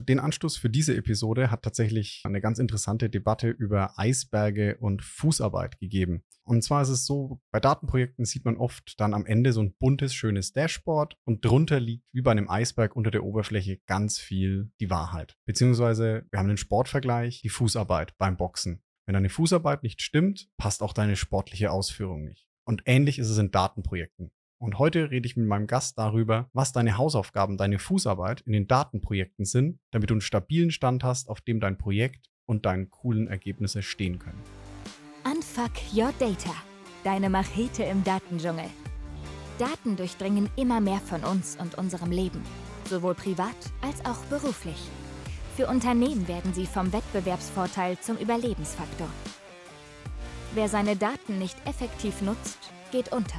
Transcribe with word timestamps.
Den 0.00 0.20
Anstoß 0.20 0.56
für 0.56 0.70
diese 0.70 0.96
Episode 0.96 1.50
hat 1.50 1.62
tatsächlich 1.62 2.22
eine 2.24 2.40
ganz 2.40 2.60
interessante 2.60 3.10
Debatte 3.10 3.48
über 3.48 3.98
Eisberge 3.98 4.76
und 4.78 5.02
Fußarbeit 5.02 5.80
gegeben. 5.80 6.22
Und 6.44 6.62
zwar 6.62 6.82
ist 6.82 6.88
es 6.88 7.04
so, 7.04 7.40
bei 7.50 7.58
Datenprojekten 7.58 8.24
sieht 8.24 8.44
man 8.44 8.56
oft 8.56 8.98
dann 9.00 9.12
am 9.12 9.26
Ende 9.26 9.52
so 9.52 9.60
ein 9.60 9.74
buntes, 9.78 10.14
schönes 10.14 10.52
Dashboard 10.52 11.16
und 11.24 11.44
drunter 11.44 11.80
liegt 11.80 12.06
wie 12.12 12.22
bei 12.22 12.30
einem 12.30 12.48
Eisberg 12.48 12.94
unter 12.94 13.10
der 13.10 13.24
Oberfläche 13.24 13.80
ganz 13.86 14.18
viel 14.18 14.70
die 14.80 14.88
Wahrheit. 14.88 15.36
Beziehungsweise 15.46 16.26
wir 16.30 16.38
haben 16.38 16.48
den 16.48 16.56
Sportvergleich, 16.56 17.42
die 17.42 17.48
Fußarbeit 17.48 18.16
beim 18.18 18.36
Boxen. 18.36 18.82
Wenn 19.06 19.14
deine 19.14 19.30
Fußarbeit 19.30 19.82
nicht 19.82 20.00
stimmt, 20.00 20.48
passt 20.56 20.82
auch 20.82 20.92
deine 20.92 21.16
sportliche 21.16 21.70
Ausführung 21.72 22.24
nicht. 22.24 22.46
Und 22.64 22.82
ähnlich 22.86 23.18
ist 23.18 23.30
es 23.30 23.38
in 23.38 23.50
Datenprojekten. 23.50 24.30
Und 24.58 24.78
heute 24.78 25.10
rede 25.12 25.26
ich 25.26 25.36
mit 25.36 25.46
meinem 25.46 25.68
Gast 25.68 25.98
darüber, 25.98 26.50
was 26.52 26.72
deine 26.72 26.98
Hausaufgaben, 26.98 27.56
deine 27.56 27.78
Fußarbeit 27.78 28.40
in 28.40 28.52
den 28.52 28.66
Datenprojekten 28.66 29.44
sind, 29.44 29.78
damit 29.92 30.10
du 30.10 30.14
einen 30.14 30.20
stabilen 30.20 30.72
Stand 30.72 31.04
hast, 31.04 31.28
auf 31.28 31.40
dem 31.40 31.60
dein 31.60 31.78
Projekt 31.78 32.28
und 32.44 32.66
deine 32.66 32.86
coolen 32.86 33.28
Ergebnisse 33.28 33.82
stehen 33.82 34.18
können. 34.18 34.42
Unfuck 35.24 35.70
Your 35.94 36.12
Data. 36.18 36.54
Deine 37.04 37.30
Machete 37.30 37.84
im 37.84 38.02
Datendschungel. 38.02 38.68
Daten 39.58 39.96
durchdringen 39.96 40.50
immer 40.56 40.80
mehr 40.80 40.98
von 40.98 41.22
uns 41.22 41.56
und 41.56 41.76
unserem 41.76 42.10
Leben, 42.10 42.42
sowohl 42.84 43.14
privat 43.14 43.56
als 43.80 44.04
auch 44.04 44.24
beruflich. 44.26 44.78
Für 45.56 45.68
Unternehmen 45.68 46.26
werden 46.26 46.52
sie 46.52 46.66
vom 46.66 46.92
Wettbewerbsvorteil 46.92 47.98
zum 48.00 48.16
Überlebensfaktor. 48.16 49.08
Wer 50.54 50.68
seine 50.68 50.96
Daten 50.96 51.38
nicht 51.38 51.56
effektiv 51.66 52.22
nutzt, 52.22 52.58
geht 52.90 53.12
unter. 53.12 53.38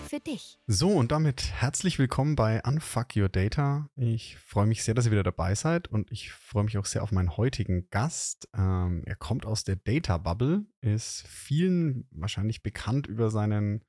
für 0.11 0.19
dich. 0.19 0.59
So, 0.67 0.89
und 0.89 1.13
damit 1.13 1.53
herzlich 1.53 1.97
willkommen 1.97 2.35
bei 2.35 2.61
Unfuck 2.65 3.15
Your 3.15 3.29
Data. 3.29 3.89
Ich 3.95 4.35
freue 4.35 4.65
mich 4.65 4.83
sehr, 4.83 4.93
dass 4.93 5.05
ihr 5.05 5.11
wieder 5.13 5.23
dabei 5.23 5.55
seid 5.55 5.87
und 5.87 6.11
ich 6.11 6.33
freue 6.33 6.65
mich 6.65 6.77
auch 6.77 6.85
sehr 6.85 7.01
auf 7.01 7.13
meinen 7.13 7.37
heutigen 7.37 7.89
Gast. 7.91 8.49
Ähm, 8.53 9.03
er 9.05 9.15
kommt 9.15 9.45
aus 9.45 9.63
der 9.63 9.77
Data 9.77 10.17
Bubble, 10.17 10.65
ist 10.81 11.25
vielen 11.29 12.09
wahrscheinlich 12.11 12.61
bekannt 12.61 13.07
über 13.07 13.29
seinen 13.29 13.85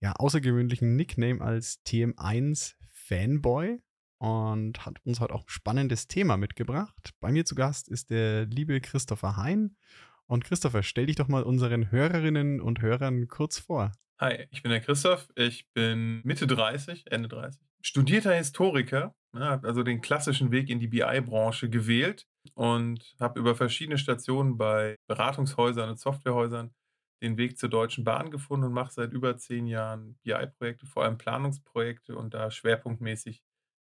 ja, 0.00 0.12
außergewöhnlichen 0.14 0.96
Nickname 0.96 1.40
als 1.40 1.84
TM1 1.86 2.74
Fanboy 2.88 3.78
und 4.18 4.84
hat 4.84 4.96
uns 5.04 5.20
heute 5.20 5.34
auch 5.34 5.42
ein 5.42 5.50
spannendes 5.50 6.08
Thema 6.08 6.36
mitgebracht. 6.36 7.14
Bei 7.20 7.30
mir 7.30 7.44
zu 7.44 7.54
Gast 7.54 7.88
ist 7.88 8.10
der 8.10 8.46
liebe 8.46 8.80
Christopher 8.80 9.36
Hein. 9.36 9.76
Und 10.26 10.42
Christopher, 10.44 10.82
stell 10.82 11.06
dich 11.06 11.14
doch 11.14 11.28
mal 11.28 11.44
unseren 11.44 11.92
Hörerinnen 11.92 12.60
und 12.60 12.82
Hörern 12.82 13.28
kurz 13.28 13.60
vor. 13.60 13.92
Hi, 14.20 14.46
ich 14.50 14.62
bin 14.62 14.70
der 14.70 14.82
Christoph. 14.82 15.30
Ich 15.34 15.72
bin 15.72 16.20
Mitte 16.24 16.46
30, 16.46 17.10
Ende 17.10 17.26
30. 17.26 17.58
Studierter 17.80 18.34
Historiker, 18.34 19.14
ja, 19.34 19.58
also 19.62 19.82
den 19.82 20.02
klassischen 20.02 20.50
Weg 20.50 20.68
in 20.68 20.78
die 20.78 20.88
BI-Branche 20.88 21.70
gewählt 21.70 22.26
und 22.52 23.16
habe 23.18 23.40
über 23.40 23.54
verschiedene 23.54 23.96
Stationen 23.96 24.58
bei 24.58 24.96
Beratungshäusern 25.06 25.88
und 25.88 25.98
Softwarehäusern 25.98 26.74
den 27.22 27.38
Weg 27.38 27.56
zur 27.56 27.70
Deutschen 27.70 28.04
Bahn 28.04 28.30
gefunden 28.30 28.66
und 28.66 28.74
mache 28.74 28.92
seit 28.92 29.14
über 29.14 29.38
zehn 29.38 29.66
Jahren 29.66 30.18
BI-Projekte, 30.22 30.84
vor 30.84 31.04
allem 31.04 31.16
Planungsprojekte 31.16 32.14
und 32.14 32.34
da 32.34 32.50
schwerpunktmäßig 32.50 33.42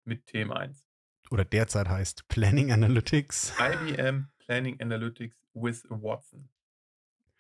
mit 0.06 0.28
Themen 0.28 0.54
1. 0.54 0.88
Oder 1.30 1.44
derzeit 1.44 1.90
heißt 1.90 2.30
Planning 2.30 2.72
Analytics. 2.72 3.54
IBM 3.60 4.30
Planning 4.40 4.80
Analytics 4.80 5.36
with 5.54 5.84
Watson. 5.90 6.48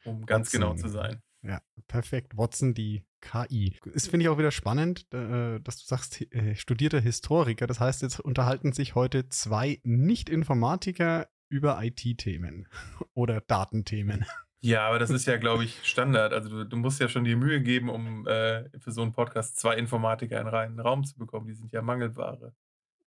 Um 0.03 0.25
ganz 0.25 0.47
Watson. 0.47 0.59
genau 0.59 0.75
zu 0.75 0.89
sein. 0.89 1.21
Ja, 1.43 1.61
perfekt. 1.87 2.37
Watson, 2.37 2.73
die 2.73 3.03
KI. 3.21 3.77
Ist, 3.85 4.09
finde 4.09 4.25
ich, 4.25 4.29
auch 4.29 4.37
wieder 4.37 4.51
spannend, 4.51 5.11
äh, 5.13 5.59
dass 5.59 5.77
du 5.77 5.85
sagst, 5.85 6.21
äh, 6.33 6.55
studierter 6.55 6.99
Historiker. 6.99 7.67
Das 7.67 7.79
heißt, 7.79 8.01
jetzt 8.01 8.19
unterhalten 8.19 8.73
sich 8.73 8.95
heute 8.95 9.29
zwei 9.29 9.79
Nicht-Informatiker 9.83 11.27
über 11.49 11.83
IT-Themen 11.83 12.67
oder 13.13 13.41
Datenthemen. 13.41 14.25
Ja, 14.63 14.87
aber 14.87 14.99
das 14.99 15.09
ist 15.09 15.25
ja, 15.25 15.37
glaube 15.37 15.63
ich, 15.63 15.79
Standard. 15.83 16.33
Also 16.33 16.49
du, 16.49 16.65
du, 16.65 16.77
musst 16.77 16.99
ja 16.99 17.09
schon 17.09 17.23
die 17.23 17.35
Mühe 17.35 17.61
geben, 17.61 17.89
um 17.89 18.27
äh, 18.27 18.69
für 18.79 18.91
so 18.91 19.01
einen 19.01 19.11
Podcast 19.11 19.57
zwei 19.57 19.75
Informatiker 19.75 20.39
in 20.39 20.47
einen 20.47 20.79
Raum 20.79 21.03
zu 21.03 21.17
bekommen. 21.17 21.47
Die 21.47 21.55
sind 21.55 21.71
ja 21.71 21.81
Mangelware. 21.81 22.53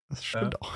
Das 0.08 0.24
stimmt 0.24 0.54
ja. 0.54 0.60
auch. 0.60 0.72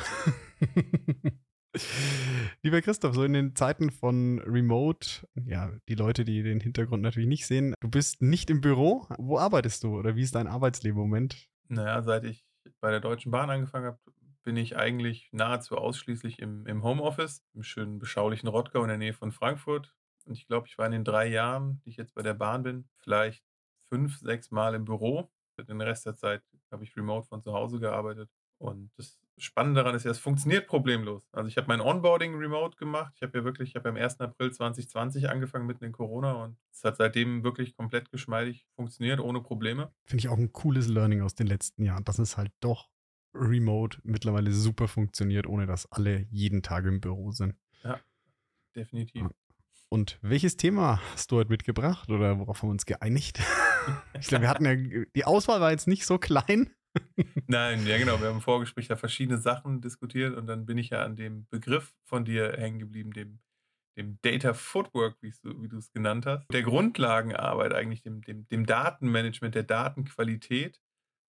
Lieber 2.62 2.82
Christoph, 2.82 3.14
so 3.14 3.24
in 3.24 3.32
den 3.32 3.54
Zeiten 3.54 3.90
von 3.90 4.38
Remote, 4.40 5.26
ja, 5.34 5.72
die 5.88 5.94
Leute, 5.94 6.24
die 6.24 6.42
den 6.42 6.60
Hintergrund 6.60 7.02
natürlich 7.02 7.28
nicht 7.28 7.46
sehen, 7.46 7.74
du 7.80 7.88
bist 7.88 8.22
nicht 8.22 8.50
im 8.50 8.60
Büro. 8.60 9.06
Wo 9.18 9.38
arbeitest 9.38 9.84
du 9.84 9.98
oder 9.98 10.16
wie 10.16 10.22
ist 10.22 10.34
dein 10.34 10.46
Arbeitsleben 10.46 10.98
im 10.98 11.08
Moment? 11.08 11.48
Naja, 11.68 12.02
seit 12.02 12.24
ich 12.24 12.44
bei 12.80 12.90
der 12.90 13.00
Deutschen 13.00 13.32
Bahn 13.32 13.50
angefangen 13.50 13.86
habe, 13.86 13.98
bin 14.42 14.56
ich 14.56 14.76
eigentlich 14.76 15.28
nahezu 15.32 15.76
ausschließlich 15.76 16.38
im, 16.38 16.66
im 16.66 16.82
Homeoffice, 16.82 17.42
im 17.54 17.62
schönen 17.62 17.98
beschaulichen 17.98 18.48
Rottgau 18.48 18.82
in 18.82 18.88
der 18.88 18.98
Nähe 18.98 19.12
von 19.12 19.32
Frankfurt. 19.32 19.94
Und 20.24 20.36
ich 20.36 20.46
glaube, 20.46 20.66
ich 20.68 20.78
war 20.78 20.86
in 20.86 20.92
den 20.92 21.04
drei 21.04 21.26
Jahren, 21.26 21.80
die 21.84 21.90
ich 21.90 21.96
jetzt 21.96 22.14
bei 22.14 22.22
der 22.22 22.34
Bahn 22.34 22.62
bin, 22.62 22.88
vielleicht 22.98 23.44
fünf, 23.88 24.18
sechs 24.18 24.50
Mal 24.50 24.74
im 24.74 24.84
Büro. 24.84 25.30
Den 25.58 25.80
Rest 25.80 26.06
der 26.06 26.14
Zeit 26.14 26.42
habe 26.70 26.84
ich 26.84 26.96
remote 26.96 27.26
von 27.26 27.42
zu 27.42 27.52
Hause 27.52 27.80
gearbeitet. 27.80 28.30
Und 28.58 28.90
das 28.96 29.18
Spannende 29.38 29.80
daran 29.80 29.94
ist 29.94 30.04
ja, 30.04 30.10
es 30.10 30.18
funktioniert 30.18 30.66
problemlos. 30.66 31.28
Also 31.32 31.48
ich 31.48 31.56
habe 31.56 31.68
mein 31.68 31.80
Onboarding 31.80 32.34
remote 32.34 32.76
gemacht. 32.76 33.12
Ich 33.16 33.22
habe 33.22 33.38
ja 33.38 33.44
wirklich, 33.44 33.70
ich 33.70 33.76
habe 33.76 33.88
am 33.88 33.96
1. 33.96 34.20
April 34.20 34.52
2020 34.52 35.28
angefangen 35.28 35.66
mitten 35.66 35.84
in 35.84 35.92
Corona 35.92 36.32
und 36.44 36.56
es 36.72 36.84
hat 36.84 36.96
seitdem 36.96 37.44
wirklich 37.44 37.76
komplett 37.76 38.10
geschmeidig 38.10 38.66
funktioniert, 38.74 39.20
ohne 39.20 39.40
Probleme. 39.40 39.92
Finde 40.04 40.20
ich 40.20 40.28
auch 40.28 40.38
ein 40.38 40.52
cooles 40.52 40.88
Learning 40.88 41.22
aus 41.22 41.34
den 41.34 41.46
letzten 41.46 41.82
Jahren, 41.82 42.04
dass 42.04 42.18
es 42.18 42.36
halt 42.36 42.52
doch 42.60 42.88
remote 43.34 43.98
mittlerweile 44.02 44.52
super 44.52 44.88
funktioniert, 44.88 45.46
ohne 45.46 45.66
dass 45.66 45.90
alle 45.92 46.26
jeden 46.30 46.62
Tag 46.62 46.84
im 46.84 47.00
Büro 47.00 47.30
sind. 47.30 47.54
Ja, 47.84 48.00
definitiv. 48.74 49.26
Und 49.90 50.18
welches 50.20 50.56
Thema 50.56 51.00
hast 51.12 51.30
du 51.30 51.36
heute 51.36 51.50
mitgebracht 51.50 52.10
oder 52.10 52.38
worauf 52.38 52.62
haben 52.62 52.68
wir 52.68 52.72
uns 52.72 52.84
geeinigt? 52.84 53.40
ich 54.20 54.26
glaube, 54.26 54.42
wir 54.42 54.50
hatten 54.50 54.66
ja, 54.66 55.04
die 55.14 55.24
Auswahl 55.24 55.60
war 55.60 55.70
jetzt 55.70 55.88
nicht 55.88 56.04
so 56.04 56.18
klein. 56.18 56.70
Nein, 57.46 57.86
ja 57.86 57.98
genau, 57.98 58.20
wir 58.20 58.28
haben 58.28 58.36
im 58.36 58.40
Vorgespräch 58.40 58.88
ja 58.88 58.96
verschiedene 58.96 59.38
Sachen 59.38 59.80
diskutiert 59.80 60.36
und 60.36 60.46
dann 60.46 60.66
bin 60.66 60.78
ich 60.78 60.90
ja 60.90 61.02
an 61.02 61.16
dem 61.16 61.46
Begriff 61.48 61.94
von 62.04 62.24
dir 62.24 62.52
hängen 62.56 62.78
geblieben, 62.78 63.12
dem, 63.12 63.40
dem 63.96 64.18
Data 64.22 64.54
Footwork, 64.54 65.16
wie 65.20 65.32
du 65.68 65.78
es 65.78 65.92
genannt 65.92 66.26
hast. 66.26 66.46
Der 66.52 66.62
Grundlagenarbeit 66.62 67.74
eigentlich, 67.74 68.02
dem, 68.02 68.22
dem, 68.22 68.46
dem 68.48 68.66
Datenmanagement, 68.66 69.54
der 69.54 69.64
Datenqualität 69.64 70.80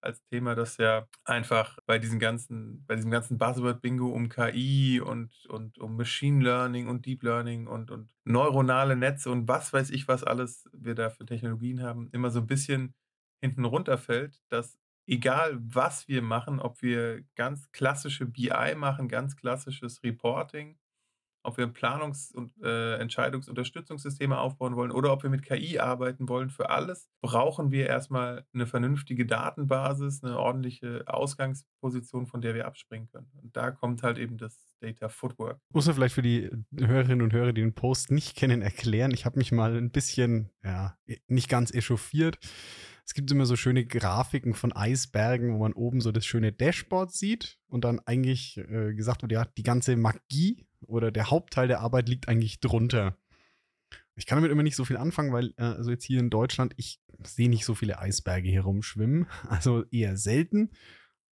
als 0.02 0.24
Thema, 0.25 0.56
das 0.56 0.78
ja 0.78 1.08
einfach 1.25 1.78
bei 1.85 2.00
diesen 2.00 2.19
ganzen, 2.19 2.85
bei 2.85 2.96
diesem 2.96 3.12
ganzen 3.12 3.38
Buzzword-Bingo 3.38 4.09
um 4.09 4.29
KI 4.29 5.02
und, 5.02 5.46
und 5.47 5.78
um 5.79 5.97
Machine 5.97 6.44
Learning 6.44 6.88
und 6.88 7.06
Deep 7.06 7.24
Learning 7.24 7.68
und, 7.68 7.91
und 7.91 8.09
neuronale 8.25 8.96
Netze 8.96 9.29
und 9.29 9.47
was 9.47 9.74
weiß 9.74 9.90
ich, 9.90 10.08
was 10.08 10.24
alles 10.24 10.69
wir 10.72 10.96
da 10.96 11.09
für 11.09 11.25
Technologien 11.25 11.81
haben, 11.81 12.09
immer 12.12 12.29
so 12.29 12.40
ein 12.40 12.47
bisschen 12.47 12.94
hinten 13.41 13.66
runterfällt, 13.66 14.41
dass 14.50 14.79
egal 15.09 15.58
was 15.59 16.08
wir 16.08 16.22
machen, 16.22 16.59
ob 16.59 16.81
wir 16.81 17.24
ganz 17.36 17.72
klassische 17.72 18.25
BI 18.25 18.75
machen, 18.75 19.08
ganz 19.08 19.36
klassisches 19.36 20.03
Reporting 20.03 20.78
ob 21.44 21.58
wir 21.58 21.68
Planungs- 21.68 22.34
und 22.34 22.52
äh, 22.64 22.96
Entscheidungsunterstützungssysteme 22.97 24.38
aufbauen 24.38 24.75
wollen 24.75 24.92
oder 24.92 25.12
ob 25.12 25.24
wir 25.24 25.30
mit 25.30 25.44
KI 25.44 25.80
arbeiten 25.80 26.28
wollen, 26.28 26.50
für 26.50 26.70
alles 26.70 27.09
brauchen 27.22 27.72
wir 27.72 27.88
erstmal 27.88 28.46
eine 28.53 28.68
vernünftige 28.68 29.25
Datenbasis, 29.25 30.24
eine 30.24 30.38
ordentliche 30.38 31.03
Ausgangsposition, 31.08 32.28
von 32.28 32.41
der 32.41 32.56
wir 32.56 32.66
abspringen 32.66 33.08
können. 33.08 33.29
Und 33.41 33.56
da 33.56 33.72
kommt 33.72 34.03
halt 34.03 34.17
eben 34.17 34.38
das 34.38 34.76
Data 34.82 35.09
Footwork. 35.09 35.59
Muss 35.73 35.85
man 35.85 35.96
vielleicht 35.96 36.16
für 36.16 36.22
die 36.22 36.50
Hörerinnen 36.76 37.22
und 37.22 37.34
Hörer, 37.34 37.53
die 37.53 37.61
den 37.61 37.73
Post 37.73 38.11
nicht 38.11 38.35
kennen, 38.35 38.61
erklären. 38.61 39.11
Ich 39.11 39.26
habe 39.26 39.38
mich 39.38 39.52
mal 39.52 39.76
ein 39.76 39.91
bisschen, 39.91 40.50
ja, 40.64 40.97
nicht 41.28 41.50
ganz 41.50 41.73
echauffiert. 41.73 42.38
Es 43.09 43.16
gibt 43.16 43.32
immer 43.32 43.47
so 43.47 43.56
schöne 43.56 43.88
Grafiken 43.88 44.53
von 44.53 44.72
Eisbergen, 44.72 45.56
wo 45.56 45.58
man 45.58 45.73
oben 45.73 46.00
so 46.00 46.11
das 46.11 46.28
schöne 46.28 46.52
Dashboard 46.52 47.11
sieht 47.11 47.58
und 47.67 47.84
dann 47.84 48.00
eigentlich 48.02 48.59
äh, 48.59 48.94
gesagt 48.94 49.23
wird, 49.23 49.32
ja, 49.32 49.46
die 49.46 49.64
ganze 49.64 49.97
Magie 49.97 50.67
oder 50.82 51.11
der 51.11 51.32
Hauptteil 51.32 51.67
der 51.67 51.79
Arbeit 51.79 52.08
liegt 52.08 52.28
eigentlich 52.28 52.59
drunter. 52.59 53.17
Ich 54.14 54.28
kann 54.28 54.38
damit 54.38 54.52
immer 54.52 54.61
nicht 54.61 54.76
so 54.76 54.85
viel 54.85 54.97
anfangen, 54.97 55.34
weil, 55.34 55.56
äh, 55.58 55.64
also 55.64 55.90
jetzt 55.90 56.03
hier 56.03 56.20
in 56.20 56.29
Deutschland, 56.29 56.76
ich 56.78 57.02
sehe 57.23 57.50
nicht 57.50 57.66
so 57.66 57.73
viele 57.73 57.97
Eisberge 57.97 58.47
hier 58.47 58.61
rumschwimmen, 58.61 59.26
also 59.50 59.85
eher 59.85 60.16
selten. 60.16 60.70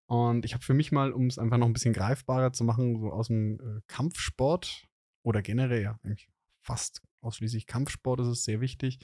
Und 0.06 0.44
ich 0.44 0.54
habe 0.54 0.62
für 0.62 0.74
mich 0.74 0.92
mal, 0.92 1.10
um 1.10 1.26
es 1.26 1.40
einfach 1.40 1.58
noch 1.58 1.66
ein 1.66 1.72
bisschen 1.72 1.92
greifbarer 1.92 2.52
zu 2.52 2.62
machen, 2.62 3.00
so 3.00 3.10
aus 3.10 3.26
dem 3.26 3.58
äh, 3.58 3.80
Kampfsport 3.88 4.86
oder 5.24 5.42
generell 5.42 5.82
ja 5.82 5.98
eigentlich 6.04 6.28
fast 6.62 7.02
ausschließlich 7.24 7.66
Kampfsport 7.66 8.20
ist 8.20 8.28
es 8.28 8.44
sehr 8.44 8.60
wichtig, 8.60 8.98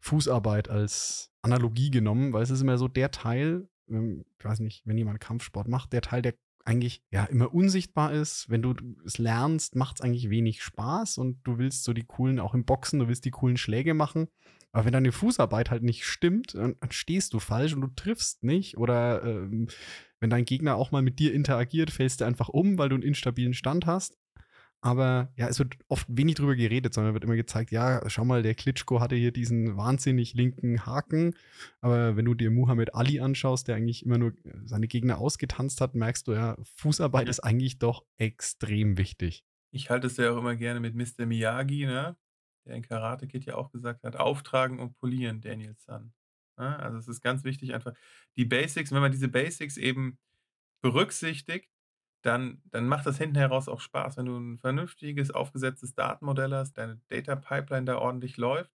Fußarbeit 0.00 0.68
als 0.68 1.32
Analogie 1.42 1.90
genommen, 1.90 2.32
weil 2.32 2.42
es 2.42 2.50
ist 2.50 2.60
immer 2.60 2.78
so 2.78 2.88
der 2.88 3.10
Teil, 3.10 3.68
ähm, 3.88 4.24
ich 4.38 4.44
weiß 4.44 4.60
nicht, 4.60 4.86
wenn 4.86 4.98
jemand 4.98 5.20
Kampfsport 5.20 5.68
macht, 5.68 5.92
der 5.92 6.02
Teil, 6.02 6.22
der 6.22 6.34
eigentlich 6.64 7.02
ja 7.10 7.24
immer 7.24 7.52
unsichtbar 7.54 8.12
ist. 8.12 8.48
Wenn 8.48 8.62
du 8.62 8.74
es 9.04 9.18
lernst, 9.18 9.76
macht 9.76 9.96
es 9.96 10.00
eigentlich 10.02 10.30
wenig 10.30 10.62
Spaß 10.62 11.18
und 11.18 11.40
du 11.44 11.58
willst 11.58 11.84
so 11.84 11.92
die 11.92 12.04
coolen, 12.04 12.38
auch 12.38 12.54
im 12.54 12.64
Boxen, 12.64 13.00
du 13.00 13.08
willst 13.08 13.24
die 13.24 13.30
coolen 13.30 13.56
Schläge 13.56 13.94
machen. 13.94 14.28
Aber 14.72 14.84
wenn 14.84 14.92
deine 14.92 15.10
Fußarbeit 15.10 15.70
halt 15.70 15.82
nicht 15.82 16.04
stimmt, 16.04 16.54
dann, 16.54 16.76
stehst 16.90 17.34
du 17.34 17.40
falsch 17.40 17.74
und 17.74 17.80
du 17.80 17.88
triffst 17.88 18.44
nicht. 18.44 18.76
Oder 18.76 19.24
ähm, 19.24 19.68
wenn 20.20 20.30
dein 20.30 20.44
Gegner 20.44 20.76
auch 20.76 20.92
mal 20.92 21.02
mit 21.02 21.18
dir 21.18 21.34
interagiert, 21.34 21.90
fällst 21.90 22.20
du 22.20 22.24
einfach 22.24 22.48
um, 22.48 22.78
weil 22.78 22.88
du 22.88 22.94
einen 22.94 23.02
instabilen 23.02 23.54
Stand 23.54 23.86
hast. 23.86 24.16
Aber 24.82 25.30
ja, 25.36 25.48
es 25.48 25.58
wird 25.58 25.76
oft 25.88 26.06
wenig 26.08 26.36
drüber 26.36 26.56
geredet, 26.56 26.94
sondern 26.94 27.12
wird 27.12 27.24
immer 27.24 27.36
gezeigt, 27.36 27.70
ja, 27.70 28.02
schau 28.08 28.24
mal, 28.24 28.42
der 28.42 28.54
Klitschko 28.54 29.00
hatte 29.00 29.14
hier 29.14 29.30
diesen 29.30 29.76
wahnsinnig 29.76 30.32
linken 30.32 30.86
Haken. 30.86 31.34
Aber 31.82 32.16
wenn 32.16 32.24
du 32.24 32.34
dir 32.34 32.50
Muhammad 32.50 32.94
Ali 32.94 33.20
anschaust, 33.20 33.68
der 33.68 33.76
eigentlich 33.76 34.06
immer 34.06 34.16
nur 34.16 34.32
seine 34.64 34.88
Gegner 34.88 35.18
ausgetanzt 35.18 35.82
hat, 35.82 35.94
merkst 35.94 36.26
du 36.28 36.32
ja, 36.32 36.56
Fußarbeit 36.76 37.28
ist 37.28 37.40
eigentlich 37.40 37.78
doch 37.78 38.04
extrem 38.16 38.96
wichtig. 38.96 39.44
Ich 39.70 39.90
halte 39.90 40.06
es 40.06 40.16
ja 40.16 40.32
auch 40.32 40.38
immer 40.38 40.56
gerne 40.56 40.80
mit 40.80 40.94
Mr. 40.94 41.26
Miyagi, 41.26 41.84
ne? 41.84 42.16
der 42.66 42.76
in 42.76 42.82
Karate 42.82 43.26
Kid 43.26 43.44
ja 43.44 43.56
auch 43.56 43.70
gesagt 43.70 44.02
hat, 44.02 44.16
auftragen 44.16 44.78
und 44.78 44.96
polieren, 44.96 45.40
Daniel 45.40 45.74
San. 45.76 46.12
Ja, 46.58 46.76
also 46.76 46.98
es 46.98 47.08
ist 47.08 47.20
ganz 47.20 47.44
wichtig, 47.44 47.74
einfach 47.74 47.94
die 48.36 48.44
Basics, 48.44 48.92
wenn 48.92 49.00
man 49.00 49.12
diese 49.12 49.28
Basics 49.28 49.76
eben 49.76 50.18
berücksichtigt, 50.82 51.70
dann, 52.22 52.62
dann 52.66 52.86
macht 52.86 53.06
das 53.06 53.18
hinten 53.18 53.36
heraus 53.36 53.68
auch 53.68 53.80
Spaß. 53.80 54.16
Wenn 54.16 54.26
du 54.26 54.36
ein 54.36 54.58
vernünftiges, 54.58 55.30
aufgesetztes 55.30 55.94
Datenmodell 55.94 56.52
hast, 56.52 56.74
deine 56.74 57.00
Data 57.08 57.36
Pipeline 57.36 57.86
da 57.86 57.98
ordentlich 57.98 58.36
läuft, 58.36 58.70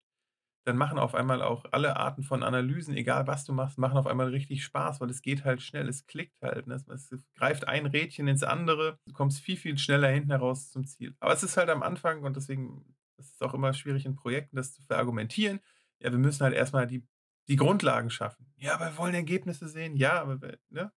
dann 0.66 0.78
machen 0.78 0.98
auf 0.98 1.14
einmal 1.14 1.44
auch 1.44 1.66
alle 1.72 1.96
Arten 1.96 2.24
von 2.24 2.42
Analysen, 2.42 2.96
egal 2.96 3.28
was 3.28 3.46
du 3.46 3.54
machst, 3.54 3.78
machen 3.78 3.98
auf 3.98 4.08
einmal 4.08 4.30
richtig 4.30 4.64
Spaß, 4.64 5.00
weil 5.00 5.12
es 5.12 5.22
geht 5.22 5.46
halt 5.46 5.62
schnell, 5.62 5.88
es 5.88 6.08
klickt 6.08 6.42
halt. 6.42 6.66
Ne? 6.66 6.74
Es, 6.74 7.12
es 7.12 7.24
greift 7.36 7.68
ein 7.68 7.86
Rädchen 7.86 8.28
ins 8.28 8.42
andere, 8.42 8.98
du 9.06 9.14
kommst 9.14 9.42
viel, 9.42 9.58
viel 9.58 9.78
schneller 9.78 10.08
hinten 10.08 10.32
heraus 10.32 10.72
zum 10.72 10.86
Ziel. 10.88 11.16
Aber 11.20 11.34
es 11.34 11.44
ist 11.44 11.56
halt 11.56 11.70
am 11.70 11.84
Anfang 11.84 12.24
und 12.24 12.36
deswegen 12.36 12.96
ist 13.18 13.42
auch 13.44 13.54
immer 13.54 13.74
schwierig 13.74 14.06
in 14.06 14.16
Projekten, 14.16 14.56
das 14.56 14.74
zu 14.74 14.82
verargumentieren. 14.82 15.60
Ja, 16.02 16.12
wir 16.12 16.20
müssen 16.20 16.44
halt 16.44 16.56
erstmal 16.56 16.88
die, 16.88 17.08
die 17.48 17.56
Grundlagen 17.58 18.10
schaffen. 18.10 18.52
Ja, 18.58 18.74
aber 18.74 18.86
wir 18.86 18.98
wollen 18.98 19.14
Ergebnisse 19.14 19.70
sehen. 19.70 19.96
Ja, 19.96 20.20
aber 20.20 20.40
ne? 20.70 20.92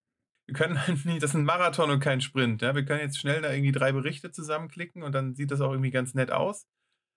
Wir 0.49 0.55
können 0.55 0.79
halt 0.87 1.05
nicht, 1.05 1.23
das 1.23 1.31
ist 1.31 1.37
ein 1.37 1.45
Marathon 1.45 1.91
und 1.91 2.01
kein 2.01 2.21
Sprint. 2.21 2.63
Ja? 2.63 2.75
Wir 2.75 2.85
können 2.85 3.01
jetzt 3.01 3.19
schnell 3.19 3.43
da 3.43 3.53
irgendwie 3.53 3.73
drei 3.73 3.93
Berichte 3.93 4.33
zusammenklicken 4.33 5.03
und 5.03 5.15
dann 5.15 5.35
sieht 5.35 5.51
das 5.51 5.61
auch 5.61 5.71
irgendwie 5.71 5.91
ganz 5.91 6.15
nett 6.15 6.33
aus. 6.33 6.67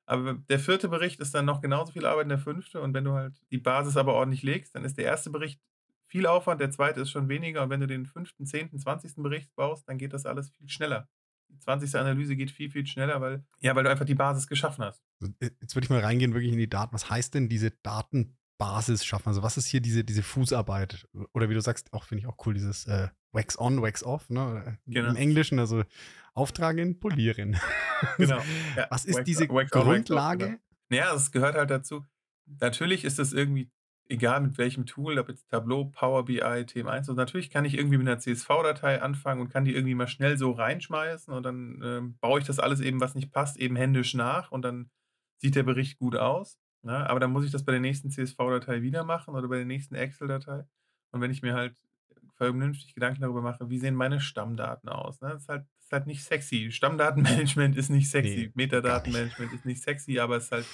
Aber 0.06 0.34
der 0.34 0.60
vierte 0.60 0.90
Bericht 0.90 1.22
ist 1.22 1.34
dann 1.34 1.46
noch 1.46 1.62
genauso 1.62 1.94
viel 1.94 2.06
Arbeit 2.06 2.26
wie 2.26 2.30
der 2.30 2.40
fünfte. 2.40 2.82
Und 2.82 2.94
wenn 2.94 3.06
du 3.06 3.14
halt 3.14 3.40
die 3.50 3.58
Basis 3.58 3.96
aber 3.96 4.14
ordentlich 4.14 4.44
legst, 4.44 4.76
dann 4.76 4.84
ist 4.84 4.98
der 4.98 5.06
erste 5.06 5.30
Bericht 5.30 5.62
viel 6.08 6.26
Aufwand, 6.26 6.60
der 6.60 6.72
zweite 6.72 7.00
ist 7.00 7.12
schon 7.12 7.30
weniger. 7.30 7.64
Und 7.64 7.70
wenn 7.70 7.80
du 7.80 7.88
den 7.88 8.06
fünften, 8.06 8.46
zehnten, 8.46 8.78
zwanzigsten 8.78 9.24
Bericht 9.24 9.56
baust, 9.56 9.88
dann 9.88 9.98
geht 9.98 10.12
das 10.12 10.26
alles 10.26 10.50
viel 10.50 10.68
schneller. 10.68 11.08
Die 11.50 11.60
20. 11.60 11.96
Analyse 11.96 12.36
geht 12.36 12.52
viel, 12.52 12.70
viel 12.70 12.86
schneller, 12.86 13.22
weil, 13.22 13.46
ja, 13.60 13.74
weil 13.76 13.86
du 13.86 13.90
einfach 13.90 14.06
die 14.06 14.16
Basis 14.16 14.48
geschaffen 14.48 14.84
hast. 14.84 15.02
Äh, 15.40 15.52
jetzt 15.62 15.76
würde 15.76 15.86
ich 15.86 15.90
mal 15.90 16.02
reingehen, 16.02 16.34
wirklich 16.34 16.52
in 16.52 16.58
die 16.58 16.70
Daten. 16.70 16.94
Was 16.94 17.10
heißt 17.10 17.34
denn 17.34 17.48
diese 17.48 17.72
Datenbasis 17.72 19.06
schaffen? 19.06 19.30
Also, 19.30 19.44
was 19.44 19.56
ist 19.56 19.68
hier 19.68 19.80
diese, 19.80 20.04
diese 20.04 20.24
Fußarbeit? 20.24 21.08
Oder 21.34 21.50
wie 21.50 21.54
du 21.54 21.62
sagst, 21.62 21.94
auch 21.94 22.04
finde 22.04 22.24
ich 22.24 22.28
auch 22.28 22.46
cool, 22.46 22.54
dieses 22.54 22.86
äh, 22.88 23.08
Wax 23.32 23.58
on, 23.58 23.82
Wax 23.82 24.04
off, 24.04 24.30
ne? 24.30 24.78
Genau. 24.88 25.10
Im 25.10 25.16
Englischen, 25.16 25.60
also 25.60 25.84
auftragen, 26.34 27.00
polieren. 27.00 27.58
Genau. 28.18 28.42
Ja, 28.76 28.88
was 28.90 29.06
ist 29.06 29.18
wax, 29.18 29.26
diese 29.26 29.48
wax 29.48 29.70
Grundlage? 29.70 30.46
On, 30.46 30.50
genau. 30.50 30.62
Naja, 30.90 31.14
es 31.14 31.32
gehört 31.32 31.54
halt 31.54 31.70
dazu. 31.70 32.04
Natürlich 32.60 33.06
ist 33.06 33.20
das 33.20 33.32
irgendwie 33.32 33.70
egal 34.12 34.42
mit 34.42 34.58
welchem 34.58 34.86
Tool, 34.86 35.18
ob 35.18 35.30
jetzt 35.30 35.50
Tableau, 35.50 35.86
Power 35.86 36.26
BI, 36.26 36.42
TM1, 36.42 37.10
und 37.10 37.16
natürlich 37.16 37.50
kann 37.50 37.66
ich 37.66 37.78
irgendwie 37.78 37.98
mit 37.98 38.08
einer 38.08 38.20
CSV-Datei 38.20 39.02
anfangen 39.02 39.40
und 39.40 39.50
kann 39.50 39.66
die 39.66 39.74
irgendwie 39.74 39.96
mal 39.96 40.08
schnell 40.08 40.38
so 40.38 40.52
reinschmeißen 40.52 41.34
und 41.34 41.44
dann 41.44 41.82
äh, 41.82 42.02
baue 42.20 42.40
ich 42.40 42.46
das 42.46 42.60
alles 42.60 42.82
eben, 42.82 43.00
was 43.00 43.16
nicht 43.16 43.32
passt, 43.32 43.58
eben 43.58 43.76
händisch 43.76 44.14
nach 44.14 44.52
und 44.52 44.64
dann 44.64 44.90
sieht 45.38 45.56
der 45.56 45.64
Bericht 45.64 45.98
gut 45.98 46.16
aus. 46.16 46.60
Ne? 46.84 47.10
Aber 47.10 47.20
dann 47.20 47.32
muss 47.32 47.46
ich 47.46 47.52
das 47.52 47.64
bei 47.64 47.72
der 47.72 47.82
nächsten 47.82 48.12
CSV-Datei 48.12 48.82
wieder 48.82 49.04
machen 49.04 49.34
oder 49.34 49.48
bei 49.48 49.58
der 49.58 49.66
nächsten 49.66 49.96
Excel-Datei. 49.96 50.66
Und 51.12 51.22
wenn 51.22 51.32
ich 51.32 51.42
mir 51.42 51.54
halt 51.54 51.76
vernünftig 52.50 52.94
Gedanken 52.94 53.22
darüber 53.22 53.42
mache, 53.42 53.70
wie 53.70 53.78
sehen 53.78 53.96
meine 53.96 54.20
Stammdaten 54.20 54.90
aus? 54.90 55.22
Ne? 55.22 55.30
Das, 55.30 55.44
ist 55.44 55.50
halt, 55.50 55.66
das 55.78 55.86
ist 55.86 55.92
halt 55.92 56.08
nicht 56.08 56.24
sexy. 56.24 56.72
Stammdatenmanagement 56.72 57.76
ist 57.78 57.90
nicht 57.90 58.10
sexy. 58.10 58.48
Nee, 58.48 58.52
Metadatenmanagement 58.56 59.54
ist 59.54 59.66
nicht 59.66 59.82
sexy, 59.82 60.20
aber 60.20 60.38
es 60.38 60.46
ist 60.46 60.52
halt 60.52 60.66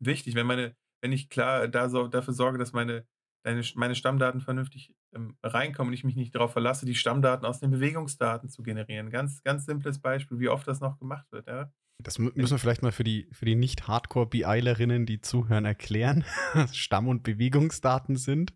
wichtig. 0.00 0.34
Wenn 0.34 0.46
meine 0.46 0.74
wenn 1.00 1.12
ich 1.12 1.28
klar 1.28 1.68
da 1.68 1.88
so, 1.88 2.08
dafür 2.08 2.34
sorge, 2.34 2.58
dass 2.58 2.72
meine, 2.72 3.06
deine, 3.44 3.62
meine 3.74 3.94
Stammdaten 3.94 4.40
vernünftig 4.40 4.94
ähm, 5.14 5.36
reinkommen 5.42 5.90
und 5.90 5.94
ich 5.94 6.04
mich 6.04 6.16
nicht 6.16 6.34
darauf 6.34 6.52
verlasse, 6.52 6.86
die 6.86 6.94
Stammdaten 6.94 7.46
aus 7.46 7.60
den 7.60 7.70
Bewegungsdaten 7.70 8.48
zu 8.48 8.62
generieren. 8.62 9.10
Ganz, 9.10 9.42
ganz 9.42 9.66
simples 9.66 10.00
Beispiel, 10.00 10.38
wie 10.38 10.48
oft 10.48 10.66
das 10.66 10.80
noch 10.80 10.98
gemacht 10.98 11.30
wird. 11.30 11.46
Ja? 11.46 11.70
Das 12.02 12.18
müssen 12.18 12.50
wir 12.50 12.58
vielleicht 12.58 12.82
mal 12.82 12.92
für 12.92 13.04
die, 13.04 13.26
für 13.32 13.46
die 13.46 13.54
Nicht-Hardcore-BIlerinnen, 13.54 15.06
die 15.06 15.20
zuhören, 15.20 15.64
erklären, 15.64 16.24
was 16.54 16.76
Stamm- 16.76 17.08
und 17.08 17.22
Bewegungsdaten 17.22 18.16
sind. 18.16 18.52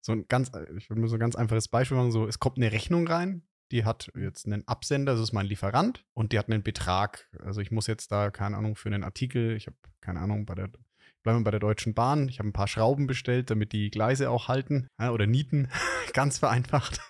So 0.00 0.12
ein 0.12 0.26
ganz, 0.28 0.50
ich 0.76 0.88
würde 0.88 1.00
mir 1.00 1.08
so 1.08 1.16
ein 1.16 1.20
ganz 1.20 1.36
einfaches 1.36 1.68
Beispiel 1.68 1.98
machen: 1.98 2.12
so, 2.12 2.26
es 2.26 2.38
kommt 2.38 2.56
eine 2.56 2.72
Rechnung 2.72 3.06
rein, 3.06 3.42
die 3.70 3.84
hat 3.84 4.10
jetzt 4.16 4.46
einen 4.46 4.66
Absender, 4.66 5.12
das 5.12 5.20
ist 5.20 5.32
mein 5.32 5.46
Lieferant, 5.46 6.04
und 6.14 6.32
die 6.32 6.38
hat 6.38 6.48
einen 6.48 6.62
Betrag. 6.62 7.28
Also 7.38 7.60
ich 7.60 7.70
muss 7.70 7.86
jetzt 7.86 8.10
da, 8.12 8.30
keine 8.30 8.56
Ahnung, 8.56 8.76
für 8.76 8.88
einen 8.88 9.04
Artikel, 9.04 9.56
ich 9.56 9.66
habe 9.66 9.76
keine 10.00 10.20
Ahnung, 10.20 10.46
bei 10.46 10.54
der 10.54 10.70
bleiben 11.22 11.40
wir 11.40 11.44
bei 11.44 11.50
der 11.50 11.60
Deutschen 11.60 11.92
Bahn. 11.92 12.28
Ich 12.28 12.38
habe 12.38 12.48
ein 12.48 12.54
paar 12.54 12.66
Schrauben 12.66 13.06
bestellt, 13.06 13.50
damit 13.50 13.72
die 13.72 13.90
Gleise 13.90 14.30
auch 14.30 14.48
halten 14.48 14.88
ja, 14.98 15.10
oder 15.10 15.26
nieten, 15.26 15.68
ganz 16.14 16.38
vereinfacht. 16.38 17.00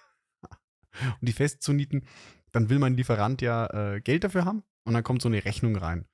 um 1.20 1.22
die 1.22 1.32
festzunieten, 1.32 2.06
dann 2.50 2.69
will 2.69 2.81
mein 2.81 2.96
Lieferant 2.96 3.40
ja 3.40 3.67
äh, 3.94 4.00
Geld 4.00 4.25
dafür 4.25 4.44
haben 4.44 4.64
und 4.90 4.94
dann 4.94 5.04
kommt 5.04 5.22
so 5.22 5.28
eine 5.28 5.44
Rechnung 5.44 5.76
rein. 5.76 6.04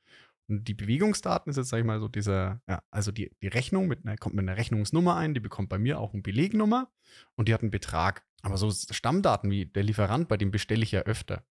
Und 0.49 0.69
die 0.69 0.75
Bewegungsdaten 0.75 1.51
ist 1.51 1.57
jetzt, 1.57 1.71
sag 1.71 1.79
ich 1.79 1.85
mal, 1.85 1.99
so 1.99 2.09
dieser, 2.09 2.61
ja, 2.69 2.83
also 2.91 3.11
die, 3.11 3.35
die 3.41 3.49
Rechnung 3.49 3.89
mit 3.89 4.05
einer, 4.05 4.19
kommt 4.19 4.35
mit 4.35 4.45
einer 4.45 4.59
Rechnungsnummer 4.59 5.17
ein, 5.17 5.33
die 5.33 5.41
bekommt 5.41 5.71
bei 5.71 5.79
mir 5.79 5.99
auch 5.99 6.13
eine 6.13 6.21
Belegnummer 6.21 6.93
und 7.37 7.49
die 7.49 7.55
hat 7.55 7.63
einen 7.63 7.71
Betrag. 7.71 8.25
Aber 8.43 8.59
so 8.59 8.71
Stammdaten 8.71 9.51
wie 9.51 9.65
der 9.65 9.83
Lieferant, 9.83 10.29
bei 10.29 10.37
dem 10.37 10.51
bestelle 10.51 10.83
ich 10.83 10.93
ja 10.93 11.01
öfter. 11.01 11.45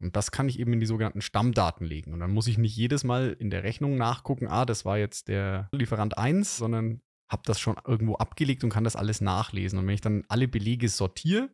Und 0.00 0.16
das 0.16 0.30
kann 0.30 0.48
ich 0.48 0.58
eben 0.58 0.72
in 0.72 0.80
die 0.80 0.86
sogenannten 0.86 1.20
Stammdaten 1.20 1.86
legen. 1.86 2.14
Und 2.14 2.20
dann 2.20 2.32
muss 2.32 2.46
ich 2.46 2.56
nicht 2.56 2.74
jedes 2.74 3.04
Mal 3.04 3.36
in 3.38 3.50
der 3.50 3.62
Rechnung 3.62 3.96
nachgucken, 3.96 4.48
ah, 4.48 4.64
das 4.64 4.86
war 4.86 4.96
jetzt 4.96 5.28
der 5.28 5.68
Lieferant 5.72 6.16
1, 6.16 6.56
sondern 6.56 7.02
habe 7.28 7.42
das 7.44 7.60
schon 7.60 7.76
irgendwo 7.86 8.14
abgelegt 8.14 8.64
und 8.64 8.70
kann 8.70 8.84
das 8.84 8.96
alles 8.96 9.20
nachlesen. 9.20 9.78
Und 9.78 9.86
wenn 9.86 9.94
ich 9.94 10.00
dann 10.00 10.24
alle 10.28 10.48
Belege 10.48 10.88
sortiere, 10.88 11.50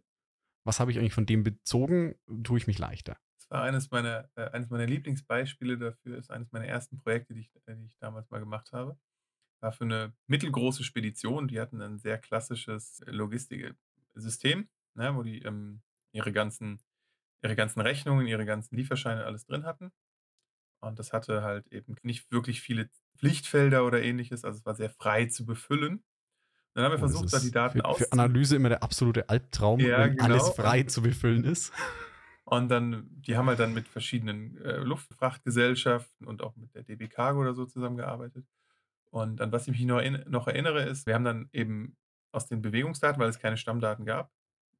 was 0.64 0.78
habe 0.80 0.92
ich 0.92 0.98
eigentlich 0.98 1.14
von 1.14 1.26
dem 1.26 1.42
bezogen, 1.42 2.14
tue 2.42 2.58
ich 2.58 2.66
mich 2.66 2.78
leichter. 2.78 3.16
War 3.54 3.62
eines 3.62 3.92
meiner, 3.92 4.28
äh, 4.34 4.50
eines 4.50 4.68
meiner 4.68 4.86
Lieblingsbeispiele 4.86 5.78
dafür, 5.78 6.18
ist 6.18 6.28
eines 6.28 6.50
meiner 6.50 6.66
ersten 6.66 6.98
Projekte, 6.98 7.34
die 7.34 7.42
ich, 7.42 7.52
äh, 7.66 7.76
die 7.76 7.86
ich 7.86 7.96
damals 7.98 8.28
mal 8.28 8.40
gemacht 8.40 8.72
habe. 8.72 8.98
War 9.60 9.70
für 9.70 9.84
eine 9.84 10.12
mittelgroße 10.26 10.82
Spedition, 10.82 11.46
die 11.46 11.60
hatten 11.60 11.80
ein 11.80 12.00
sehr 12.00 12.18
klassisches 12.18 13.00
Logistiksystem, 13.06 14.68
ne, 14.94 15.14
wo 15.14 15.22
die 15.22 15.38
ähm, 15.42 15.82
ihre 16.10 16.32
ganzen 16.32 16.82
ihre 17.44 17.54
ganzen 17.54 17.80
Rechnungen, 17.80 18.26
ihre 18.26 18.44
ganzen 18.44 18.74
Lieferscheine 18.74 19.24
alles 19.24 19.46
drin 19.46 19.64
hatten. 19.64 19.92
Und 20.80 20.98
das 20.98 21.12
hatte 21.12 21.44
halt 21.44 21.68
eben 21.68 21.94
nicht 22.02 22.32
wirklich 22.32 22.60
viele 22.60 22.90
Pflichtfelder 23.18 23.86
oder 23.86 24.02
ähnliches, 24.02 24.44
also 24.44 24.58
es 24.58 24.66
war 24.66 24.74
sehr 24.74 24.90
frei 24.90 25.26
zu 25.26 25.46
befüllen. 25.46 26.02
Dann 26.74 26.86
haben 26.86 26.90
wir 26.90 26.96
oh, 26.96 27.08
versucht, 27.08 27.32
da 27.32 27.38
die 27.38 27.52
Daten 27.52 27.78
für, 27.78 27.94
für 27.94 28.10
Analyse 28.10 28.56
immer 28.56 28.70
der 28.70 28.82
absolute 28.82 29.28
Albtraum, 29.28 29.78
ja, 29.78 30.00
wenn 30.00 30.16
genau. 30.16 30.24
alles 30.24 30.48
frei 30.50 30.82
zu 30.82 31.02
befüllen 31.02 31.44
ist. 31.44 31.72
Und 32.54 32.68
dann, 32.68 33.08
die 33.10 33.36
haben 33.36 33.48
halt 33.48 33.58
dann 33.58 33.74
mit 33.74 33.88
verschiedenen 33.88 34.56
äh, 34.58 34.76
Luftfrachtgesellschaften 34.76 36.24
und 36.26 36.42
auch 36.42 36.54
mit 36.54 36.72
der 36.74 36.84
DB 36.84 37.08
Cargo 37.08 37.40
oder 37.40 37.52
so 37.52 37.66
zusammengearbeitet. 37.66 38.46
Und 39.10 39.40
an 39.40 39.50
was 39.50 39.66
ich 39.66 39.72
mich 39.72 39.84
noch, 39.84 40.00
noch 40.28 40.46
erinnere, 40.46 40.82
ist, 40.84 41.06
wir 41.06 41.14
haben 41.14 41.24
dann 41.24 41.48
eben 41.52 41.96
aus 42.30 42.46
den 42.46 42.62
Bewegungsdaten, 42.62 43.20
weil 43.20 43.28
es 43.28 43.40
keine 43.40 43.56
Stammdaten 43.56 44.04
gab, 44.04 44.30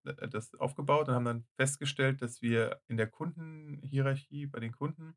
äh, 0.05 0.29
das 0.29 0.55
aufgebaut 0.55 1.09
und 1.09 1.15
haben 1.15 1.25
dann 1.25 1.45
festgestellt, 1.57 2.23
dass 2.23 2.43
wir 2.43 2.81
in 2.87 2.97
der 2.97 3.09
Kundenhierarchie 3.09 4.47
bei 4.47 4.61
den 4.61 4.73
Kunden 4.73 5.17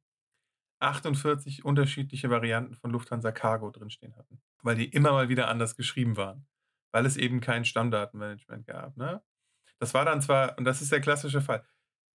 48 0.79 1.63
unterschiedliche 1.63 2.31
Varianten 2.31 2.75
von 2.75 2.89
Lufthansa 2.89 3.31
Cargo 3.31 3.69
drinstehen 3.69 4.15
hatten, 4.15 4.41
weil 4.63 4.75
die 4.75 4.85
immer 4.85 5.11
mal 5.11 5.29
wieder 5.29 5.47
anders 5.47 5.75
geschrieben 5.75 6.17
waren, 6.17 6.47
weil 6.91 7.05
es 7.05 7.17
eben 7.17 7.39
kein 7.39 7.65
Stammdatenmanagement 7.65 8.65
gab. 8.65 8.97
Ne? 8.97 9.21
Das 9.79 9.93
war 9.93 10.05
dann 10.05 10.21
zwar, 10.23 10.57
und 10.57 10.65
das 10.65 10.81
ist 10.81 10.91
der 10.91 11.01
klassische 11.01 11.41
Fall, 11.41 11.63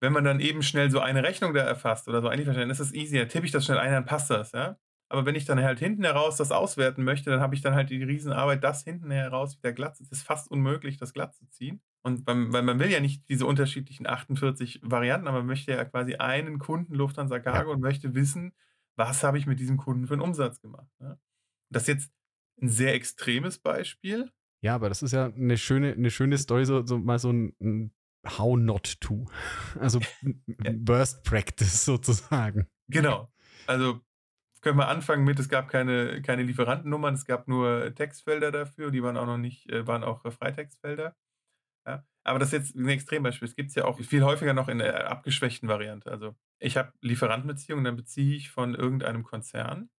wenn 0.02 0.12
man 0.12 0.24
dann 0.24 0.40
eben 0.40 0.62
schnell 0.64 0.90
so 0.90 0.98
eine 0.98 1.22
Rechnung 1.22 1.54
da 1.54 1.60
erfasst 1.60 2.08
oder 2.08 2.20
so 2.20 2.28
ein 2.28 2.36
Lieferschein, 2.36 2.68
ist 2.70 2.80
das 2.80 2.92
easy, 2.92 3.18
dann 3.18 3.28
tippe 3.28 3.46
ich 3.46 3.52
das 3.52 3.64
schnell 3.64 3.78
ein, 3.78 3.92
dann 3.92 4.04
passt 4.04 4.30
das, 4.30 4.50
ja. 4.50 4.76
Aber 5.08 5.26
wenn 5.26 5.36
ich 5.36 5.44
dann 5.44 5.62
halt 5.62 5.78
hinten 5.78 6.02
heraus 6.04 6.38
das 6.38 6.50
auswerten 6.50 7.04
möchte, 7.04 7.30
dann 7.30 7.40
habe 7.40 7.54
ich 7.54 7.60
dann 7.60 7.74
halt 7.74 7.90
die 7.90 8.02
Riesenarbeit, 8.02 8.64
das 8.64 8.82
hinten 8.82 9.10
heraus 9.10 9.58
wieder 9.58 9.72
glatt. 9.72 10.00
Es 10.00 10.10
ist 10.10 10.22
fast 10.22 10.50
unmöglich, 10.50 10.96
das 10.96 11.12
glatt 11.12 11.34
zu 11.36 11.46
ziehen. 11.50 11.82
Und 12.02 12.24
beim, 12.24 12.52
weil 12.52 12.62
man 12.62 12.80
will 12.80 12.90
ja 12.90 12.98
nicht 12.98 13.28
diese 13.28 13.46
unterschiedlichen 13.46 14.08
48 14.08 14.80
Varianten, 14.82 15.28
aber 15.28 15.38
man 15.38 15.46
möchte 15.46 15.70
ja 15.70 15.84
quasi 15.84 16.16
einen 16.16 16.58
Kunden 16.58 16.94
Lufthansa 16.94 17.38
Cargo 17.38 17.70
ja. 17.70 17.76
und 17.76 17.80
möchte 17.80 18.14
wissen, 18.14 18.54
was 18.96 19.22
habe 19.22 19.38
ich 19.38 19.46
mit 19.46 19.60
diesem 19.60 19.76
Kunden 19.76 20.08
für 20.08 20.14
einen 20.14 20.22
Umsatz 20.22 20.60
gemacht. 20.60 20.90
Ne? 20.98 21.20
Das 21.70 21.82
ist 21.82 21.88
jetzt 21.88 22.12
ein 22.60 22.68
sehr 22.68 22.94
extremes 22.94 23.58
Beispiel, 23.58 24.32
Ja, 24.62 24.74
aber 24.74 24.88
das 24.88 25.02
ist 25.02 25.12
ja 25.12 25.26
eine 25.26 25.58
schöne, 25.58 25.92
eine 25.92 26.10
schöne 26.10 26.38
Story, 26.38 26.64
so, 26.64 26.84
so 26.84 26.98
mal 26.98 27.20
so 27.20 27.30
ein, 27.30 27.54
ein 27.60 27.94
How 28.26 28.56
not 28.56 29.00
to. 29.00 29.26
Also 29.80 30.00
Ja. 30.22 30.72
Burst 30.74 31.24
Practice 31.24 31.84
sozusagen. 31.84 32.68
Genau. 32.88 33.32
Also 33.66 34.00
können 34.60 34.78
wir 34.78 34.88
anfangen 34.88 35.24
mit, 35.24 35.40
es 35.40 35.48
gab 35.48 35.68
keine, 35.68 36.22
keine 36.22 36.44
Lieferantennummern, 36.44 37.14
es 37.14 37.24
gab 37.24 37.48
nur 37.48 37.94
Textfelder 37.94 38.52
dafür, 38.52 38.90
die 38.90 39.02
waren 39.02 39.16
auch 39.16 39.26
noch 39.26 39.38
nicht, 39.38 39.68
äh, 39.70 39.86
waren 39.86 40.04
auch 40.04 40.22
Freitextfelder. 40.32 41.16
Ja. 41.86 42.06
Aber 42.24 42.38
das 42.38 42.48
ist 42.48 42.52
jetzt 42.52 42.76
ein 42.76 42.88
Extrembeispiel. 42.88 43.48
Es 43.48 43.56
gibt 43.56 43.70
es 43.70 43.74
ja 43.74 43.84
auch 43.84 43.98
viel 43.98 44.22
häufiger 44.22 44.54
noch 44.54 44.68
in 44.68 44.78
der 44.78 45.10
abgeschwächten 45.10 45.68
Variante. 45.68 46.10
Also 46.10 46.36
ich 46.60 46.76
habe 46.76 46.92
Lieferantenbeziehungen, 47.00 47.84
dann 47.84 47.96
beziehe 47.96 48.36
ich 48.36 48.50
von 48.50 48.76
irgendeinem 48.76 49.24
Konzern 49.24 49.90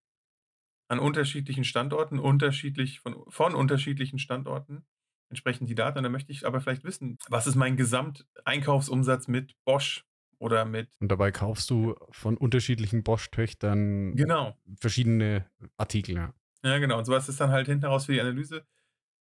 an 0.90 1.00
unterschiedlichen 1.00 1.66
Standorten, 1.66 2.20
unterschiedlich 2.20 3.02
von, 3.02 3.26
von 3.28 3.56
unterschiedlichen 3.56 4.20
Standorten 4.20 4.86
entsprechend 5.30 5.70
die 5.70 5.76
Daten. 5.76 5.98
Und 5.98 6.04
dann 6.04 6.12
möchte 6.12 6.32
ich 6.32 6.46
aber 6.46 6.62
vielleicht 6.62 6.84
wissen, 6.84 7.18
was 7.30 7.48
ist 7.48 7.56
mein 7.56 7.76
Gesamteinkaufsumsatz 7.78 9.28
mit 9.28 9.54
Bosch 9.66 10.06
oder 10.40 10.66
mit 10.66 10.90
Und 11.00 11.10
dabei 11.10 11.32
kaufst 11.32 11.70
du 11.70 11.96
von 12.12 12.38
unterschiedlichen 12.38 13.04
Bosch-Töchtern 13.04 14.16
Genau. 14.16 14.58
verschiedene 14.80 15.46
Artikel. 15.78 16.16
Ja. 16.16 16.34
Ja, 16.64 16.78
genau. 16.78 16.98
Und 16.98 17.06
sowas 17.06 17.30
ist 17.30 17.40
dann 17.42 17.52
halt 17.52 17.68
hinten 17.68 17.86
raus 17.86 18.06
für 18.06 18.14
die 18.14 18.22
Analyse. 18.22 18.66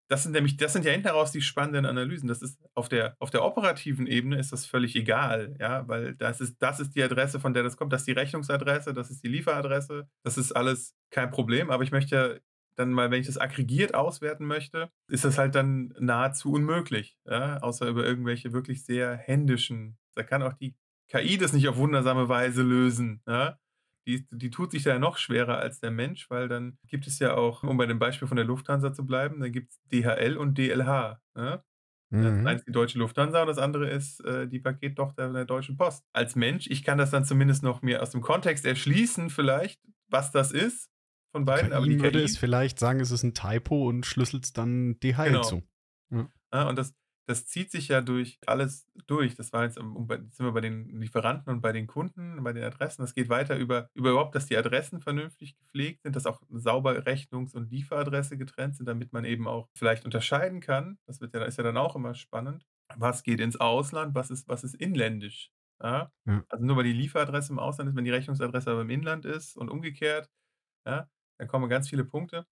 Das 0.09 0.23
sind 0.23 0.33
nämlich, 0.33 0.57
das 0.57 0.73
sind 0.73 0.85
ja 0.85 0.91
hinten 0.91 1.07
raus 1.07 1.31
die 1.31 1.41
spannenden 1.41 1.85
Analysen. 1.85 2.27
Das 2.27 2.41
ist 2.41 2.59
auf 2.73 2.89
der, 2.89 3.15
auf 3.19 3.31
der 3.31 3.43
operativen 3.43 4.05
Ebene 4.05 4.37
ist 4.37 4.51
das 4.51 4.65
völlig 4.65 4.95
egal, 4.95 5.55
ja, 5.59 5.87
weil 5.87 6.13
das 6.15 6.41
ist, 6.41 6.61
das 6.61 6.79
ist 6.81 6.93
die 6.95 7.01
Adresse, 7.01 7.39
von 7.39 7.53
der 7.53 7.63
das 7.63 7.77
kommt, 7.77 7.93
das 7.93 8.01
ist 8.01 8.07
die 8.07 8.11
Rechnungsadresse, 8.13 8.93
das 8.93 9.09
ist 9.09 9.23
die 9.23 9.29
Lieferadresse, 9.29 10.07
das 10.23 10.37
ist 10.37 10.51
alles 10.51 10.93
kein 11.09 11.31
Problem. 11.31 11.71
Aber 11.71 11.83
ich 11.83 11.91
möchte 11.91 12.15
ja 12.15 12.35
dann 12.75 12.91
mal, 12.91 13.11
wenn 13.11 13.21
ich 13.21 13.27
das 13.27 13.37
aggregiert 13.37 13.95
auswerten 13.95 14.45
möchte, 14.45 14.89
ist 15.09 15.25
das 15.25 15.37
halt 15.37 15.55
dann 15.55 15.93
nahezu 15.99 16.51
unmöglich, 16.51 17.17
ja, 17.25 17.57
außer 17.59 17.87
über 17.87 18.05
irgendwelche 18.05 18.53
wirklich 18.53 18.83
sehr 18.85 19.15
händischen. 19.15 19.97
Da 20.15 20.23
kann 20.23 20.43
auch 20.43 20.53
die 20.53 20.75
KI 21.09 21.37
das 21.37 21.53
nicht 21.53 21.67
auf 21.67 21.77
wundersame 21.77 22.29
Weise 22.29 22.63
lösen, 22.63 23.21
ja 23.27 23.57
die, 24.07 24.27
die 24.31 24.49
tut 24.49 24.71
sich 24.71 24.83
da 24.83 24.91
ja 24.91 24.99
noch 24.99 25.17
schwerer 25.17 25.57
als 25.57 25.79
der 25.79 25.91
Mensch, 25.91 26.29
weil 26.29 26.47
dann 26.47 26.77
gibt 26.87 27.07
es 27.07 27.19
ja 27.19 27.35
auch, 27.35 27.63
um 27.63 27.77
bei 27.77 27.85
dem 27.85 27.99
Beispiel 27.99 28.27
von 28.27 28.35
der 28.35 28.45
Lufthansa 28.45 28.93
zu 28.93 29.05
bleiben, 29.05 29.39
dann 29.39 29.51
gibt 29.51 29.71
es 29.71 29.81
DHL 29.91 30.37
und 30.37 30.57
DLH. 30.57 31.19
Ne? 31.35 31.63
Das 32.11 32.33
Mhm. 32.33 32.45
eine 32.45 32.57
ist 32.59 32.67
die 32.67 32.71
Deutsche 32.71 32.99
Lufthansa 32.99 33.41
und 33.41 33.47
das 33.47 33.57
andere 33.57 33.89
ist 33.89 34.23
äh, 34.25 34.47
die 34.47 34.59
Pakettochter 34.59 35.31
der 35.31 35.45
Deutschen 35.45 35.77
Post. 35.77 36.03
Als 36.13 36.35
Mensch, 36.35 36.67
ich 36.67 36.83
kann 36.83 36.97
das 36.97 37.11
dann 37.11 37.25
zumindest 37.25 37.63
noch 37.63 37.81
mir 37.81 38.01
aus 38.03 38.11
dem 38.11 38.21
Kontext 38.21 38.65
erschließen, 38.65 39.29
vielleicht, 39.29 39.81
was 40.09 40.31
das 40.31 40.51
ist 40.51 40.89
von 41.33 41.45
beiden. 41.45 41.69
KI 41.69 41.75
aber 41.75 41.85
die 41.87 41.99
würde 41.99 42.19
KI, 42.19 42.25
es 42.25 42.37
vielleicht 42.37 42.79
sagen, 42.79 42.99
es 42.99 43.11
ist 43.11 43.23
ein 43.23 43.33
Typo 43.33 43.87
und 43.89 44.05
schlüsselt 44.05 44.45
es 44.45 44.53
dann 44.53 44.99
DHL 44.99 45.27
Genau. 45.29 45.41
zu. 45.41 45.63
Ja, 46.53 46.69
und 46.69 46.77
das, 46.77 46.93
das 47.27 47.45
zieht 47.47 47.71
sich 47.71 47.87
ja 47.87 48.01
durch 48.01 48.37
alles 48.45 48.85
durch. 49.07 49.35
Das 49.35 49.51
war 49.53 49.63
jetzt, 49.63 49.79
bei- 49.81 50.17
jetzt 50.17 50.37
sind 50.37 50.45
wir 50.45 50.51
bei 50.51 50.61
den 50.61 50.87
Lieferanten 50.99 51.51
und 51.51 51.61
bei 51.61 51.71
den 51.71 51.87
Kunden, 51.87 52.43
bei 52.43 52.53
den 52.53 52.63
Adressen. 52.63 53.01
Das 53.01 53.15
geht 53.15 53.29
weiter 53.29 53.57
über, 53.57 53.89
über 53.95 54.11
überhaupt, 54.11 54.35
dass 54.35 54.45
die 54.45 54.57
Adressen 54.57 54.99
vernünftig 55.01 55.55
gepflegt 55.57 56.03
sind, 56.03 56.15
dass 56.15 56.25
auch 56.27 56.41
sauber 56.49 57.05
Rechnungs- 57.07 57.55
und 57.55 57.71
Lieferadresse 57.71 58.37
getrennt 58.37 58.75
sind, 58.75 58.85
damit 58.87 59.13
man 59.13 59.25
eben 59.25 59.47
auch 59.47 59.69
vielleicht 59.75 60.05
unterscheiden 60.05 60.59
kann. 60.59 60.99
Das 61.07 61.21
wird 61.21 61.33
ja, 61.33 61.43
ist 61.45 61.57
ja 61.57 61.63
dann 61.63 61.77
auch 61.77 61.95
immer 61.95 62.13
spannend. 62.13 62.65
Was 62.95 63.23
geht 63.23 63.39
ins 63.39 63.55
Ausland, 63.59 64.13
was 64.13 64.29
ist, 64.29 64.47
was 64.47 64.63
ist 64.63 64.75
inländisch? 64.75 65.49
Ja? 65.81 66.11
Ja. 66.27 66.43
Also 66.49 66.63
nur 66.65 66.75
weil 66.77 66.83
die 66.83 66.93
Lieferadresse 66.93 67.51
im 67.53 67.57
Ausland 67.59 67.89
ist, 67.89 67.95
wenn 67.95 68.05
die 68.05 68.11
Rechnungsadresse 68.11 68.69
aber 68.69 68.81
im 68.81 68.89
Inland 68.91 69.25
ist 69.25 69.57
und 69.57 69.69
umgekehrt, 69.69 70.29
ja, 70.85 71.09
dann 71.43 71.49
kommen 71.49 71.69
ganz 71.69 71.89
viele 71.89 72.05
Punkte 72.05 72.45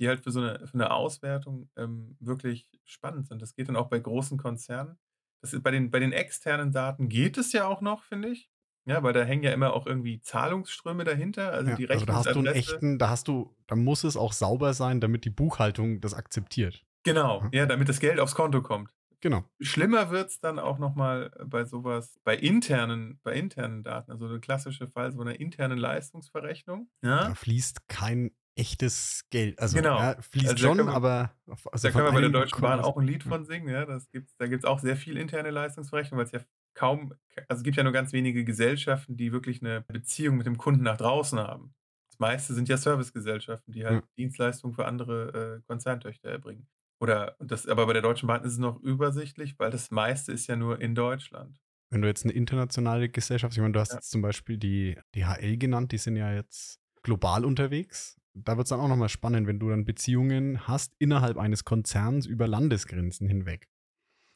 die 0.00 0.08
halt 0.08 0.20
für 0.20 0.32
so 0.32 0.40
eine, 0.40 0.66
für 0.66 0.74
eine 0.74 0.90
Auswertung 0.90 1.68
ähm, 1.76 2.16
wirklich 2.20 2.66
spannend 2.84 3.28
sind. 3.28 3.42
Das 3.42 3.54
geht 3.54 3.68
dann 3.68 3.76
auch 3.76 3.88
bei 3.88 4.00
großen 4.00 4.38
Konzernen. 4.38 4.98
Das 5.42 5.52
ist 5.52 5.62
bei, 5.62 5.70
den, 5.70 5.90
bei 5.90 6.00
den 6.00 6.12
externen 6.12 6.72
Daten 6.72 7.08
geht 7.08 7.38
es 7.38 7.52
ja 7.52 7.66
auch 7.66 7.80
noch, 7.82 8.02
finde 8.04 8.30
ich. 8.30 8.50
Ja, 8.86 9.02
weil 9.02 9.12
da 9.12 9.22
hängen 9.22 9.42
ja 9.42 9.52
immer 9.52 9.74
auch 9.74 9.86
irgendwie 9.86 10.20
Zahlungsströme 10.22 11.04
dahinter. 11.04 11.52
Also 11.52 11.70
Ja, 11.70 11.76
die 11.76 11.88
also 11.88 12.06
da 12.06 12.14
hast 12.14 12.34
du 12.34 12.38
einen 12.38 12.46
echten, 12.46 12.98
da 12.98 13.10
hast 13.10 13.28
du, 13.28 13.54
da 13.66 13.76
muss 13.76 14.04
es 14.04 14.16
auch 14.16 14.32
sauber 14.32 14.72
sein, 14.72 15.00
damit 15.00 15.26
die 15.26 15.30
Buchhaltung 15.30 16.00
das 16.00 16.14
akzeptiert. 16.14 16.84
genau, 17.04 17.42
Mhm. 17.42 17.50
ja, 17.52 17.66
damit 17.66 17.90
das 17.90 18.00
Geld 18.00 18.20
aufs 18.20 18.34
Konto 18.34 18.62
kommt. 18.62 18.90
Genau. 19.22 19.44
Schlimmer 19.60 20.10
wird 20.10 20.30
es 20.30 20.40
dann 20.40 20.58
auch 20.58 20.78
nochmal 20.78 21.30
bei 21.44 21.64
sowas, 21.64 22.18
bei 22.24 22.36
internen, 22.36 23.20
bei 23.22 23.34
internen 23.34 23.82
Daten, 23.82 24.10
also 24.10 24.28
der 24.28 24.38
klassische 24.40 24.88
Fall 24.88 25.12
so 25.12 25.20
einer 25.20 25.38
internen 25.38 25.78
Leistungsverrechnung. 25.78 26.88
Ja, 27.02 27.28
Da 27.28 27.34
fließt 27.34 27.88
kein 27.88 28.30
echtes 28.56 29.24
Geld. 29.30 29.58
Also 29.58 29.76
Genau. 29.76 29.98
ja, 29.98 30.20
fließt 30.20 30.48
Also 30.50 30.66
schon, 30.66 30.78
wir- 30.78 30.88
aber 30.88 31.32
also 31.70 31.88
da 31.88 31.92
können 31.92 32.06
wir 32.06 32.12
bei 32.12 32.20
der 32.20 32.30
Deutschen 32.30 32.60
Bahn 32.60 32.80
auch 32.80 32.96
ein 32.96 33.06
Lied 33.06 33.24
Ja. 33.24 33.28
von 33.30 33.44
singen. 33.44 33.68
Ja, 33.68 33.86
das 33.86 34.10
gibt's, 34.10 34.34
da 34.36 34.46
gibt 34.46 34.64
es 34.64 34.68
auch 34.68 34.78
sehr 34.80 34.96
viel 34.96 35.16
interne 35.16 35.50
Leistungsverrechnung, 35.50 36.18
weil 36.18 36.26
es 36.26 36.32
ja 36.32 36.40
kaum, 36.74 37.14
also 37.48 37.60
es 37.60 37.62
gibt 37.62 37.76
ja 37.76 37.82
nur 37.82 37.92
ganz 37.92 38.12
wenige 38.12 38.44
Gesellschaften, 38.44 39.16
die 39.16 39.32
wirklich 39.32 39.62
eine 39.62 39.82
Beziehung 39.82 40.36
mit 40.36 40.46
dem 40.46 40.56
Kunden 40.58 40.82
nach 40.82 40.96
draußen 40.96 41.38
haben. 41.38 41.74
Das 42.10 42.18
meiste 42.18 42.54
sind 42.54 42.68
ja 42.68 42.76
Servicegesellschaften, 42.76 43.72
die 43.72 43.84
halt 43.84 44.02
Ja. 44.02 44.08
Dienstleistungen 44.18 44.74
für 44.74 44.84
andere 44.86 45.58
äh, 45.58 45.66
Konzerntöchter 45.66 46.28
erbringen. 46.30 46.66
Oder 47.00 47.36
das, 47.40 47.66
aber 47.66 47.86
bei 47.86 47.94
der 47.94 48.02
Deutschen 48.02 48.26
Bahn 48.26 48.44
ist 48.44 48.52
es 48.52 48.58
noch 48.58 48.80
übersichtlich, 48.82 49.58
weil 49.58 49.70
das 49.70 49.90
meiste 49.90 50.32
ist 50.32 50.46
ja 50.48 50.56
nur 50.56 50.80
in 50.80 50.94
Deutschland. 50.94 51.58
Wenn 51.90 52.02
du 52.02 52.08
jetzt 52.08 52.24
eine 52.24 52.34
internationale 52.34 53.08
Gesellschaft, 53.08 53.54
ich 53.54 53.60
meine, 53.60 53.72
du 53.72 53.80
hast 53.80 53.90
Ja. 53.90 53.96
jetzt 53.96 54.10
zum 54.10 54.22
Beispiel 54.22 54.58
die 54.58 54.96
DHL 55.16 55.56
genannt, 55.56 55.92
die 55.92 55.98
sind 55.98 56.16
ja 56.16 56.32
jetzt 56.32 56.78
global 57.02 57.44
unterwegs. 57.44 58.16
Da 58.34 58.56
wird 58.56 58.66
es 58.66 58.68
dann 58.68 58.80
auch 58.80 58.86
nochmal 58.88 59.08
spannend, 59.08 59.46
wenn 59.48 59.58
du 59.58 59.70
dann 59.70 59.84
Beziehungen 59.84 60.68
hast 60.68 60.94
innerhalb 60.98 61.36
eines 61.36 61.64
Konzerns 61.64 62.26
über 62.26 62.46
Landesgrenzen 62.46 63.26
hinweg. 63.26 63.66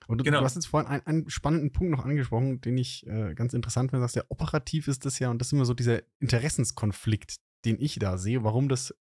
Und 0.08 0.18
du, 0.18 0.24
Genau. 0.24 0.40
du 0.40 0.44
hast 0.44 0.56
jetzt 0.56 0.66
vorhin 0.66 0.90
einen, 0.90 1.06
einen 1.06 1.30
spannenden 1.30 1.70
Punkt 1.72 1.92
noch 1.92 2.04
angesprochen, 2.04 2.60
den 2.60 2.76
ich 2.76 3.06
äh, 3.06 3.34
ganz 3.34 3.54
interessant 3.54 3.90
finde. 3.90 4.00
Du 4.00 4.04
sagst 4.04 4.16
ja, 4.16 4.24
operativ 4.30 4.88
ist 4.88 5.04
das 5.06 5.18
ja, 5.18 5.30
und 5.30 5.38
das 5.38 5.48
ist 5.48 5.52
immer 5.52 5.64
so 5.64 5.74
dieser 5.74 6.02
Interessenskonflikt, 6.20 7.36
den 7.64 7.80
ich 7.80 7.98
da 7.98 8.18
sehe, 8.18 8.42
warum 8.44 8.68
das 8.68 8.94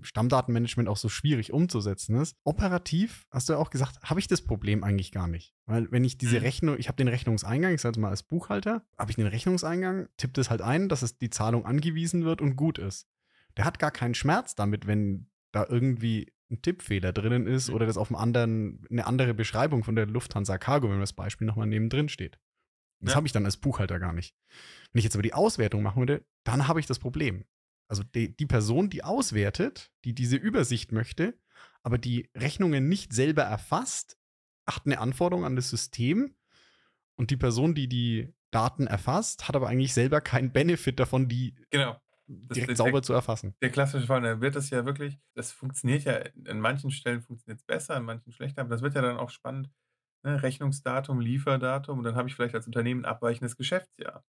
Stammdatenmanagement 0.00 0.88
auch 0.88 0.96
so 0.96 1.08
schwierig 1.08 1.52
umzusetzen 1.52 2.16
ist. 2.20 2.36
Operativ, 2.44 3.26
hast 3.30 3.48
du 3.48 3.54
ja 3.54 3.58
auch 3.58 3.70
gesagt, 3.70 4.00
habe 4.02 4.20
ich 4.20 4.26
das 4.26 4.42
Problem 4.42 4.84
eigentlich 4.84 5.12
gar 5.12 5.28
nicht. 5.28 5.54
Weil 5.66 5.90
wenn 5.92 6.04
ich 6.04 6.16
diese 6.18 6.36
Mhm. 6.38 6.42
Rechnung, 6.42 6.76
ich 6.78 6.88
habe 6.88 6.96
den 6.96 7.08
Rechnungseingang, 7.08 7.74
ich 7.74 7.80
sage 7.80 8.00
mal 8.00 8.10
als 8.10 8.22
Buchhalter, 8.22 8.84
habe 8.98 9.10
ich 9.10 9.16
den 9.16 9.26
Rechnungseingang, 9.26 10.08
tippt 10.16 10.38
es 10.38 10.50
halt 10.50 10.62
ein, 10.62 10.88
dass 10.88 11.02
es 11.02 11.18
die 11.18 11.30
Zahlung 11.30 11.66
angewiesen 11.66 12.24
wird 12.24 12.40
und 12.40 12.56
gut 12.56 12.78
ist. 12.78 13.08
Der 13.56 13.64
hat 13.64 13.78
gar 13.78 13.90
keinen 13.90 14.14
Schmerz 14.14 14.54
damit, 14.54 14.86
wenn 14.86 15.28
da 15.52 15.66
irgendwie 15.68 16.32
ein 16.50 16.62
Tippfehler 16.62 17.12
drinnen 17.12 17.46
ist 17.46 17.68
Mhm. 17.68 17.74
oder 17.74 17.86
das 17.86 17.96
auf 17.96 18.08
einem 18.10 18.16
anderen, 18.16 18.86
eine 18.90 19.06
andere 19.06 19.34
Beschreibung 19.34 19.84
von 19.84 19.94
der 19.96 20.06
Lufthansa 20.06 20.58
Cargo, 20.58 20.90
wenn 20.90 21.00
das 21.00 21.12
Beispiel 21.12 21.46
nochmal 21.46 21.66
neben 21.66 21.88
drin 21.88 22.08
steht. 22.08 22.38
Das 23.00 23.12
Ja. 23.12 23.16
habe 23.16 23.26
ich 23.26 23.32
dann 23.32 23.44
als 23.44 23.56
Buchhalter 23.56 23.98
gar 23.98 24.12
nicht. 24.12 24.36
Wenn 24.92 24.98
ich 25.00 25.04
jetzt 25.04 25.16
aber 25.16 25.22
die 25.22 25.34
Auswertung 25.34 25.82
machen 25.82 26.00
würde, 26.00 26.24
dann 26.44 26.68
habe 26.68 26.78
ich 26.78 26.86
das 26.86 26.98
Problem. 26.98 27.44
Also 27.92 28.04
die, 28.04 28.34
die 28.34 28.46
Person, 28.46 28.88
die 28.88 29.04
auswertet, 29.04 29.92
die 30.06 30.14
diese 30.14 30.36
Übersicht 30.36 30.92
möchte, 30.92 31.38
aber 31.82 31.98
die 31.98 32.30
Rechnungen 32.34 32.88
nicht 32.88 33.12
selber 33.12 33.42
erfasst, 33.42 34.16
hat 34.66 34.86
eine 34.86 34.98
Anforderung 34.98 35.44
an 35.44 35.56
das 35.56 35.68
System 35.68 36.34
und 37.16 37.30
die 37.30 37.36
Person, 37.36 37.74
die 37.74 37.88
die 37.88 38.32
Daten 38.50 38.86
erfasst, 38.86 39.46
hat 39.46 39.56
aber 39.56 39.68
eigentlich 39.68 39.92
selber 39.92 40.22
keinen 40.22 40.54
Benefit 40.54 41.00
davon, 41.00 41.28
die 41.28 41.54
Genau. 41.68 42.00
Direkt 42.26 42.68
der- 42.70 42.76
sauber 42.76 43.02
zu 43.02 43.12
erfassen. 43.12 43.54
Der 43.60 43.68
klassische 43.68 44.06
Fall, 44.06 44.22
da 44.22 44.40
wird 44.40 44.56
das 44.56 44.70
ja 44.70 44.86
wirklich, 44.86 45.18
das 45.34 45.52
funktioniert 45.52 46.04
ja, 46.04 46.22
an 46.48 46.60
manchen 46.60 46.90
Stellen 46.90 47.20
funktioniert 47.20 47.60
es 47.60 47.66
besser, 47.66 47.96
an 47.96 48.06
manchen 48.06 48.32
schlechter, 48.32 48.62
aber 48.62 48.70
das 48.70 48.80
wird 48.80 48.94
ja 48.94 49.02
dann 49.02 49.18
auch 49.18 49.28
spannend. 49.28 49.70
Ne? 50.22 50.42
Rechnungsdatum, 50.42 51.20
Lieferdatum 51.20 51.98
und 51.98 52.04
dann 52.04 52.14
habe 52.16 52.26
ich 52.30 52.34
vielleicht 52.36 52.54
als 52.54 52.64
Unternehmen 52.64 53.02
ein 53.02 53.10
abweichendes 53.10 53.58
Geschäftsjahr. 53.58 54.24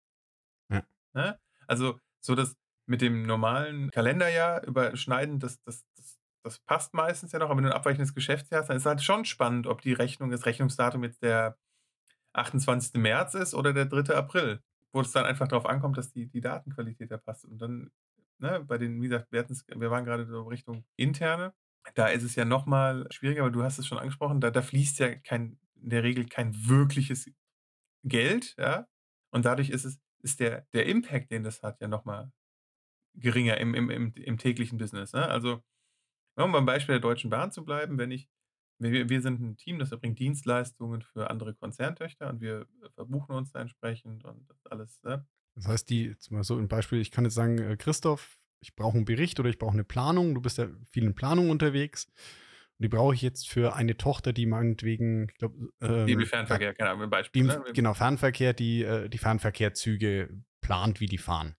Ja. 0.71 0.83
Ne? 1.13 1.39
Also 1.67 2.01
so 2.23 2.35
das 2.35 2.57
mit 2.91 3.03
dem 3.03 3.23
normalen 3.23 3.89
Kalenderjahr 3.93 4.67
überschneiden, 4.67 5.39
das, 5.39 5.63
das, 5.63 5.85
das, 5.97 6.19
das 6.43 6.59
passt 6.59 6.93
meistens 6.93 7.31
ja 7.31 7.39
noch, 7.39 7.47
aber 7.47 7.59
wenn 7.59 7.65
du 7.65 7.71
ein 7.71 7.77
abweichendes 7.77 8.15
Geschäftsjahr 8.15 8.61
hast, 8.61 8.69
dann 8.69 8.77
ist 8.77 8.83
es 8.83 8.87
halt 8.87 9.01
schon 9.01 9.25
spannend, 9.25 9.69
ob 9.69 9.81
die 9.81 9.93
Rechnung, 9.93 10.31
das 10.31 10.45
Rechnungsdatum 10.45 11.05
jetzt 11.05 11.23
der 11.23 11.57
28. 12.33 12.95
März 12.95 13.35
ist 13.35 13.55
oder 13.55 13.73
der 13.73 13.87
3. 13.87 14.13
April, 14.17 14.61
wo 14.93 15.01
es 15.01 15.13
dann 15.13 15.25
einfach 15.25 15.47
darauf 15.47 15.67
ankommt, 15.67 15.99
dass 15.99 16.11
die, 16.11 16.27
die 16.27 16.41
Datenqualität 16.41 17.13
da 17.13 17.17
passt. 17.17 17.45
Und 17.45 17.59
dann 17.63 17.93
ne, 18.39 18.65
bei 18.67 18.77
den, 18.77 19.01
wie 19.01 19.09
gesagt, 19.09 19.31
wir, 19.31 19.47
wir 19.49 19.91
waren 19.93 20.05
gerade 20.05 20.27
so 20.27 20.43
Richtung 20.43 20.85
interne. 20.97 21.55
Da 21.95 22.09
ist 22.09 22.25
es 22.25 22.35
ja 22.35 22.45
nochmal 22.45 23.07
schwieriger, 23.11 23.43
aber 23.43 23.53
du 23.53 23.63
hast 23.63 23.79
es 23.79 23.87
schon 23.87 23.99
angesprochen, 23.99 24.41
da, 24.41 24.51
da 24.51 24.63
fließt 24.63 24.99
ja 24.99 25.15
kein, 25.15 25.61
in 25.81 25.91
der 25.91 26.03
Regel 26.03 26.27
kein 26.27 26.55
wirkliches 26.67 27.31
Geld, 28.03 28.57
ja. 28.59 28.89
Und 29.31 29.45
dadurch 29.45 29.71
ist 29.71 29.85
es, 29.85 30.01
ist 30.23 30.41
der, 30.41 30.67
der 30.73 30.87
Impact, 30.87 31.31
den 31.31 31.45
das 31.45 31.63
hat, 31.63 31.81
ja 31.81 31.87
nochmal 31.87 32.33
geringer 33.15 33.59
im, 33.59 33.75
im, 33.75 33.91
im, 33.91 34.15
im 34.15 34.39
täglichen 34.39 34.79
Business. 34.79 35.13
Ne? 35.13 35.27
Also, 35.29 35.63
um 36.37 36.53
beim 36.53 36.67
Beispiel 36.67 36.95
der 36.95 37.01
Deutschen 37.01 37.31
Bahn 37.31 37.53
zu 37.53 37.65
bleiben, 37.65 37.99
wenn 37.99 38.11
ich, 38.11 38.29
wir, 38.79 39.09
wir 39.09 39.21
sind 39.21 39.41
ein 39.41 39.57
Team, 39.57 39.79
das 39.79 39.93
erbringt 39.93 40.19
Dienstleistungen 40.19 41.03
für 41.03 41.29
andere 41.31 41.55
Konzerntöchter 41.55 42.31
und 42.31 42.41
wir 42.41 42.67
verbuchen 42.95 43.35
uns 43.35 43.53
da 43.53 43.61
entsprechend 43.61 44.25
und 44.25 44.49
das 44.49 44.65
alles. 44.67 45.03
Ne? 45.03 45.27
Das 45.57 45.67
heißt, 45.67 45.91
die, 45.91 46.07
jetzt 46.07 46.31
mal 46.31 46.45
so 46.45 46.57
ein 46.57 46.69
Beispiel, 46.69 47.01
ich 47.01 47.11
kann 47.11 47.25
jetzt 47.25 47.35
sagen, 47.35 47.59
äh, 47.59 47.77
Christoph, 47.77 48.39
ich 48.61 48.75
brauche 48.75 48.97
einen 48.97 49.05
Bericht 49.05 49.41
oder 49.41 49.49
ich 49.49 49.59
brauche 49.59 49.73
eine 49.73 49.85
Planung, 49.85 50.35
du 50.35 50.41
bist 50.41 50.59
ja 50.59 50.69
viel 50.91 51.05
in 51.05 51.15
Planung 51.15 51.51
unterwegs 51.51 52.07
Und 52.07 52.85
die 52.85 52.89
brauche 52.89 53.15
ich 53.15 53.23
jetzt 53.23 53.49
für 53.49 53.75
eine 53.75 53.97
Tochter, 53.97 54.33
die 54.33 54.47
meinetwegen, 54.47 55.29
ich 55.31 55.39
glaube, 55.39 55.71
ähm, 55.81 56.07
DB 56.07 56.27
Fernverkehr, 56.27 56.75
keine 56.75 56.91
Ahnung, 56.91 57.05
ein 57.05 57.11
Beispiel. 57.11 57.43
die, 57.43 57.49
ne? 57.49 57.63
genau, 57.75 57.95
Fernverkehr, 57.95 58.53
die 58.53 58.85
äh, 58.85 59.09
die 59.09 59.19
Fernverkehrzüge 59.19 60.31
plant, 60.61 61.01
wie 61.01 61.07
die 61.07 61.19
fahren. 61.19 61.57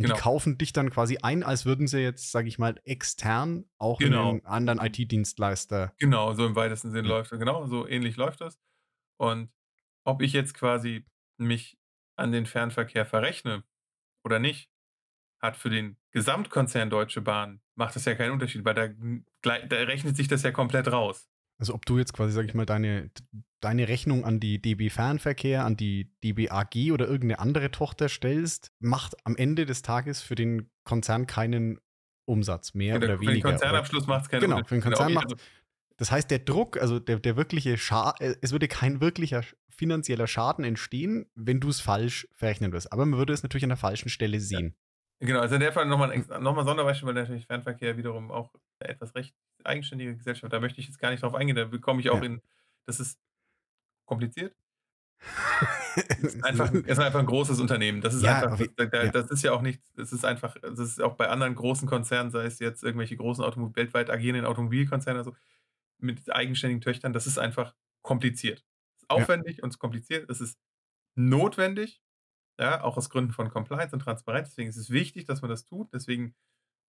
Und 0.00 0.04
Genau. 0.06 0.14
die 0.16 0.20
kaufen 0.22 0.56
dich 0.56 0.72
dann 0.72 0.88
quasi 0.88 1.18
ein, 1.18 1.42
als 1.42 1.66
würden 1.66 1.86
sie 1.86 1.98
jetzt, 2.00 2.32
sage 2.32 2.48
ich 2.48 2.58
mal, 2.58 2.80
extern 2.84 3.66
auch 3.76 3.98
Genau. 3.98 4.30
einen 4.30 4.46
anderen 4.46 4.78
IT-Dienstleister. 4.80 5.92
Genau, 5.98 6.32
so 6.32 6.46
im 6.46 6.56
weitesten 6.56 6.90
Sinn 6.90 7.04
Ja. 7.04 7.10
läuft 7.10 7.32
das. 7.32 7.38
Genau, 7.38 7.66
so 7.66 7.86
ähnlich 7.86 8.16
läuft 8.16 8.40
das. 8.40 8.58
Und 9.18 9.50
ob 10.04 10.22
ich 10.22 10.32
jetzt 10.32 10.54
quasi 10.54 11.04
mich 11.36 11.76
an 12.16 12.32
den 12.32 12.46
Fernverkehr 12.46 13.04
verrechne 13.04 13.62
oder 14.24 14.38
nicht, 14.38 14.70
hat 15.38 15.58
für 15.58 15.68
den 15.68 15.98
Gesamtkonzern 16.12 16.88
Deutsche 16.88 17.20
Bahn, 17.20 17.60
macht 17.74 17.94
das 17.94 18.06
ja 18.06 18.14
keinen 18.14 18.32
Unterschied, 18.32 18.64
weil 18.64 18.74
da, 18.74 18.88
da 19.42 19.76
rechnet 19.76 20.16
sich 20.16 20.28
das 20.28 20.42
ja 20.42 20.50
komplett 20.50 20.90
raus. 20.90 21.28
Also 21.58 21.74
ob 21.74 21.84
du 21.84 21.98
jetzt 21.98 22.14
quasi, 22.14 22.32
sage 22.32 22.48
ich 22.48 22.54
mal, 22.54 22.64
deine, 22.64 23.10
deine 23.60 23.88
Rechnung 23.88 24.24
an 24.24 24.40
die 24.40 24.60
DB 24.60 24.88
Fernverkehr, 24.90 25.64
an 25.64 25.76
die 25.76 26.10
DB 26.24 26.48
AG 26.50 26.92
oder 26.92 27.06
irgendeine 27.06 27.38
andere 27.40 27.70
Tochter 27.70 28.08
stellst, 28.08 28.72
macht 28.78 29.14
am 29.26 29.36
Ende 29.36 29.66
des 29.66 29.82
Tages 29.82 30.22
für 30.22 30.34
den 30.34 30.70
Konzern 30.84 31.26
keinen 31.26 31.78
Umsatz 32.26 32.74
mehr 32.74 32.94
Für, 32.94 32.98
oder 32.98 33.06
den- 33.08 33.18
für 33.18 33.24
den 33.24 33.28
weniger. 33.32 33.50
Konzernabschluss 33.50 34.06
macht 34.06 34.22
es 34.24 34.28
keinen 34.30 34.40
Genau, 34.40 34.62
für 34.64 34.74
den 34.76 34.82
Konzern 34.82 35.08
Genau, 35.08 35.20
macht's- 35.20 35.42
Das 35.96 36.10
heißt, 36.10 36.30
der 36.30 36.38
Druck, 36.38 36.78
also 36.80 36.98
der, 36.98 37.18
der 37.18 37.36
wirkliche 37.36 37.76
Schaden, 37.76 38.34
es 38.40 38.52
würde 38.52 38.68
kein 38.68 39.00
wirklicher 39.02 39.44
finanzieller 39.68 40.26
Schaden 40.26 40.64
entstehen, 40.64 41.26
wenn 41.34 41.60
du 41.60 41.68
es 41.68 41.80
falsch 41.80 42.26
verrechnen 42.34 42.72
wirst. 42.72 42.92
Aber 42.92 43.04
man 43.04 43.18
würde 43.18 43.32
es 43.34 43.42
natürlich 43.42 43.64
an 43.64 43.70
der 43.70 43.76
falschen 43.76 44.08
Stelle 44.08 44.40
sehen. 44.40 44.74
Genau, 45.20 45.40
also 45.40 45.56
in 45.56 45.60
der 45.60 45.72
Fall 45.72 45.84
nochmal 45.86 46.10
ein, 46.12 46.24
nochmal 46.42 46.64
Sonderbeispiel, 46.64 47.06
weil 47.08 47.14
natürlich 47.14 47.46
Fernverkehr 47.46 47.98
wiederum 47.98 48.30
auch 48.30 48.54
etwas 48.78 49.14
recht 49.14 49.34
eigenständige 49.64 50.16
Gesellschaft. 50.16 50.50
Da 50.50 50.60
möchte 50.60 50.80
ich 50.80 50.86
jetzt 50.86 50.98
gar 50.98 51.10
nicht 51.10 51.22
drauf 51.22 51.34
eingehen, 51.34 51.56
da 51.56 51.66
komme 51.78 52.00
ich 52.00 52.08
auch 52.08 52.16
Ja. 52.18 52.24
in, 52.24 52.40
das 52.86 53.00
ist 53.00 53.18
kompliziert. 54.10 54.54
Es 56.22 56.34
ist 56.34 56.44
einfach, 56.44 56.72
ist 56.72 56.98
einfach 56.98 57.20
ein 57.20 57.26
großes 57.26 57.60
Unternehmen. 57.60 58.00
Das 58.00 58.14
ist 58.14 58.22
Ja, 58.22 58.40
einfach, 58.42 58.58
das, 58.76 58.90
da- 58.90 59.04
ja. 59.04 59.10
das 59.10 59.30
ist 59.30 59.42
ja 59.42 59.52
auch 59.52 59.62
nicht, 59.62 59.82
das 59.96 60.12
ist 60.12 60.24
einfach, 60.24 60.56
das 60.60 60.78
ist 60.78 61.00
auch 61.00 61.14
bei 61.14 61.28
anderen 61.28 61.54
großen 61.54 61.88
Konzernen, 61.88 62.30
sei 62.30 62.44
es 62.44 62.58
jetzt 62.58 62.82
irgendwelche 62.82 63.16
großen 63.16 63.44
Automobil, 63.44 63.76
weltweit 63.84 64.10
agierenden 64.10 64.46
Automobilkonzerne, 64.46 65.18
also 65.18 65.34
mit 65.98 66.30
eigenständigen 66.32 66.80
Töchtern, 66.80 67.12
das 67.12 67.26
ist 67.26 67.38
einfach 67.38 67.74
kompliziert. 68.02 68.60
Ist 68.96 69.02
Ja. 69.10 69.16
aufwendig 69.16 69.62
und 69.62 69.68
es 69.70 69.74
ist 69.76 69.78
kompliziert. 69.78 70.28
Es 70.30 70.40
ist 70.40 70.58
notwendig, 71.14 72.02
ja, 72.58 72.82
auch 72.82 72.96
aus 72.96 73.10
Gründen 73.10 73.32
von 73.32 73.50
Compliance 73.50 73.94
und 73.94 74.00
Transparenz. 74.00 74.50
Deswegen 74.50 74.68
ist 74.70 74.76
es 74.76 74.90
wichtig, 74.90 75.24
dass 75.26 75.42
man 75.42 75.50
das 75.50 75.64
tut. 75.64 75.92
Deswegen, 75.92 76.34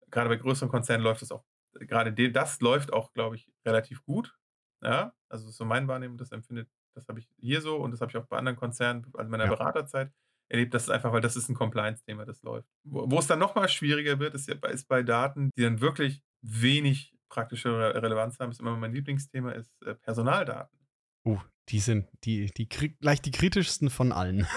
gerade 0.09 0.29
bei 0.29 0.37
größeren 0.37 0.69
Konzernen 0.69 1.03
läuft 1.03 1.21
es 1.21 1.31
auch, 1.31 1.43
gerade 1.73 2.13
de- 2.13 2.31
das 2.31 2.61
läuft 2.61 2.93
auch, 2.93 3.11
glaube 3.13 3.35
ich, 3.35 3.51
relativ 3.65 4.03
gut. 4.03 4.37
Ja, 4.83 5.13
also 5.29 5.45
das 5.47 5.57
so 5.57 5.65
mein 5.65 5.87
Wahrnehmen, 5.87 6.17
das 6.17 6.31
empfindet, 6.31 6.69
das 6.95 7.07
habe 7.07 7.19
ich 7.19 7.27
hier 7.37 7.61
so 7.61 7.77
und 7.77 7.91
das 7.91 8.01
habe 8.01 8.11
ich 8.11 8.17
auch 8.17 8.25
bei 8.27 8.37
anderen 8.37 8.57
Konzernen, 8.57 9.05
also 9.13 9.29
meiner 9.29 9.45
Ja. 9.45 9.49
Beraterzeit 9.51 10.11
erlebt. 10.49 10.73
Das 10.73 10.83
ist 10.83 10.89
einfach, 10.89 11.11
weil 11.13 11.21
das 11.21 11.35
ist 11.35 11.49
ein 11.49 11.55
Compliance-Thema, 11.55 12.25
das 12.25 12.41
läuft. 12.43 12.67
Wo, 12.83 13.09
wo 13.09 13.19
es 13.19 13.27
dann 13.27 13.39
nochmal 13.39 13.69
schwieriger 13.69 14.19
wird, 14.19 14.33
ist 14.35 14.47
ja 14.47 14.55
bei, 14.55 14.69
ist 14.69 14.87
bei 14.87 15.01
Daten, 15.03 15.49
die 15.57 15.61
dann 15.63 15.79
wirklich 15.81 16.21
wenig 16.41 17.15
praktische 17.29 17.69
Re 17.69 18.01
Relevanz 18.01 18.39
haben, 18.39 18.51
ist 18.51 18.59
immer 18.59 18.75
mein 18.75 18.93
Lieblingsthema, 18.93 19.51
ist 19.51 19.71
äh, 19.83 19.95
Personaldaten. 19.95 20.77
Uh, 21.25 21.39
die 21.69 21.79
sind 21.79 22.09
die, 22.25 22.47
die 22.47 22.67
gleich 22.67 23.21
die 23.21 23.31
kritischsten 23.31 23.89
von 23.89 24.11
allen. 24.11 24.47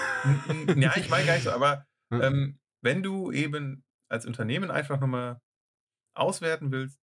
Ja, 0.75 0.97
ich 0.97 1.09
meine 1.09 1.25
gar 1.25 1.35
nicht 1.35 1.43
so, 1.43 1.51
aber 1.51 1.85
ähm, 2.11 2.59
wenn 2.81 3.01
du 3.03 3.31
eben 3.31 3.83
als 4.09 4.25
Unternehmen 4.25 4.71
einfach 4.71 4.99
nochmal 4.99 5.39
auswerten 6.15 6.71
willst, 6.71 6.99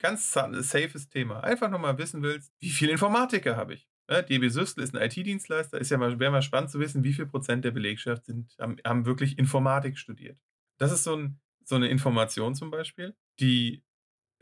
ganz 0.00 0.32
sa- 0.32 0.50
safes 0.62 1.08
Thema, 1.08 1.44
einfach 1.44 1.70
nochmal 1.70 1.96
wissen 1.98 2.22
willst, 2.22 2.52
wie 2.60 2.70
viele 2.70 2.92
Informatiker 2.92 3.56
habe 3.56 3.74
ich? 3.74 3.88
Ja, 4.08 4.22
DB 4.22 4.48
Süstel 4.48 4.84
ist 4.84 4.94
ein 4.94 5.02
IT-Dienstleister, 5.02 5.80
ist 5.80 5.90
ja 5.90 5.96
mal, 5.96 6.18
wäre 6.18 6.30
mal 6.30 6.42
spannend 6.42 6.70
zu 6.70 6.78
wissen, 6.78 7.04
wie 7.04 7.12
viel 7.12 7.26
Prozent 7.26 7.64
der 7.64 7.70
Belegschaft 7.70 8.26
sind, 8.26 8.54
haben, 8.58 8.76
haben 8.84 9.06
wirklich 9.06 9.38
Informatik 9.38 9.98
studiert. 9.98 10.38
Das 10.78 10.92
ist 10.92 11.04
so, 11.04 11.16
ein, 11.16 11.40
so 11.64 11.76
eine 11.76 11.88
Information 11.88 12.54
zum 12.54 12.70
Beispiel, 12.70 13.16
die 13.40 13.82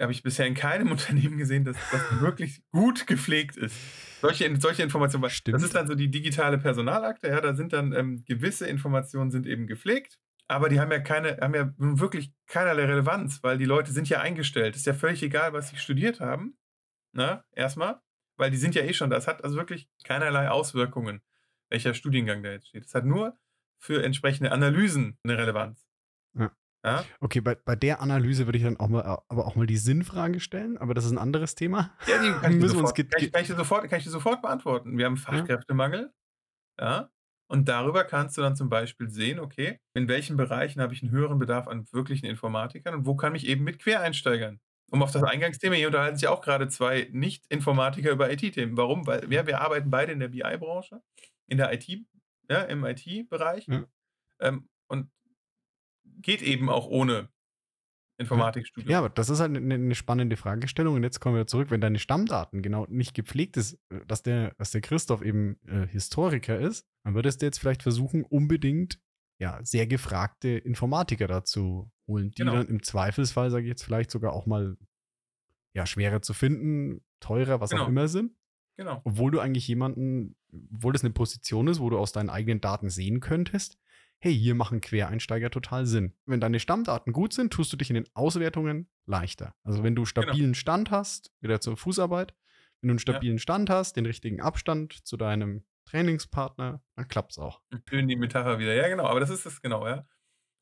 habe 0.00 0.10
ich 0.10 0.22
bisher 0.22 0.46
in 0.46 0.54
keinem 0.54 0.90
Unternehmen 0.90 1.38
gesehen, 1.38 1.64
dass 1.64 1.76
das 1.92 2.20
wirklich 2.20 2.62
gut 2.72 3.06
gepflegt 3.06 3.56
ist. 3.56 3.76
Solche, 4.20 4.54
solche 4.60 4.82
Informationen, 4.82 5.30
Stimmt. 5.30 5.54
das 5.54 5.62
ist 5.62 5.74
dann 5.74 5.86
so 5.86 5.94
die 5.94 6.10
digitale 6.10 6.58
Personalakte, 6.58 7.28
ja, 7.28 7.40
da 7.40 7.54
sind 7.54 7.72
dann 7.72 7.92
ähm, 7.92 8.24
gewisse 8.24 8.66
Informationen 8.66 9.30
sind 9.30 9.46
eben 9.46 9.66
gepflegt, 9.66 10.18
aber 10.48 10.68
die 10.68 10.80
haben 10.80 10.90
ja 10.90 10.98
keine, 10.98 11.38
haben 11.40 11.54
ja 11.54 11.72
wirklich 11.78 12.32
keinerlei 12.46 12.84
Relevanz, 12.84 13.42
weil 13.42 13.58
die 13.58 13.64
Leute 13.64 13.92
sind 13.92 14.08
ja 14.08 14.20
eingestellt. 14.20 14.76
Ist 14.76 14.86
ja 14.86 14.92
völlig 14.92 15.22
egal, 15.22 15.52
was 15.52 15.70
sie 15.70 15.76
studiert 15.76 16.20
haben. 16.20 16.58
Na, 17.14 17.44
erstmal, 17.52 18.00
weil 18.36 18.50
die 18.50 18.56
sind 18.56 18.74
ja 18.74 18.82
eh 18.82 18.92
schon 18.94 19.10
da. 19.10 19.16
Es 19.16 19.26
hat 19.28 19.44
also 19.44 19.56
wirklich 19.56 19.88
keinerlei 20.04 20.48
Auswirkungen, 20.48 21.20
welcher 21.70 21.94
Studiengang 21.94 22.42
da 22.42 22.50
jetzt 22.52 22.68
steht. 22.68 22.84
Es 22.84 22.94
hat 22.94 23.04
nur 23.04 23.36
für 23.78 24.02
entsprechende 24.02 24.52
Analysen 24.52 25.18
eine 25.24 25.38
Relevanz. 25.38 25.86
Ja. 26.34 26.50
Ja? 26.84 27.04
Okay, 27.20 27.40
bei, 27.40 27.54
bei 27.54 27.76
der 27.76 28.00
Analyse 28.00 28.46
würde 28.46 28.58
ich 28.58 28.64
dann 28.64 28.76
auch 28.78 28.88
mal, 28.88 29.02
aber 29.04 29.46
auch 29.46 29.54
mal 29.54 29.66
die 29.66 29.76
Sinnfrage 29.76 30.40
stellen, 30.40 30.78
aber 30.78 30.94
das 30.94 31.04
ist 31.04 31.12
ein 31.12 31.18
anderes 31.18 31.54
Thema. 31.54 31.96
Ja, 32.06 32.20
die 32.22 32.30
kann 32.32 32.52
ich, 32.54 32.58
Müssen 32.60 32.78
uns 32.78 32.90
sofort, 32.90 32.94
ge- 32.96 33.04
kann, 33.06 33.22
ich, 33.22 33.32
kann, 33.32 33.42
ich 33.42 33.48
dir 33.48 33.56
sofort, 33.56 33.88
kann 33.88 33.98
ich 33.98 34.04
dir 34.04 34.10
sofort 34.10 34.42
beantworten. 34.42 34.98
Wir 34.98 35.06
haben 35.06 35.16
Fachkräftemangel. 35.16 36.12
Ja. 36.80 37.10
Und 37.48 37.68
darüber 37.68 38.04
kannst 38.04 38.36
du 38.38 38.40
dann 38.40 38.56
zum 38.56 38.68
Beispiel 38.70 39.10
sehen, 39.10 39.38
okay, 39.38 39.78
in 39.94 40.08
welchen 40.08 40.36
Bereichen 40.38 40.80
habe 40.80 40.94
ich 40.94 41.02
einen 41.02 41.12
höheren 41.12 41.38
Bedarf 41.38 41.68
an 41.68 41.86
wirklichen 41.92 42.24
Informatikern 42.26 42.94
und 42.94 43.06
wo 43.06 43.14
kann 43.14 43.34
ich 43.34 43.46
eben 43.46 43.62
mit 43.62 43.78
Quereinsteigern. 43.78 44.58
Um 44.92 45.02
auf 45.02 45.10
das 45.10 45.22
Eingangsthema, 45.22 45.74
hier 45.74 45.86
unterhalten 45.86 46.18
sich 46.18 46.28
auch 46.28 46.42
gerade 46.42 46.68
zwei 46.68 47.08
Nicht-Informatiker 47.12 48.10
über 48.10 48.30
IT-Themen. 48.30 48.76
Warum? 48.76 49.06
Weil 49.06 49.30
wir, 49.30 49.46
wir 49.46 49.62
arbeiten 49.62 49.90
beide 49.90 50.12
in 50.12 50.20
der 50.20 50.28
BI-Branche, 50.28 51.00
in 51.46 51.56
der 51.56 51.72
IT, 51.72 51.88
ja, 52.50 52.60
im 52.64 52.84
IT-Bereich. 52.84 53.66
Ja. 53.68 53.86
Ähm, 54.40 54.68
und 54.88 55.10
geht 56.20 56.42
eben 56.42 56.68
auch 56.68 56.86
ohne 56.88 57.30
Informatikstudium. 58.18 58.90
Ja, 58.90 58.98
aber 58.98 59.08
das 59.08 59.30
ist 59.30 59.40
halt 59.40 59.56
eine, 59.56 59.74
eine 59.74 59.94
spannende 59.94 60.36
Fragestellung. 60.36 60.96
Und 60.96 61.04
jetzt 61.04 61.20
kommen 61.20 61.36
wir 61.36 61.46
zurück, 61.46 61.70
wenn 61.70 61.80
deine 61.80 61.98
Stammdaten 61.98 62.60
genau 62.60 62.86
nicht 62.90 63.14
gepflegt 63.14 63.56
ist, 63.56 63.80
äh, 63.88 64.00
dass 64.06 64.22
der, 64.22 64.52
dass 64.58 64.72
der 64.72 64.82
Christoph 64.82 65.22
eben 65.22 65.56
äh, 65.66 65.86
Historiker 65.86 66.58
ist, 66.58 66.86
dann 67.04 67.14
würdest 67.14 67.40
du 67.40 67.46
jetzt 67.46 67.58
vielleicht 67.58 67.82
versuchen, 67.82 68.24
unbedingt 68.24 69.00
ja, 69.42 69.58
sehr 69.64 69.88
gefragte 69.88 70.50
Informatiker 70.50 71.26
dazu 71.26 71.90
holen, 72.06 72.30
die 72.30 72.36
Genau. 72.36 72.52
dann 72.52 72.68
im 72.68 72.80
Zweifelsfall, 72.80 73.50
sage 73.50 73.64
ich 73.64 73.70
jetzt, 73.70 73.82
vielleicht 73.82 74.12
sogar 74.12 74.32
auch 74.34 74.46
mal 74.46 74.76
ja, 75.74 75.84
schwerer 75.84 76.22
zu 76.22 76.32
finden, 76.32 77.02
teurer, 77.18 77.60
was 77.60 77.70
Genau. 77.70 77.84
auch 77.84 77.88
immer 77.88 78.06
sind. 78.06 78.36
Genau. 78.76 79.00
Obwohl 79.04 79.32
du 79.32 79.40
eigentlich 79.40 79.66
jemanden, 79.66 80.36
obwohl 80.72 80.92
das 80.92 81.02
eine 81.02 81.12
Position 81.12 81.66
ist, 81.66 81.80
wo 81.80 81.90
du 81.90 81.98
aus 81.98 82.12
deinen 82.12 82.30
eigenen 82.30 82.60
Daten 82.60 82.88
sehen 82.88 83.18
könntest, 83.18 83.78
hey, 84.20 84.32
hier 84.32 84.54
machen 84.54 84.80
Quereinsteiger 84.80 85.50
total 85.50 85.86
Sinn. 85.86 86.12
Wenn 86.24 86.40
deine 86.40 86.60
Stammdaten 86.60 87.12
gut 87.12 87.32
sind, 87.32 87.52
tust 87.52 87.72
du 87.72 87.76
dich 87.76 87.90
in 87.90 87.94
den 87.94 88.06
Auswertungen 88.14 88.86
leichter. 89.06 89.56
Also 89.64 89.82
wenn 89.82 89.96
du 89.96 90.04
stabilen 90.04 90.54
Stand 90.54 90.92
hast, 90.92 91.32
wieder 91.40 91.60
zur 91.60 91.76
Fußarbeit, 91.76 92.32
wenn 92.80 92.88
du 92.88 92.92
einen 92.92 92.98
stabilen 93.00 93.40
Stand 93.40 93.70
hast, 93.70 93.96
den 93.96 94.06
richtigen 94.06 94.40
Abstand 94.40 94.92
zu 95.04 95.16
deinem 95.16 95.64
Trainingspartner, 95.92 96.82
dann 96.96 97.08
klappt's 97.08 97.38
auch. 97.38 97.60
Schön 97.88 98.08
die 98.08 98.16
Metapher 98.16 98.58
wieder. 98.58 98.74
Ja, 98.74 98.88
genau, 98.88 99.04
aber 99.04 99.20
das 99.20 99.28
ist 99.28 99.44
es 99.44 99.60
genau, 99.60 99.86
ja. 99.86 100.06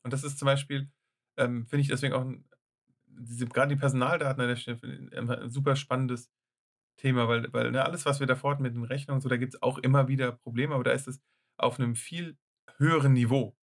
Und 0.03 0.11
das 0.11 0.25
ist 0.25 0.37
zum 0.37 0.45
Beispiel, 0.45 0.91
ähm, 1.37 1.65
finde 1.67 1.81
ich 1.81 1.87
deswegen 1.87 2.13
auch 2.13 2.21
ein, 2.21 2.45
diese, 3.05 3.45
gerade 3.45 3.73
die 3.73 3.79
Personaldaten 3.79 4.41
an 4.41 4.49
der 4.49 4.55
Stelle 4.57 4.79
ein 5.15 5.49
super 5.49 5.77
spannendes 5.77 6.29
Thema, 6.97 7.29
weil, 7.29 7.51
weil 7.53 7.71
ne, 7.71 7.85
alles, 7.85 8.05
was 8.05 8.19
wir 8.19 8.27
davor 8.27 8.51
hatten 8.51 8.63
mit 8.63 8.75
den 8.75 8.83
Rechnungen, 8.83 9.21
so, 9.21 9.29
da 9.29 9.37
gibt 9.37 9.53
es 9.53 9.61
auch 9.61 9.77
immer 9.77 10.09
wieder 10.09 10.33
Probleme, 10.33 10.75
aber 10.75 10.83
da 10.83 10.91
ist 10.91 11.07
es 11.07 11.21
auf 11.57 11.79
einem 11.79 11.95
viel 11.95 12.37
höheren 12.77 13.13
Niveau. 13.13 13.55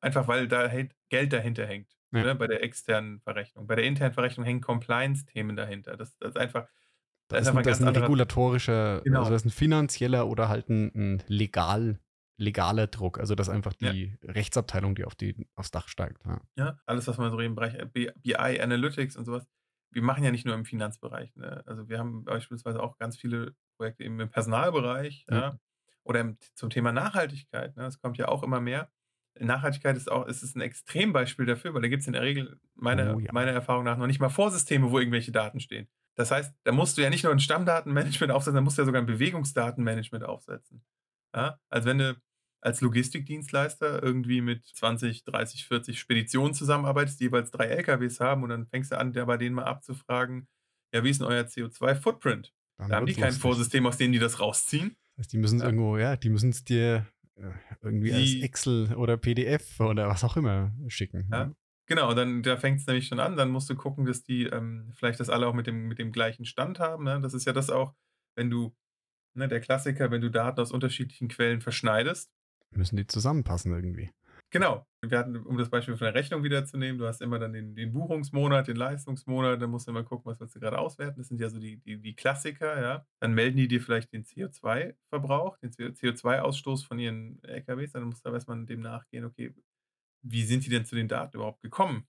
Einfach 0.00 0.28
weil 0.28 0.48
da 0.48 0.70
Geld 1.08 1.32
dahinter 1.32 1.66
hängt. 1.66 1.96
Ja. 2.12 2.24
Ne, 2.24 2.34
bei 2.34 2.46
der 2.46 2.62
externen 2.62 3.20
Verrechnung. 3.20 3.66
Bei 3.66 3.74
der 3.74 3.84
internen 3.84 4.12
Verrechnung 4.12 4.44
hängen 4.44 4.60
Compliance-Themen 4.60 5.56
dahinter. 5.56 5.96
Das, 5.96 6.16
das 6.18 6.30
ist 6.30 6.36
einfach. 6.36 6.68
Da 7.28 7.38
ist, 7.38 7.48
einfach 7.48 7.60
ein, 7.60 7.64
das 7.64 7.80
ist 7.80 7.86
ein 7.86 7.96
regulatorischer, 7.96 9.00
Genau. 9.02 9.20
also 9.20 9.32
das 9.32 9.42
ist 9.42 9.46
ein 9.46 9.50
finanzieller 9.50 10.28
oder 10.28 10.48
halt 10.48 10.68
ein, 10.68 10.92
ein 10.94 11.22
legal, 11.26 11.98
legaler 12.38 12.86
Druck. 12.86 13.18
Also 13.18 13.34
dass 13.34 13.48
einfach 13.48 13.72
die 13.72 14.16
Rechtsabteilung, 14.22 14.94
die 14.94 15.04
auf 15.04 15.14
die, 15.14 15.46
aufs 15.56 15.70
Dach 15.70 15.88
steigt. 15.88 16.24
Ja. 16.24 16.40
Ja, 16.56 16.78
alles, 16.86 17.08
was 17.08 17.18
man 17.18 17.30
so 17.30 17.38
im 17.40 17.54
Bereich 17.54 17.76
BI, 17.92 18.36
Analytics 18.36 19.16
und 19.16 19.24
sowas. 19.24 19.46
Wir 19.90 20.02
machen 20.02 20.22
ja 20.24 20.30
nicht 20.30 20.44
nur 20.44 20.54
im 20.54 20.64
Finanzbereich. 20.64 21.34
Ne? 21.36 21.62
Also 21.66 21.88
wir 21.88 21.98
haben 21.98 22.24
beispielsweise 22.24 22.82
auch 22.82 22.98
ganz 22.98 23.16
viele 23.16 23.54
Projekte 23.76 24.04
eben 24.04 24.20
im 24.20 24.28
Personalbereich 24.30 25.24
Ja. 25.30 25.36
ja. 25.38 25.58
oder 26.04 26.20
im, 26.20 26.38
zum 26.54 26.70
Thema 26.70 26.92
Nachhaltigkeit. 26.92 27.76
Ne? 27.76 27.82
Das 27.84 27.98
kommt 28.00 28.18
ja 28.18 28.28
auch 28.28 28.42
immer 28.42 28.60
mehr. 28.60 28.90
Nachhaltigkeit 29.38 29.96
ist 29.96 30.10
auch, 30.10 30.26
es 30.26 30.42
ist 30.42 30.56
ein 30.56 30.60
Extrembeispiel 30.60 31.44
dafür, 31.46 31.74
weil 31.74 31.82
da 31.82 31.88
gibt 31.88 32.02
es 32.02 32.06
in 32.06 32.14
der 32.14 32.22
Regel 32.22 32.58
meiner, 32.74 33.16
Oh 33.16 33.18
ja. 33.18 33.32
meiner 33.32 33.52
Erfahrung 33.52 33.84
nach 33.84 33.96
noch 33.98 34.06
nicht 34.06 34.20
mal 34.20 34.28
Vorsysteme, 34.30 34.90
wo 34.90 34.98
irgendwelche 34.98 35.32
Daten 35.32 35.60
stehen. 35.60 35.88
Das 36.16 36.30
heißt, 36.30 36.54
da 36.64 36.72
musst 36.72 36.96
du 36.96 37.02
ja 37.02 37.10
nicht 37.10 37.24
nur 37.24 37.32
ein 37.32 37.40
Stammdatenmanagement 37.40 38.32
aufsetzen, 38.32 38.54
da 38.56 38.60
musst 38.62 38.78
du 38.78 38.82
ja 38.82 38.86
sogar 38.86 39.02
ein 39.02 39.06
Bewegungsdatenmanagement 39.06 40.24
aufsetzen. 40.24 40.82
Ja? 41.34 41.60
Als 41.68 41.84
wenn 41.84 41.98
du 41.98 42.16
als 42.62 42.80
Logistikdienstleister 42.80 44.02
irgendwie 44.02 44.40
mit 44.40 44.64
20, 44.64 45.24
30, 45.24 45.66
40 45.66 46.00
Speditionen 46.00 46.54
zusammenarbeitest, 46.54 47.20
die 47.20 47.24
jeweils 47.24 47.50
drei 47.50 47.66
LKWs 47.66 48.18
haben 48.20 48.42
und 48.42 48.48
dann 48.48 48.66
fängst 48.66 48.92
du 48.92 48.98
an, 48.98 49.12
bei 49.12 49.36
denen 49.36 49.54
mal 49.54 49.64
abzufragen, 49.64 50.48
ja, 50.92 51.04
wie 51.04 51.10
ist 51.10 51.20
denn 51.20 51.26
euer 51.28 51.42
CO2-Footprint? 51.44 52.52
Dann 52.78 52.88
Da 52.90 52.96
haben 52.96 53.06
die 53.06 53.14
kein 53.14 53.24
lustig. 53.26 53.42
Vorsystem, 53.42 53.86
aus 53.86 53.98
dem 53.98 54.12
die 54.12 54.18
das 54.18 54.40
rausziehen. 54.40 54.96
Das 55.16 55.24
heißt, 55.24 55.32
die 55.32 55.38
müssen 55.38 55.56
es 55.56 55.62
Ja. 55.62 55.68
irgendwo, 55.68 55.96
ja, 55.98 56.16
die 56.16 56.28
müssen 56.30 56.50
es 56.50 56.64
dir 56.64 57.06
äh, 57.36 57.50
irgendwie 57.82 58.12
als 58.14 58.22
Die- 58.24 58.42
Excel 58.42 58.94
oder 58.94 59.16
PDF 59.18 59.78
oder 59.80 60.08
was 60.08 60.24
auch 60.24 60.36
immer 60.38 60.72
schicken. 60.88 61.28
Ja. 61.30 61.52
Genau, 61.86 62.14
dann 62.14 62.42
da 62.42 62.56
fängt 62.56 62.80
es 62.80 62.86
nämlich 62.86 63.06
schon 63.06 63.20
an. 63.20 63.36
Dann 63.36 63.50
musst 63.50 63.70
du 63.70 63.76
gucken, 63.76 64.04
dass 64.06 64.24
die 64.24 64.44
ähm, 64.44 64.90
vielleicht 64.92 65.20
das 65.20 65.30
alle 65.30 65.46
auch 65.46 65.54
mit 65.54 65.66
dem, 65.66 65.86
mit 65.86 65.98
dem 65.98 66.12
gleichen 66.12 66.44
Stand 66.44 66.80
haben. 66.80 67.04
Ne? 67.04 67.20
Das 67.20 67.32
ist 67.32 67.46
ja 67.46 67.52
das 67.52 67.70
auch, 67.70 67.94
wenn 68.34 68.50
du, 68.50 68.74
ne, 69.34 69.48
der 69.48 69.60
Klassiker, 69.60 70.10
wenn 70.10 70.20
du 70.20 70.30
Daten 70.30 70.60
aus 70.60 70.72
unterschiedlichen 70.72 71.28
Quellen 71.28 71.60
verschneidest. 71.60 72.32
Müssen 72.70 72.96
die 72.96 73.06
zusammenpassen 73.06 73.72
irgendwie. 73.72 74.10
Genau. 74.50 74.86
Wir 75.02 75.18
hatten, 75.18 75.36
um 75.36 75.56
das 75.58 75.70
Beispiel 75.70 75.96
von 75.96 76.06
der 76.06 76.14
Rechnung 76.14 76.42
wiederzunehmen, 76.42 76.98
du 76.98 77.06
hast 77.06 77.20
immer 77.20 77.38
dann 77.38 77.52
den, 77.52 77.74
den 77.76 77.92
Buchungsmonat, 77.92 78.66
den 78.66 78.76
Leistungsmonat, 78.76 79.60
dann 79.62 79.70
musst 79.70 79.86
du 79.86 79.92
immer 79.92 80.02
gucken, 80.02 80.30
was 80.30 80.40
willst 80.40 80.56
du 80.56 80.60
gerade 80.60 80.78
auswerten. 80.78 81.18
Das 81.18 81.28
sind 81.28 81.40
ja 81.40 81.48
so 81.48 81.58
die, 81.58 81.76
die, 81.78 82.00
die 82.00 82.14
Klassiker, 82.14 82.80
ja. 82.80 83.06
Dann 83.20 83.34
melden 83.34 83.56
die 83.56 83.68
dir 83.68 83.80
vielleicht 83.80 84.12
den 84.12 84.24
CO2-Verbrauch, 84.24 85.58
den 85.58 85.70
CO2-Ausstoß 85.70 86.86
von 86.86 86.98
ihren 86.98 87.42
LKWs, 87.44 87.92
dann 87.92 88.04
musst 88.04 88.24
du 88.24 88.28
aber 88.28 88.36
erstmal 88.36 88.64
dem 88.64 88.80
nachgehen, 88.80 89.24
okay, 89.24 89.54
wie 90.30 90.44
sind 90.44 90.64
die 90.66 90.70
denn 90.70 90.84
zu 90.86 90.94
den 90.96 91.08
Daten 91.08 91.36
überhaupt 91.36 91.62
gekommen? 91.62 92.06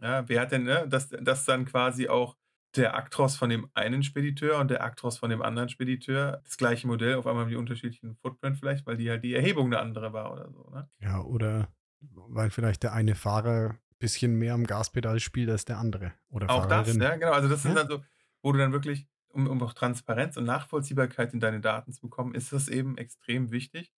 Ja, 0.00 0.28
wer 0.28 0.40
hat 0.42 0.52
denn, 0.52 0.64
ne, 0.64 0.86
dass, 0.88 1.08
dass 1.10 1.44
dann 1.44 1.64
quasi 1.66 2.08
auch 2.08 2.36
der 2.76 2.94
Actros 2.96 3.36
von 3.36 3.50
dem 3.50 3.70
einen 3.74 4.02
Spediteur 4.02 4.58
und 4.60 4.70
der 4.70 4.84
Actros 4.84 5.18
von 5.18 5.30
dem 5.30 5.42
anderen 5.42 5.68
Spediteur 5.68 6.40
das 6.44 6.56
gleiche 6.56 6.86
Modell, 6.86 7.16
auf 7.16 7.26
einmal 7.26 7.44
haben 7.44 7.50
die 7.50 7.56
unterschiedlichen 7.56 8.16
Footprint 8.16 8.58
vielleicht, 8.58 8.86
weil 8.86 8.96
die 8.98 9.10
halt 9.10 9.24
die 9.24 9.34
Erhebung 9.34 9.66
eine 9.66 9.80
andere 9.80 10.12
war 10.12 10.32
oder 10.32 10.50
so, 10.52 10.70
ne? 10.70 10.90
Ja, 11.00 11.20
oder 11.22 11.72
weil 12.00 12.50
vielleicht 12.50 12.82
der 12.82 12.92
eine 12.92 13.14
Fahrer 13.14 13.70
ein 13.70 13.78
bisschen 13.98 14.34
mehr 14.36 14.54
am 14.54 14.64
Gaspedal 14.64 15.20
spielt 15.20 15.50
als 15.50 15.64
der 15.64 15.78
andere. 15.78 16.14
Oder 16.28 16.48
Auch 16.48 16.66
das, 16.66 16.96
Fahrerin. 16.96 16.96
ja, 16.96 17.16
genau. 17.16 17.32
Also 17.32 17.48
das 17.48 17.64
Ja. 17.64 17.70
ist 17.70 17.76
dann 17.76 17.88
so, 17.88 18.02
wo 18.42 18.52
du 18.52 18.58
dann 18.58 18.72
wirklich, 18.72 19.06
um, 19.28 19.46
um 19.46 19.62
auch 19.62 19.74
Transparenz 19.74 20.36
und 20.36 20.44
Nachvollziehbarkeit 20.44 21.34
in 21.34 21.40
deine 21.40 21.60
Daten 21.60 21.92
zu 21.92 22.00
bekommen, 22.02 22.34
ist 22.34 22.52
das 22.52 22.68
eben 22.68 22.96
extrem 22.96 23.50
wichtig, 23.50 23.92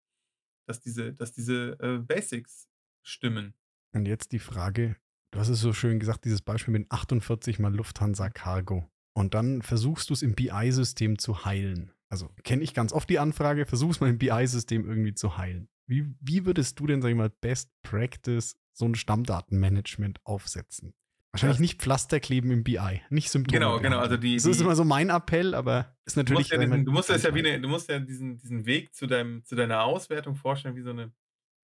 dass 0.66 0.81
diese, 0.81 1.14
dass 1.14 1.33
diese 1.33 1.79
äh, 1.81 1.98
Basics 2.00 2.70
stimmen. 3.03 3.55
Und 3.93 4.07
jetzt 4.07 4.33
die 4.33 4.39
Frage, 4.39 4.97
du 5.33 5.39
hast 5.41 5.49
es 5.49 5.61
so 5.61 5.73
schön 5.73 5.99
gesagt, 5.99 6.25
dieses 6.25 6.43
Beispiel 6.43 6.73
mit 6.73 6.91
48 6.91 7.59
mal 7.59 7.75
Lufthansa 7.75 8.31
Cargo. 8.31 8.89
Und 9.13 9.35
dann 9.35 9.63
versuchst 9.63 10.09
du 10.11 10.15
es 10.15 10.23
im 10.23 10.35
BI-System 10.35 11.19
zu 11.19 11.45
heilen. 11.45 11.93
Also 12.09 12.31
kenne 12.45 12.63
ich 12.63 12.75
ganz 12.75 12.93
oft 12.93 13.09
die 13.11 13.19
Anfrage, 13.19 13.67
versuch's 13.67 14.01
mal 14.01 14.09
im 14.11 14.19
BI-System 14.19 14.89
irgendwie 14.89 15.15
zu 15.15 15.37
heilen. 15.37 15.69
Wie, 15.87 16.07
wie 16.21 16.47
würdest 16.47 16.79
du 16.79 16.87
denn, 16.87 17.03
sag 17.03 17.09
ich 17.11 17.17
mal, 17.17 17.31
Best 17.31 17.71
Practice 17.83 18.57
so 18.73 18.85
ein 18.87 18.95
Stammdatenmanagement 18.95 20.21
aufsetzen? 20.25 20.95
Wahrscheinlich 21.33 21.61
nicht 21.61 21.81
Pflasterkleben 21.81 22.51
im 22.51 22.65
BI, 22.65 23.01
nicht 23.09 23.31
Symptome. 23.31 23.57
Genau, 23.59 23.79
genau, 23.81 23.99
also 23.99 24.17
die- 24.17 24.35
Das 24.37 24.47
ist 24.47 24.61
immer 24.61 24.75
so 24.75 24.83
mein 24.85 25.11
Appell, 25.11 25.55
aber 25.55 25.97
ist 26.05 26.17
Du 26.17 26.21
natürlich. 26.21 26.41
musst 26.41 26.51
ja, 26.51 26.57
sag 26.59 26.63
ich 26.65 26.69
mal, 26.71 26.77
diesen, 26.77 26.87
du 26.87 26.93
musst 26.93 27.09
das 27.11 27.23
ja 27.23 27.35
wie 27.35 27.43
ganz 27.43 27.49
eine, 27.55 27.61
du 27.63 27.69
musst 27.69 27.89
ja 27.89 27.99
diesen, 28.01 28.39
diesen 28.39 28.67
Weg 28.67 28.93
zu, 28.95 29.07
deinem, 29.07 29.45
zu 29.45 29.55
deiner 29.55 29.83
Auswertung 29.85 30.35
vorstellen, 30.35 30.75
wie 30.75 30.83
so 30.83 30.91
eine, 30.91 31.13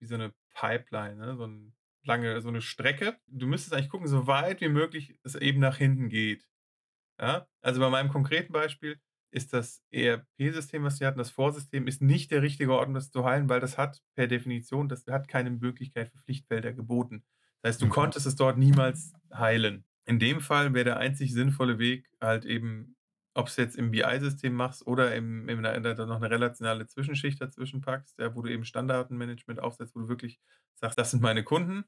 wie 0.00 0.06
so 0.06 0.14
eine 0.14 0.32
Pipeline, 0.56 1.16
ne? 1.16 1.36
so, 1.36 1.46
ein 1.46 1.74
lange, 2.04 2.40
so 2.40 2.48
eine 2.48 2.62
Strecke. 2.62 3.18
Du 3.26 3.46
müsstest 3.46 3.74
eigentlich 3.74 3.90
gucken, 3.90 4.08
so 4.08 4.26
weit 4.26 4.60
wie 4.62 4.68
möglich 4.68 5.18
es 5.24 5.34
eben 5.34 5.60
nach 5.60 5.76
hinten 5.78 6.08
geht. 6.08 6.48
Ja? 7.20 7.48
Also 7.62 7.80
bei 7.80 7.90
meinem 7.90 8.08
konkreten 8.10 8.52
Beispiel 8.52 9.00
ist 9.30 9.52
das 9.52 9.82
ERP-System, 9.90 10.84
was 10.84 11.00
wir 11.00 11.08
hatten, 11.08 11.18
das 11.18 11.30
Vorsystem, 11.30 11.86
ist 11.86 12.00
nicht 12.02 12.30
der 12.30 12.42
richtige 12.42 12.72
Ort, 12.72 12.88
um 12.88 12.94
das 12.94 13.10
zu 13.10 13.24
heilen, 13.24 13.48
weil 13.48 13.60
das 13.60 13.76
hat 13.78 14.02
per 14.14 14.26
Definition, 14.28 14.88
das 14.88 15.06
hat 15.08 15.28
keine 15.28 15.50
Möglichkeit 15.50 16.10
für 16.10 16.18
Pflichtfelder 16.18 16.72
geboten. 16.72 17.24
Das 17.62 17.74
heißt, 17.74 17.82
du 17.82 17.86
Mhm. 17.86 17.90
konntest 17.90 18.26
es 18.26 18.36
dort 18.36 18.58
niemals 18.58 19.12
heilen. 19.34 19.84
In 20.06 20.18
dem 20.18 20.40
Fall 20.40 20.72
wäre 20.74 20.84
der 20.84 20.96
einzig 20.98 21.32
sinnvolle 21.34 21.78
Weg 21.78 22.08
halt 22.20 22.44
eben, 22.44 22.95
ob 23.36 23.48
es 23.48 23.56
jetzt 23.56 23.76
im 23.76 23.90
BI-System 23.90 24.54
machst 24.54 24.86
oder 24.86 25.14
im, 25.14 25.48
im, 25.48 25.62
da 25.62 25.78
da 25.78 26.06
noch 26.06 26.16
eine 26.16 26.30
relationale 26.30 26.86
Zwischenschicht 26.86 27.40
dazwischen 27.40 27.80
packst, 27.82 28.18
ja, 28.18 28.34
wo 28.34 28.42
du 28.42 28.50
eben 28.50 28.64
Standardenmanagement 28.64 29.60
aufsetzt, 29.60 29.94
wo 29.94 30.00
du 30.00 30.08
wirklich 30.08 30.40
sagst, 30.74 30.98
das 30.98 31.10
sind 31.10 31.22
meine 31.22 31.44
Kunden 31.44 31.84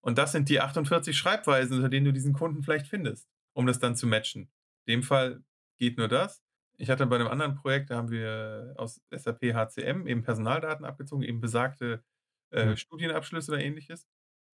und 0.00 0.18
das 0.18 0.32
sind 0.32 0.48
die 0.48 0.60
48 0.60 1.16
Schreibweisen, 1.16 1.76
unter 1.76 1.88
denen 1.88 2.06
du 2.06 2.12
diesen 2.12 2.32
Kunden 2.32 2.62
vielleicht 2.62 2.86
findest, 2.86 3.28
um 3.54 3.66
das 3.66 3.78
dann 3.78 3.96
zu 3.96 4.06
matchen. 4.06 4.50
In 4.86 4.92
dem 4.92 5.02
Fall 5.02 5.42
geht 5.78 5.98
nur 5.98 6.08
das. 6.08 6.42
Ich 6.76 6.90
hatte 6.90 7.06
bei 7.06 7.16
einem 7.16 7.28
anderen 7.28 7.54
Projekt, 7.56 7.90
da 7.90 7.96
haben 7.96 8.10
wir 8.10 8.74
aus 8.76 9.00
SAP 9.10 9.52
HCM 9.54 10.06
eben 10.06 10.22
Personaldaten 10.22 10.84
abgezogen, 10.84 11.22
eben 11.24 11.40
besagte 11.40 12.04
äh, 12.50 12.66
Ja. 12.70 12.76
Studienabschlüsse 12.76 13.52
oder 13.52 13.60
ähnliches. 13.60 14.06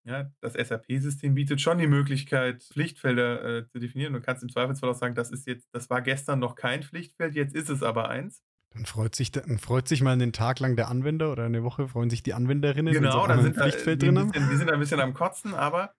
Ja, 0.05 0.31
das 0.41 0.55
SAP-System 0.55 1.35
bietet 1.35 1.61
schon 1.61 1.79
die 1.79 1.87
Möglichkeit, 1.87 2.65
Pflichtfelder 2.65 3.59
äh, 3.59 3.69
zu 3.69 3.79
definieren. 3.79 4.13
Du 4.13 4.21
kannst 4.21 4.43
im 4.43 4.49
Zweifelsfall 4.49 4.91
auch 4.91 4.95
sagen, 4.95 5.15
das 5.15 5.31
ist 5.31 5.47
jetzt, 5.47 5.69
das 5.73 5.91
war 5.91 6.03
gestern 6.03 6.41
noch 6.41 6.57
kein 6.57 6.83
Pflichtfeld, 6.83 7.35
jetzt 7.37 7.55
ist 7.55 7.69
es 7.69 7.83
aber 7.85 8.09
eins. 8.09 8.43
Dann 8.71 8.87
freut 8.87 9.15
sich, 9.15 9.31
dann 9.31 9.59
freut 9.59 9.87
sich 9.87 10.01
mal 10.03 10.13
einen 10.13 10.33
Tag 10.33 10.59
lang 10.59 10.77
der 10.77 10.89
Anwender 10.89 11.31
oder 11.31 11.45
eine 11.45 11.63
Woche 11.63 11.89
freuen 11.89 12.11
sich 12.11 12.23
die 12.23 12.35
Anwenderinnen, 12.35 12.93
Genau, 12.95 13.27
dann 13.27 13.43
sind 13.43 13.57
da, 13.57 13.63
Pflichtfeld 13.63 14.03
die, 14.03 14.07
drin 14.07 14.15
bisschen, 14.17 14.51
die 14.51 14.57
sind 14.57 14.67
da 14.69 14.73
ein 14.75 14.81
bisschen 14.81 15.01
am 15.01 15.15
Kotzen, 15.15 15.55
aber 15.55 15.95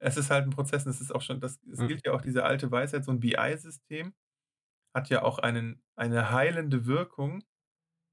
es 0.00 0.16
ist 0.16 0.30
halt 0.30 0.44
ein 0.46 0.50
Prozess 0.50 0.86
und 0.86 0.90
es 0.92 1.00
ist 1.00 1.14
auch 1.14 1.22
schon, 1.22 1.40
das, 1.40 1.60
es 1.72 1.80
Ja. 1.80 1.86
gilt 1.86 2.06
ja 2.06 2.12
auch 2.12 2.22
diese 2.22 2.44
alte 2.44 2.70
Weisheit, 2.70 3.04
so 3.04 3.12
ein 3.12 3.20
BI-System 3.20 4.14
hat 4.94 5.10
ja 5.10 5.22
auch 5.22 5.38
einen, 5.38 5.82
eine 5.96 6.32
heilende 6.32 6.86
Wirkung, 6.86 7.42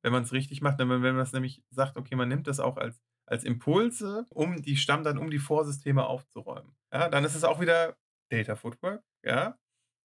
wenn 0.04 0.13
man 0.13 0.23
es 0.23 0.34
richtig 0.34 0.62
macht. 0.62 0.80
Wenn 0.80 0.88
man, 0.88 1.04
wenn 1.04 1.15
man 1.15 1.23
das 1.23 1.34
nämlich 1.34 1.63
sagt, 1.71 1.97
okay, 1.97 2.15
man 2.15 2.30
nimmt 2.30 2.47
das 2.47 2.60
auch 2.60 2.78
als, 2.78 3.02
als 3.28 3.44
Impulse, 3.44 4.26
um 4.30 4.62
die 4.62 4.78
Stammdaten, 4.78 5.20
um 5.20 5.30
die 5.30 5.40
Vorsysteme 5.40 6.06
aufzuräumen. 6.08 6.76
Ja, 6.92 7.10
dann 7.10 7.26
ist 7.26 7.36
es 7.36 7.44
auch 7.44 7.60
wieder 7.60 7.98
Data 8.30 8.56
Footwork, 8.56 9.04
ja. 9.24 9.58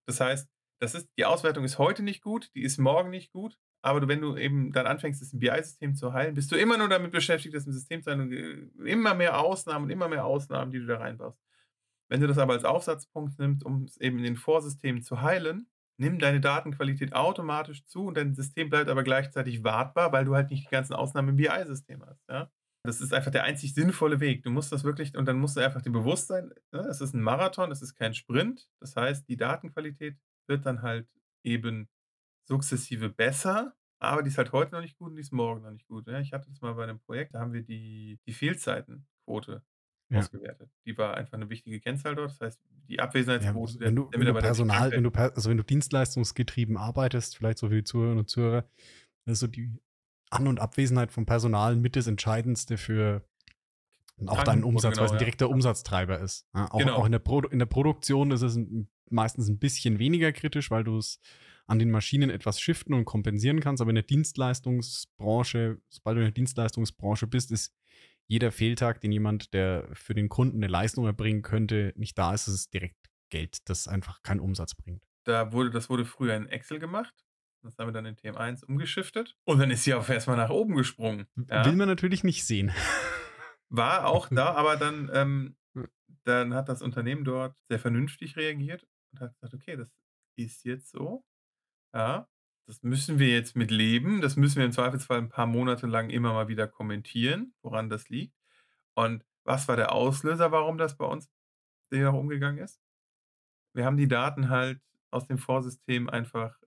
Das 0.06 0.20
heißt, 0.20 0.48
das 0.80 0.94
ist, 0.94 1.08
die 1.16 1.24
Auswertung 1.24 1.64
ist 1.64 1.78
heute 1.78 2.02
nicht 2.02 2.22
gut, 2.22 2.50
die 2.54 2.62
ist 2.62 2.78
morgen 2.78 3.10
nicht 3.10 3.32
gut, 3.32 3.56
aber 3.82 4.00
du, 4.00 4.08
wenn 4.08 4.20
du 4.20 4.36
eben 4.36 4.72
dann 4.72 4.86
anfängst, 4.86 5.22
das 5.22 5.38
BI-System 5.38 5.94
zu 5.94 6.12
heilen, 6.12 6.34
bist 6.34 6.50
du 6.50 6.56
immer 6.56 6.76
nur 6.76 6.88
damit 6.88 7.12
beschäftigt, 7.12 7.54
das 7.54 7.66
im 7.66 7.72
System 7.72 8.02
zu 8.02 8.10
heilen 8.10 8.20
und 8.22 8.32
äh, 8.32 8.90
immer 8.90 9.14
mehr 9.14 9.38
Ausnahmen 9.38 9.84
und 9.84 9.90
immer 9.90 10.08
mehr 10.08 10.24
Ausnahmen, 10.24 10.72
die 10.72 10.80
du 10.80 10.86
da 10.86 10.98
reinbaust. 10.98 11.38
Wenn 12.08 12.20
du 12.20 12.26
das 12.26 12.38
aber 12.38 12.52
als 12.52 12.64
Aufsatzpunkt 12.64 13.38
nimmst, 13.38 13.64
um 13.64 13.84
es 13.84 13.96
eben 13.98 14.18
in 14.18 14.24
den 14.24 14.36
Vorsystemen 14.36 15.02
zu 15.02 15.22
heilen, 15.22 15.68
nimm 15.96 16.18
deine 16.18 16.40
Datenqualität 16.40 17.14
automatisch 17.14 17.86
zu 17.86 18.06
und 18.06 18.16
dein 18.16 18.34
System 18.34 18.68
bleibt 18.68 18.90
aber 18.90 19.02
gleichzeitig 19.02 19.64
wartbar, 19.64 20.12
weil 20.12 20.24
du 20.24 20.34
halt 20.34 20.50
nicht 20.50 20.66
die 20.66 20.70
ganzen 20.70 20.94
Ausnahmen 20.94 21.30
im 21.30 21.36
BI-System 21.36 22.04
hast. 22.04 22.28
Ja? 22.28 22.50
Das 22.84 23.00
ist 23.00 23.14
einfach 23.14 23.30
der 23.30 23.44
einzig 23.44 23.74
sinnvolle 23.74 24.18
Weg. 24.20 24.42
Du 24.42 24.50
musst 24.50 24.72
das 24.72 24.82
wirklich, 24.84 25.16
und 25.16 25.26
dann 25.26 25.38
musst 25.38 25.56
du 25.56 25.60
einfach 25.60 25.82
dir 25.82 25.92
bewusst 25.92 26.26
sein, 26.28 26.52
ne? 26.72 26.80
es 26.80 27.00
ist 27.00 27.14
ein 27.14 27.22
Marathon, 27.22 27.70
es 27.70 27.80
ist 27.82 27.94
kein 27.94 28.14
Sprint. 28.14 28.68
Das 28.80 28.96
heißt, 28.96 29.28
die 29.28 29.36
Datenqualität 29.36 30.16
wird 30.48 30.66
dann 30.66 30.82
halt 30.82 31.08
eben 31.44 31.88
sukzessive 32.48 33.08
besser, 33.10 33.76
aber 34.00 34.22
die 34.22 34.28
ist 34.30 34.38
halt 34.38 34.52
heute 34.52 34.72
noch 34.72 34.80
nicht 34.80 34.96
gut 34.98 35.10
und 35.10 35.16
die 35.16 35.22
ist 35.22 35.32
morgen 35.32 35.62
noch 35.62 35.70
nicht 35.70 35.86
gut. 35.86 36.08
Ja? 36.08 36.18
Ich 36.20 36.32
hatte 36.32 36.48
das 36.50 36.60
mal 36.60 36.74
bei 36.74 36.84
einem 36.84 36.98
Projekt, 37.00 37.34
da 37.34 37.40
haben 37.40 37.52
wir 37.52 37.62
die, 37.62 38.18
die 38.26 38.32
Fehlzeitenquote 38.32 39.62
Ja. 40.10 40.18
ausgewertet. 40.18 40.70
Die 40.84 40.98
war 40.98 41.14
einfach 41.16 41.34
eine 41.34 41.48
wichtige 41.50 41.80
Kennzahl 41.80 42.16
dort. 42.16 42.30
Das 42.32 42.40
heißt, 42.40 42.60
die 42.88 42.94
Ja, 42.94 43.04
Abwesenheitsquote 43.04 43.78
wenn 43.78 43.96
du, 43.96 44.10
der 44.10 44.20
wenn 44.20 44.26
du 44.26 44.34
Personal, 44.34 44.90
wenn 44.90 45.04
du, 45.04 45.10
also 45.10 45.50
wenn 45.50 45.56
du 45.56 45.62
dienstleistungsgetrieben 45.64 46.76
arbeitest, 46.76 47.36
vielleicht 47.36 47.58
so 47.58 47.68
für 47.68 47.76
die 47.76 47.84
Zuhörerinnen 47.84 48.18
und 48.20 48.28
Zuhörer, 48.28 48.64
das 49.24 49.34
ist 49.34 49.40
so 49.40 49.46
die 49.46 49.70
An- 50.32 50.46
und 50.46 50.60
Abwesenheit 50.60 51.12
vom 51.12 51.26
Personal 51.26 51.76
mit 51.76 51.96
das 51.96 52.06
Entscheidendste 52.06 52.78
für 52.78 53.22
auch 54.26 54.42
deinen 54.44 54.64
Umsatz, 54.64 54.98
weil 54.98 55.04
es 55.06 55.10
ein 55.10 55.12
genau, 55.12 55.12
ja. 55.14 55.18
direkter 55.18 55.50
Umsatztreiber 55.50 56.20
ist. 56.20 56.46
Ja, 56.54 56.70
auch, 56.70 56.78
Genau. 56.78 56.94
auch 56.96 57.06
in, 57.06 57.12
der 57.12 57.22
in 57.50 57.58
der 57.58 57.66
Produktion 57.66 58.30
ist 58.30 58.42
es 58.42 58.56
ein, 58.56 58.88
meistens 59.10 59.48
ein 59.48 59.58
bisschen 59.58 59.98
weniger 59.98 60.32
kritisch, 60.32 60.70
weil 60.70 60.84
du 60.84 60.96
es 60.98 61.20
an 61.66 61.78
den 61.78 61.90
Maschinen 61.90 62.30
etwas 62.30 62.60
shiften 62.60 62.94
und 62.94 63.04
kompensieren 63.04 63.60
kannst, 63.60 63.80
aber 63.80 63.90
in 63.90 63.94
der 63.96 64.04
Dienstleistungsbranche, 64.04 65.80
sobald 65.88 66.16
du 66.16 66.20
in 66.20 66.26
der 66.26 66.32
Dienstleistungsbranche 66.32 67.26
bist, 67.26 67.50
ist 67.50 67.74
jeder 68.26 68.52
Fehltag, 68.52 69.00
den 69.00 69.12
jemand, 69.12 69.52
der 69.52 69.88
für 69.92 70.14
den 70.14 70.28
Kunden 70.28 70.58
eine 70.58 70.68
Leistung 70.68 71.04
erbringen 71.06 71.42
könnte, 71.42 71.92
nicht 71.96 72.16
da 72.16 72.32
ist, 72.34 72.48
ist 72.48 72.54
es 72.54 72.70
direkt 72.70 72.96
Geld, 73.30 73.58
das 73.68 73.88
einfach 73.88 74.22
keinen 74.22 74.40
Umsatz 74.40 74.74
bringt. 74.74 75.04
da 75.24 75.52
wurde, 75.52 75.70
das 75.70 75.88
wurde 75.88 76.04
früher 76.04 76.36
in 76.36 76.46
Excel 76.46 76.78
gemacht. 76.78 77.14
Das 77.62 77.78
haben 77.78 77.88
wir 77.88 77.92
dann 77.92 78.06
in 78.06 78.16
TM1 78.16 78.64
umgeschiftet. 78.64 79.36
Und 79.44 79.58
dann 79.58 79.70
ist 79.70 79.84
sie 79.84 79.94
auf 79.94 80.08
erstmal 80.08 80.36
nach 80.36 80.50
oben 80.50 80.74
gesprungen. 80.74 81.26
Ja. 81.48 81.64
Will 81.64 81.76
man 81.76 81.88
natürlich 81.88 82.24
nicht 82.24 82.44
sehen. 82.44 82.72
War 83.68 84.06
auch 84.06 84.28
da, 84.30 84.52
aber 84.54 84.76
dann, 84.76 85.10
ähm, 85.12 85.56
dann 86.24 86.54
hat 86.54 86.68
das 86.68 86.82
Unternehmen 86.82 87.24
dort 87.24 87.56
sehr 87.68 87.78
vernünftig 87.78 88.36
reagiert 88.36 88.86
und 89.12 89.20
hat 89.20 89.34
gesagt, 89.34 89.54
okay, 89.54 89.76
das 89.76 89.90
ist 90.36 90.64
jetzt 90.64 90.90
so. 90.90 91.24
Ja, 91.94 92.28
das 92.66 92.82
müssen 92.82 93.18
wir 93.18 93.28
jetzt 93.28 93.56
mit 93.56 93.70
leben. 93.70 94.20
Das 94.20 94.36
müssen 94.36 94.56
wir 94.56 94.64
im 94.64 94.72
Zweifelsfall 94.72 95.18
ein 95.18 95.28
paar 95.28 95.46
Monate 95.46 95.86
lang 95.86 96.10
immer 96.10 96.32
mal 96.32 96.48
wieder 96.48 96.66
kommentieren, 96.66 97.54
woran 97.62 97.88
das 97.88 98.08
liegt. 98.08 98.34
Und 98.94 99.24
was 99.44 99.68
war 99.68 99.76
der 99.76 99.92
Auslöser, 99.92 100.52
warum 100.52 100.78
das 100.78 100.96
bei 100.96 101.04
uns 101.04 101.30
noch 101.90 102.14
umgegangen 102.14 102.62
ist? 102.62 102.80
Wir 103.74 103.84
haben 103.84 103.96
die 103.96 104.08
Daten 104.08 104.48
halt 104.48 104.80
aus 105.10 105.26
dem 105.26 105.38
Vorsystem 105.38 106.08
einfach 106.08 106.58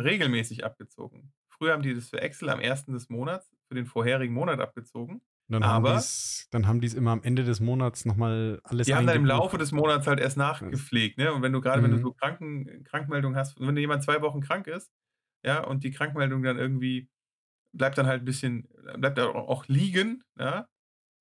regelmäßig 0.00 0.64
abgezogen. 0.64 1.32
Früher 1.48 1.72
haben 1.72 1.82
die 1.82 1.94
das 1.94 2.08
für 2.08 2.20
Excel 2.20 2.50
am 2.50 2.60
ersten 2.60 2.92
des 2.92 3.08
Monats 3.08 3.50
für 3.68 3.74
den 3.74 3.86
vorherigen 3.86 4.32
Monat 4.34 4.60
abgezogen. 4.60 5.20
Dann 5.50 5.62
Aber- 5.62 5.88
haben 5.90 5.96
die's, 5.96 6.46
dann 6.50 6.66
haben 6.66 6.80
die 6.80 6.86
es 6.86 6.94
immer 6.94 7.10
am 7.12 7.22
Ende 7.22 7.42
des 7.42 7.58
Monats 7.60 8.04
nochmal 8.04 8.60
alles 8.64 8.86
Die 8.86 8.94
haben 8.94 9.06
dann 9.06 9.16
im. 9.16 9.24
Laufe 9.26 9.56
des 9.58 9.72
Monats 9.72 10.06
halt 10.06 10.20
erst 10.20 10.36
nachgepflegt, 10.36 11.16
ne? 11.18 11.32
Und 11.32 11.40
wenn 11.42 11.52
du 11.52 11.60
gerade, 11.62 11.82
wenn 11.82 11.90
du 11.90 11.96
Mhm. 11.96 12.02
so 12.02 12.12
Kranken, 12.12 12.84
Krankmeldungen 12.84 13.36
hast, 13.38 13.58
wenn 13.58 13.76
jemand 13.78 14.02
zwei 14.02 14.20
Wochen 14.20 14.40
krank 14.40 14.66
ist, 14.66 14.92
ja, 15.44 15.64
und 15.64 15.84
die 15.84 15.90
Krankmeldung 15.90 16.42
dann 16.42 16.58
irgendwie 16.58 17.08
bleibt 17.74 17.96
dann 17.98 18.06
halt 18.06 18.22
ein 18.22 18.24
bisschen, 18.26 18.68
bleibt 18.98 19.18
auch 19.20 19.66
liegen, 19.68 20.22
ja, 20.38 20.66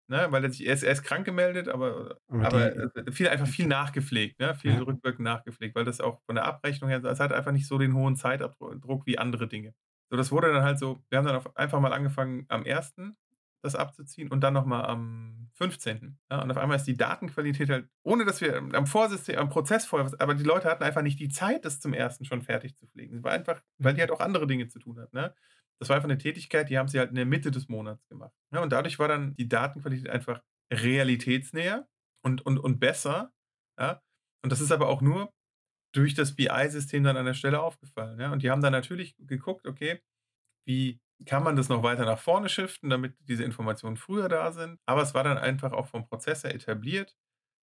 ne? 0.09 0.27
Weil 0.31 0.43
er 0.43 0.51
sich, 0.51 0.65
er 0.67 0.73
ist, 0.73 0.83
er 0.83 0.91
ist 0.93 1.03
krank 1.03 1.25
gemeldet, 1.25 1.67
aber, 1.67 2.17
Aber 2.27 2.45
aber 2.47 2.69
die- 3.03 3.11
viel, 3.11 3.29
einfach 3.29 3.47
viel 3.47 3.67
nachgepflegt, 3.67 4.39
ne? 4.39 4.55
Viel 4.55 4.73
Ja. 4.73 4.79
rückwirkend 4.81 5.23
nachgepflegt, 5.25 5.75
weil 5.75 5.85
das 5.85 6.01
auch 6.01 6.21
von 6.25 6.35
der 6.35 6.45
Abrechnung 6.45 6.89
her, 6.89 7.03
es 7.03 7.19
hat 7.19 7.33
einfach 7.33 7.51
nicht 7.51 7.67
so 7.67 7.77
den 7.77 7.93
hohen 7.93 8.15
Zeitabdruck 8.15 9.05
wie 9.05 9.17
andere 9.17 9.47
Dinge. 9.47 9.73
So, 10.09 10.17
das 10.17 10.31
wurde 10.31 10.51
dann 10.53 10.63
halt 10.63 10.79
so, 10.79 11.03
wir 11.09 11.17
haben 11.17 11.25
dann 11.25 11.35
auf, 11.35 11.55
einfach 11.57 11.79
mal 11.81 11.93
angefangen 11.93 12.45
am 12.49 12.63
1. 12.65 13.15
das 13.63 13.75
abzuziehen 13.75 14.29
und 14.29 14.41
dann 14.41 14.53
nochmal 14.53 14.85
am 14.85 15.49
15. 15.53 16.19
Ja, 16.31 16.41
und 16.43 16.51
auf 16.51 16.57
einmal 16.57 16.77
ist 16.77 16.85
die 16.85 16.95
Datenqualität 16.95 17.69
halt, 17.69 17.89
ohne 18.03 18.23
dass 18.23 18.39
wir 18.39 18.55
am 18.55 18.85
Vorsystem, 18.85 19.37
am 19.39 19.49
Prozess 19.49 19.83
vorher, 19.85 20.09
aber 20.19 20.35
die 20.35 20.43
Leute 20.43 20.69
hatten 20.69 20.83
einfach 20.83 21.01
nicht 21.01 21.19
die 21.19 21.27
Zeit, 21.29 21.65
das 21.65 21.79
zum 21.81 21.93
ersten 21.93 22.23
schon 22.23 22.43
fertig 22.43 22.75
zu 22.77 22.85
pflegen. 22.87 23.17
Es 23.17 23.23
war 23.23 23.31
einfach, 23.33 23.61
weil 23.79 23.95
die 23.95 24.01
halt 24.01 24.11
auch 24.11 24.19
andere 24.21 24.45
Dinge 24.47 24.67
zu 24.67 24.79
tun 24.79 24.99
hat. 24.99 25.11
Ne? 25.11 25.33
Das 25.79 25.89
war 25.89 25.95
einfach 25.95 26.09
eine 26.09 26.17
Tätigkeit, 26.17 26.69
die 26.69 26.77
haben 26.77 26.87
sie 26.87 26.99
halt 26.99 27.09
in 27.09 27.15
der 27.15 27.25
Mitte 27.25 27.51
des 27.51 27.69
Monats 27.69 28.07
gemacht. 28.07 28.33
Ja, 28.53 28.61
und 28.61 28.71
dadurch 28.71 28.97
war 28.99 29.07
dann 29.07 29.35
die 29.35 29.47
Datenqualität 29.47 30.09
einfach 30.09 30.41
realitätsnäher 30.73 31.87
und, 32.23 32.45
und, 32.45 32.57
und 32.57 32.79
besser. 32.79 33.31
Ja? 33.79 34.01
Und 34.43 34.51
das 34.51 34.61
ist 34.61 34.71
aber 34.71 34.89
auch 34.89 35.01
nur 35.01 35.31
durch 35.93 36.13
das 36.13 36.35
BI-System 36.35 37.03
dann 37.03 37.17
an 37.17 37.25
der 37.25 37.33
Stelle 37.33 37.61
aufgefallen. 37.61 38.19
Ja? 38.19 38.31
Und 38.31 38.43
die 38.43 38.49
haben 38.49 38.61
dann 38.61 38.73
natürlich 38.73 39.15
geguckt, 39.19 39.67
okay, 39.67 40.01
wie 40.67 40.99
kann 41.25 41.43
man 41.43 41.55
das 41.55 41.69
noch 41.69 41.83
weiter 41.83 42.05
nach 42.05 42.19
vorne 42.19 42.49
shiften, 42.49 42.89
damit 42.89 43.15
diese 43.19 43.43
Informationen 43.43 43.97
früher 43.97 44.29
da 44.29 44.51
sind. 44.51 44.79
Aber 44.85 45.01
es 45.01 45.13
war 45.13 45.23
dann 45.23 45.37
einfach 45.37 45.71
auch 45.71 45.87
vom 45.87 46.05
Prozess 46.07 46.43
her 46.43 46.53
etabliert, 46.53 47.15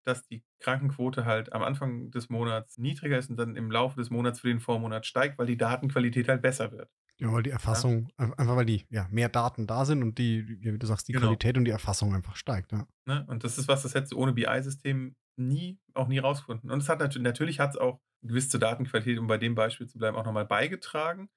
dass 0.06 0.24
die 0.24 0.42
Krankenquote 0.60 1.26
halt 1.26 1.52
am 1.52 1.62
Anfang 1.62 2.10
des 2.10 2.30
Monats 2.30 2.78
niedriger 2.78 3.18
ist 3.18 3.30
und 3.30 3.36
dann 3.36 3.56
im 3.56 3.70
Laufe 3.70 3.96
des 3.96 4.10
Monats 4.10 4.40
für 4.40 4.48
den 4.48 4.60
Vormonat 4.60 5.06
steigt, 5.06 5.38
weil 5.38 5.46
die 5.46 5.56
Datenqualität 5.56 6.28
halt 6.28 6.42
besser 6.42 6.72
wird. 6.72 6.90
Ja, 7.22 7.32
weil 7.32 7.42
die 7.44 7.50
Erfassung, 7.50 8.08
ein- 8.16 8.34
einfach 8.34 8.56
weil 8.56 8.64
die 8.66 8.84
ja, 8.90 9.06
mehr 9.10 9.28
Daten 9.28 9.66
da 9.68 9.84
sind 9.84 10.02
und 10.02 10.18
die, 10.18 10.46
wie 10.60 10.76
du 10.76 10.86
sagst, 10.86 11.06
die 11.08 11.12
Genau. 11.12 11.26
Qualität 11.26 11.56
und 11.56 11.64
die 11.64 11.70
Erfassung 11.70 12.14
einfach 12.14 12.34
steigt. 12.36 12.72
Ja. 12.72 12.86
Ne? 13.06 13.24
Und 13.28 13.44
das 13.44 13.58
ist 13.58 13.68
was, 13.68 13.82
das 13.82 13.94
hättest 13.94 14.12
du 14.12 14.18
ohne 14.18 14.32
BI-System 14.32 15.14
nie, 15.36 15.78
auch 15.94 16.08
nie 16.08 16.18
rausgefunden. 16.18 16.70
Und 16.70 16.80
es 16.82 16.88
hat 16.88 16.98
natürlich, 16.98 17.24
natürlich 17.24 17.60
hat 17.60 17.70
es 17.70 17.76
auch 17.76 18.00
gewiss 18.22 18.48
zur 18.48 18.58
Datenqualität, 18.60 19.18
um 19.18 19.28
bei 19.28 19.38
dem 19.38 19.54
Beispiel 19.54 19.86
zu 19.86 19.98
bleiben, 19.98 20.16
auch 20.16 20.24
nochmal 20.24 20.46
beigetragen, 20.46 21.30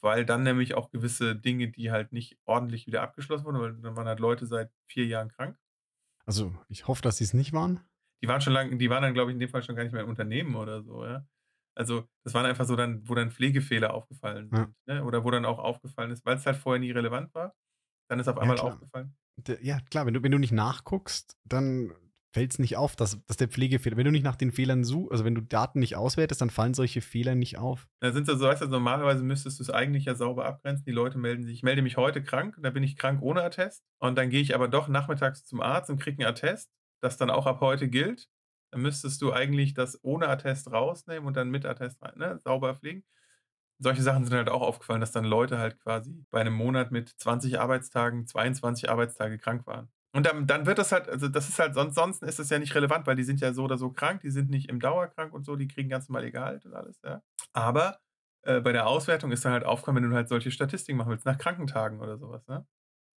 weil 0.00 0.24
dann 0.24 0.44
nämlich 0.44 0.74
auch 0.74 0.90
gewisse 0.90 1.34
Dinge, 1.34 1.68
die 1.68 1.90
halt 1.90 2.12
nicht 2.12 2.38
ordentlich 2.44 2.86
wieder 2.86 3.02
abgeschlossen 3.02 3.44
wurden, 3.44 3.60
weil 3.60 3.74
dann 3.74 3.96
waren 3.96 4.06
halt 4.06 4.20
Leute 4.20 4.46
seit 4.46 4.70
vier 4.86 5.06
Jahren 5.06 5.30
krank. 5.30 5.58
Also 6.26 6.54
ich 6.68 6.86
hoffe, 6.86 7.02
dass 7.02 7.18
sie 7.18 7.24
es 7.24 7.34
nicht 7.34 7.52
waren. 7.52 7.80
Die 8.22 8.28
waren 8.28 8.40
schon 8.40 8.52
lange, 8.52 8.76
die 8.76 8.88
waren 8.88 9.02
dann, 9.02 9.14
glaube 9.14 9.30
ich, 9.30 9.34
in 9.34 9.40
dem 9.40 9.50
Fall 9.50 9.62
schon 9.62 9.74
gar 9.76 9.82
nicht 9.82 9.92
mehr 9.92 10.02
im 10.02 10.08
Unternehmen 10.08 10.54
oder 10.54 10.82
so, 10.82 11.04
ja. 11.04 11.26
Also, 11.76 12.08
das 12.24 12.34
waren 12.34 12.46
einfach 12.46 12.64
so 12.66 12.76
dann, 12.76 13.08
wo 13.08 13.14
dann 13.14 13.30
Pflegefehler 13.30 13.94
aufgefallen 13.94 14.50
Ja. 14.52 14.58
sind, 14.58 14.76
ne? 14.86 15.04
Oder 15.04 15.24
wo 15.24 15.30
dann 15.30 15.44
auch 15.44 15.58
aufgefallen 15.58 16.10
ist, 16.12 16.24
weil 16.24 16.36
es 16.36 16.46
halt 16.46 16.56
vorher 16.56 16.80
nie 16.80 16.92
relevant 16.92 17.34
war, 17.34 17.54
dann 18.10 18.20
ist 18.20 18.28
auf 18.28 18.36
Ja, 18.36 18.42
einmal 18.42 18.56
klar. 18.56 18.72
aufgefallen. 18.74 19.16
Ja, 19.62 19.80
klar, 19.90 20.06
wenn 20.06 20.14
du, 20.14 20.22
wenn 20.22 20.30
du 20.32 20.38
nicht 20.38 20.52
nachguckst, 20.52 21.36
dann 21.44 21.92
fällt 22.32 22.52
es 22.52 22.58
nicht 22.58 22.76
auf, 22.76 22.96
dass, 22.96 23.24
dass 23.26 23.36
der 23.36 23.48
Pflegefehler, 23.48 23.96
wenn 23.96 24.04
du 24.04 24.10
nicht 24.12 24.24
nach 24.24 24.36
den 24.36 24.52
Fehlern 24.52 24.84
suchst, 24.84 25.12
also 25.12 25.24
wenn 25.24 25.34
du 25.34 25.40
Daten 25.40 25.78
nicht 25.80 25.96
auswertest, 25.96 26.40
dann 26.40 26.50
fallen 26.50 26.74
solche 26.74 27.00
Fehler 27.00 27.34
nicht 27.34 27.58
auf. 27.58 27.86
Da 28.00 28.12
sind 28.12 28.26
so, 28.26 28.38
weißt 28.40 28.62
du, 28.62 28.66
normalerweise 28.66 29.22
müsstest 29.24 29.58
du 29.58 29.62
es 29.62 29.70
eigentlich 29.70 30.04
ja 30.06 30.14
sauber 30.14 30.44
abgrenzen. 30.46 30.84
Die 30.84 30.92
Leute 30.92 31.18
melden 31.18 31.44
sich, 31.44 31.54
ich 31.54 31.62
melde 31.62 31.82
mich 31.82 31.96
heute 31.96 32.22
krank, 32.22 32.56
dann 32.60 32.72
bin 32.74 32.82
ich 32.82 32.96
krank 32.96 33.22
ohne 33.22 33.42
Attest. 33.42 33.84
Und 34.00 34.16
dann 34.18 34.30
gehe 34.30 34.40
ich 34.40 34.54
aber 34.54 34.68
doch 34.68 34.88
nachmittags 34.88 35.44
zum 35.44 35.60
Arzt 35.60 35.90
und 35.90 36.00
kriege 36.00 36.18
einen 36.24 36.30
Attest, 36.32 36.70
das 37.00 37.16
dann 37.16 37.30
auch 37.30 37.46
ab 37.46 37.60
heute 37.60 37.88
gilt. 37.88 38.28
Müsstest 38.76 39.22
du 39.22 39.32
eigentlich 39.32 39.74
das 39.74 39.98
ohne 40.02 40.28
Attest 40.28 40.70
rausnehmen 40.72 41.26
und 41.26 41.36
dann 41.36 41.50
mit 41.50 41.66
Attest 41.66 42.02
rein, 42.02 42.14
ne? 42.16 42.38
sauber 42.44 42.74
pflegen. 42.74 43.04
Solche 43.78 44.02
Sachen 44.02 44.24
sind 44.24 44.34
halt 44.34 44.48
auch 44.48 44.62
aufgefallen, 44.62 45.00
dass 45.00 45.12
dann 45.12 45.24
Leute 45.24 45.58
halt 45.58 45.80
quasi 45.80 46.24
bei 46.30 46.40
einem 46.40 46.54
Monat 46.54 46.92
mit 46.92 47.08
20 47.08 47.58
Arbeitstagen, 47.60 48.26
22 48.26 48.88
Arbeitstage 48.90 49.38
krank 49.38 49.66
waren. 49.66 49.88
Und 50.12 50.26
dann, 50.26 50.46
dann 50.46 50.64
wird 50.66 50.78
das 50.78 50.92
halt, 50.92 51.08
also 51.08 51.28
das 51.28 51.48
ist 51.48 51.58
halt, 51.58 51.74
sonst, 51.74 51.96
sonst 51.96 52.22
ist 52.22 52.38
das 52.38 52.48
ja 52.50 52.60
nicht 52.60 52.74
relevant, 52.76 53.06
weil 53.06 53.16
die 53.16 53.24
sind 53.24 53.40
ja 53.40 53.52
so 53.52 53.64
oder 53.64 53.76
so 53.76 53.90
krank, 53.90 54.20
die 54.20 54.30
sind 54.30 54.48
nicht 54.48 54.68
im 54.68 54.78
Dauerkrank 54.78 55.32
und 55.34 55.44
so, 55.44 55.56
die 55.56 55.66
kriegen 55.66 55.88
ganz 55.88 56.08
normal 56.08 56.24
ihr 56.24 56.30
Gehalt 56.30 56.64
und 56.66 56.74
alles, 56.74 57.00
ja. 57.04 57.22
Aber 57.52 57.98
äh, 58.42 58.60
bei 58.60 58.70
der 58.72 58.86
Auswertung 58.86 59.32
ist 59.32 59.44
dann 59.44 59.52
halt 59.52 59.64
aufgekommen, 59.64 60.04
wenn 60.04 60.10
du 60.10 60.16
halt 60.16 60.28
solche 60.28 60.52
Statistiken 60.52 60.98
machen 60.98 61.10
willst, 61.10 61.26
nach 61.26 61.38
Krankentagen 61.38 62.00
oder 62.00 62.16
sowas, 62.16 62.46
ne? 62.46 62.64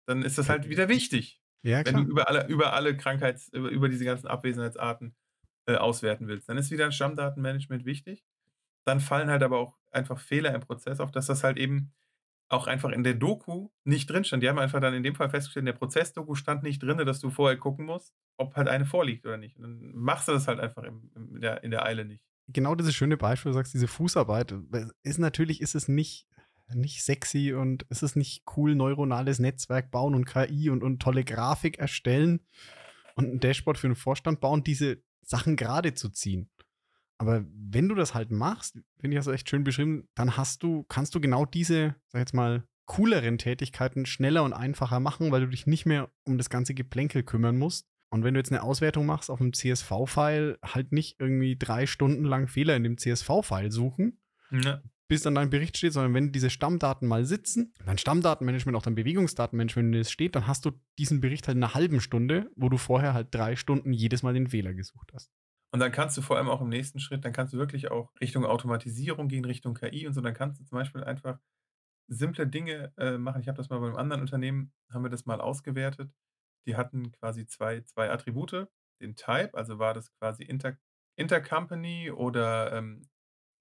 Dann 0.08 0.24
ist 0.24 0.38
das 0.38 0.50
halt 0.50 0.70
wieder 0.70 0.89
wichtig, 0.89 1.41
Ja, 1.63 1.84
wenn 1.84 1.96
klar. 1.96 1.98
du 1.98 2.04
über 2.04 2.30
alle, 2.30 2.48
über 2.48 2.74
alle 2.74 2.96
Krankheits-, 2.98 3.50
über, 3.54 3.70
über 3.70 3.89
diese 3.89 4.06
ganzen 4.06 4.28
Abwesenheitsarten 4.28 5.15
äh, 5.67 5.75
auswerten 5.75 6.27
willst. 6.27 6.49
Dann 6.49 6.58
ist 6.58 6.71
wieder 6.71 6.86
ein 6.86 6.91
Stammdatenmanagement 6.91 7.86
wichtig. 7.86 8.23
Dann 8.86 8.99
fallen 8.99 9.30
halt 9.30 9.43
aber 9.43 9.60
auch 9.60 9.77
einfach 9.91 10.19
Fehler 10.19 10.56
im 10.56 10.62
Prozess 10.62 10.99
auf, 10.99 11.12
dass 11.12 11.27
das 11.27 11.43
halt 11.43 11.58
eben 11.58 11.91
auch 12.49 12.67
einfach 12.67 12.91
in 12.91 13.03
der 13.03 13.13
Doku 13.13 13.69
nicht 13.84 14.10
drin 14.10 14.23
stand. 14.23 14.41
Die 14.41 14.49
haben 14.49 14.60
einfach 14.60 14.80
dann 14.80 14.93
in 14.93 15.03
dem 15.03 15.15
Fall 15.15 15.30
festgestellt, 15.30 15.63
in 15.63 15.67
der 15.67 15.73
Prozessdoku 15.73 16.36
stand 16.36 16.63
nicht 16.63 16.82
drin, 16.82 16.97
dass 16.99 17.19
du 17.19 17.30
vorher 17.30 17.58
gucken 17.58 17.86
musst, 17.86 18.13
ob 18.38 18.56
halt 18.56 18.69
eine 18.69 18.86
vorliegt 18.86 19.25
oder 19.25 19.38
nicht. 19.38 19.58
Und 19.58 19.63
dann 19.63 19.91
machst 19.93 20.27
du 20.27 20.32
das 20.32 20.47
halt 20.47 20.60
einfach 20.60 20.84
in, 20.84 21.41
der, 21.41 21.63
in 21.63 21.71
der 21.71 21.86
Eile 21.86 22.06
nicht. 22.06 22.23
genau 22.47 22.75
dieses 22.75 22.95
schöne 22.95 23.17
Beispiel, 23.17 23.51
du 23.51 23.58
sagst, 23.58 23.73
diese 23.73 23.88
Fußarbeit, 23.88 24.56
ist 25.03 25.19
natürlich, 25.19 25.62
ist 25.62 25.75
es 25.75 25.89
nicht, 25.89 26.27
nicht 26.73 27.03
sexy 27.03 27.53
und 27.53 27.84
ist 27.89 28.03
es 28.03 28.15
nicht 28.15 28.43
cool, 28.56 28.75
neuronales 28.75 29.39
Netzwerk 29.39 29.91
bauen 29.91 30.15
und 30.15 30.25
KI 30.25 30.69
und, 30.69 30.84
und 30.84 31.01
tolle 31.01 31.25
Grafik 31.25 31.80
erstellen 31.80 32.45
und 33.15 33.34
ein 33.34 33.39
Dashboard 33.41 33.77
für 33.77 33.88
den 33.88 33.95
Vorstand 33.95 34.39
bauen, 34.39 34.63
diese 34.63 35.01
Sachen 35.28 35.56
gerade 35.56 35.94
zu 35.94 36.10
ziehen. 36.10 36.50
Aber 37.20 37.46
wenn 37.52 37.90
du 37.90 37.96
das 37.96 38.13
halt 38.13 38.32
machst, 38.32 38.80
finde 39.00 39.16
ich 39.16 39.18
also 39.18 39.32
echt 39.32 39.50
schön 39.50 39.63
beschrieben, 39.63 40.08
dann 40.16 40.38
hast 40.38 40.63
du, 40.63 40.84
kannst 40.84 41.16
du 41.16 41.20
genau 41.20 41.46
diese, 41.46 41.96
sag 42.08 42.20
ich 42.20 42.22
jetzt 42.22 42.34
mal, 42.34 42.63
cooleren 42.86 43.38
Tätigkeiten 43.38 44.06
schneller 44.06 44.44
und 44.44 44.54
einfacher 44.54 45.00
machen, 45.00 45.32
weil 45.32 45.42
du 45.42 45.48
dich 45.48 45.68
nicht 45.68 45.86
mehr 45.86 46.10
um 46.24 46.38
das 46.38 46.50
ganze 46.50 46.74
Geplänkel 46.74 47.24
kümmern 47.24 47.58
musst. 47.58 47.88
Und 48.10 48.24
wenn 48.24 48.34
du 48.34 48.40
jetzt 48.40 48.52
eine 48.52 48.63
Auswertung 48.63 49.06
machst 49.06 49.30
auf 49.30 49.42
einem 49.42 49.52
CSV-File, 49.52 50.58
halt 50.63 50.94
nicht 50.94 51.20
irgendwie 51.20 51.58
drei 51.58 51.86
Stunden 51.88 52.24
lang 52.24 52.48
Fehler 52.48 52.76
in 52.76 52.84
dem 52.84 52.98
CSV-File 52.98 53.72
suchen, 53.72 54.22
Ja. 54.52 54.82
Bis 55.08 55.22
dann 55.22 55.36
dein 55.36 55.50
Bericht 55.50 55.78
steht, 55.78 55.93
sondern 55.93 56.13
wenn 56.13 56.32
diese 56.32 56.50
Stammdaten 56.50 57.08
mal 57.08 57.26
sitzen, 57.26 57.74
dein 57.86 57.98
Stammdatenmanagement, 57.98 58.78
auch 58.78 58.84
dein 58.84 58.96
Bewegungsdatenmanagement, 58.96 59.93
wenn 59.93 60.02
es 60.02 60.12
steht, 60.12 60.36
dann 60.36 60.48
hast 60.48 60.65
du 60.65 60.72
diesen 60.98 61.22
Bericht 61.22 61.48
halt 61.48 61.58
in 61.58 61.63
einer 61.63 61.74
halben 61.74 62.02
Stunde, 62.02 62.52
wo 62.56 62.70
du 62.70 62.78
vorher 62.78 63.13
halt 63.13 63.34
drei 63.34 63.56
Stunden 63.56 63.93
jedes 63.93 64.24
Mal 64.24 64.34
den 64.34 64.48
Fehler 64.48 64.74
gesucht 64.74 65.12
hast. 65.13 65.32
Und 65.74 65.80
dann 65.80 65.91
kannst 65.91 66.17
du 66.17 66.22
vor 66.22 66.38
allem 66.38 66.50
auch 66.50 66.62
im 66.62 66.70
nächsten 66.70 67.00
Schritt, 67.00 67.26
dann 67.26 67.34
kannst 67.34 67.54
du 67.54 67.58
wirklich 67.58 67.91
auch 67.91 68.13
Richtung 68.22 68.46
Automatisierung 68.46 69.28
gehen, 69.28 69.46
Richtung 69.46 69.74
KI 69.74 70.08
und 70.08 70.13
so. 70.13 70.22
Dann 70.22 70.34
kannst 70.34 70.60
du 70.60 70.65
zum 70.65 70.78
Beispiel 70.78 71.04
einfach 71.04 71.39
simple 72.08 72.48
Dinge 72.48 72.93
äh, 72.98 73.17
machen. 73.17 73.41
Ich 73.41 73.48
habe 73.48 73.58
das 73.58 73.70
mal 73.70 73.80
bei 73.80 73.88
einem 73.88 73.98
anderen 73.98 74.22
Unternehmen, 74.22 74.74
haben 74.89 75.04
wir 75.04 75.10
das 75.10 75.26
mal 75.26 75.41
ausgewertet. 75.41 76.12
Die 76.65 76.76
hatten 76.76 77.12
quasi 77.12 77.46
zwei, 77.46 77.82
zwei 77.82 78.10
Attribute. 78.10 78.67
Den 79.02 79.15
Type, 79.15 79.52
also 79.54 79.78
war 79.78 79.93
das 79.93 80.12
quasi 80.13 80.43
Inter, 80.43 80.78
Intercompany 81.17 82.12
oder 82.12 82.74
ähm, 82.74 83.08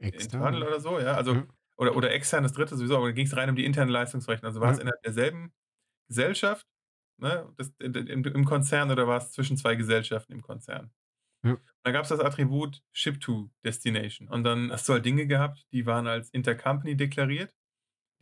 Internal 0.01 0.63
oder 0.63 0.81
so, 0.81 0.99
ja. 1.01 1.15
Also, 1.15 1.35
Ja. 1.35 1.47
oder, 1.77 1.97
oder 1.97 2.13
extern 2.13 2.43
das 2.43 2.53
dritte 2.53 2.77
sowieso, 2.77 2.97
aber 2.97 3.07
da 3.07 3.13
ging 3.13 3.27
es 3.27 3.37
rein 3.37 3.51
um 3.51 3.57
die 3.57 3.65
interne 3.65 3.91
Leistungsrechnung. 3.93 4.49
Also 4.49 4.61
war 4.61 4.71
es 4.71 4.79
Ja. 4.79 4.81
innerhalb 4.81 5.03
derselben 5.03 5.53
Gesellschaft, 6.09 6.67
ne, 7.19 7.53
das, 7.59 7.73
im, 7.81 8.25
im 8.25 8.45
Konzern 8.47 8.91
oder 8.91 9.09
war 9.09 9.19
es 9.19 9.33
zwischen 9.33 9.57
zwei 9.59 9.77
Gesellschaften 9.77 10.33
im 10.33 10.43
Konzern? 10.43 10.93
Ja. 11.45 11.57
Da 11.85 11.93
gab 11.93 12.05
es 12.05 12.11
das 12.11 12.21
Attribut 12.21 12.83
Ship 12.93 13.21
to 13.21 13.51
Destination. 13.65 14.29
Und 14.29 14.45
dann 14.45 14.73
hast 14.73 14.89
du 14.89 14.95
halt 14.95 15.05
Dinge 15.07 15.27
gehabt, 15.27 15.67
die 15.73 15.87
waren 15.87 16.07
als 16.07 16.31
Intercompany 16.31 16.97
deklariert. 16.97 17.55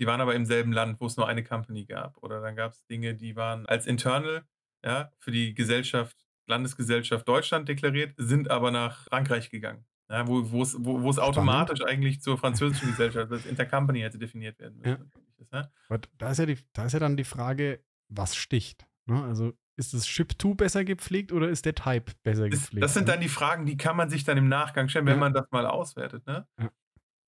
Die 0.01 0.07
waren 0.07 0.21
aber 0.21 0.35
im 0.35 0.47
selben 0.47 0.73
Land, 0.73 1.01
wo 1.01 1.07
es 1.07 1.17
nur 1.17 1.29
eine 1.29 1.45
Company 1.45 1.87
gab. 1.87 2.19
Oder 2.23 2.41
dann 2.43 2.57
gab 2.57 2.73
es 2.73 2.87
Dinge, 2.87 3.15
die 3.17 3.37
waren 3.37 3.67
als 3.67 3.87
Internal, 3.87 4.47
ja, 4.85 5.13
für 5.21 5.31
die 5.33 5.55
Gesellschaft, 5.55 6.27
Landesgesellschaft 6.49 7.29
Deutschland 7.29 7.69
deklariert, 7.69 8.15
sind 8.19 8.51
aber 8.51 8.71
nach 8.73 9.05
Frankreich 9.07 9.51
gegangen. 9.51 9.87
Ja, 10.11 10.27
wo, 10.29 10.51
wo, 10.51 10.63
es, 10.63 10.77
wo, 10.79 11.03
wo 11.03 11.11
es 11.11 11.19
automatisch 11.19 11.83
eigentlich 11.83 12.21
zur 12.21 12.37
französischen 12.37 12.91
Gesellschaft, 12.91 13.31
das 13.33 13.47
Intercompany 13.47 14.01
hätte 14.01 14.19
definiert 14.19 14.59
werden 14.59 14.79
müssen. 14.79 15.11
Ja. 15.51 15.61
ja. 15.61 15.71
Aber 15.89 16.01
da 16.19 16.31
ist 16.31 16.39
ja, 16.39 16.47
die, 16.47 16.59
da 16.75 16.85
ist 16.85 16.93
ja 16.93 16.99
dann 16.99 17.17
die 17.17 17.25
Frage, 17.25 17.83
was 18.09 18.37
sticht. 18.37 18.87
Ne? 19.07 19.23
Also 19.25 19.53
ist 19.77 19.95
das 19.95 20.07
Ship-To 20.07 20.55
besser 20.55 20.85
gepflegt 20.85 21.33
oder 21.33 21.49
ist 21.49 21.65
der 21.65 21.75
Type 21.75 22.13
besser 22.23 22.49
Das, 22.49 22.61
gepflegt? 22.61 22.85
das 22.85 22.95
sind 22.95 23.07
ne? 23.07 23.13
dann 23.13 23.21
die 23.21 23.29
Fragen, 23.29 23.67
die 23.67 23.77
kann 23.77 23.97
man 23.97 24.11
sich 24.11 24.25
dann 24.25 24.37
im 24.37 24.49
Nachgang 24.49 24.89
stellen, 24.89 25.07
wenn 25.07 25.15
Ja. 25.15 25.21
man 25.21 25.33
das 25.33 25.51
mal 25.51 25.67
auswertet. 25.67 26.27
Ne? 26.27 26.47
Ja. 26.61 26.71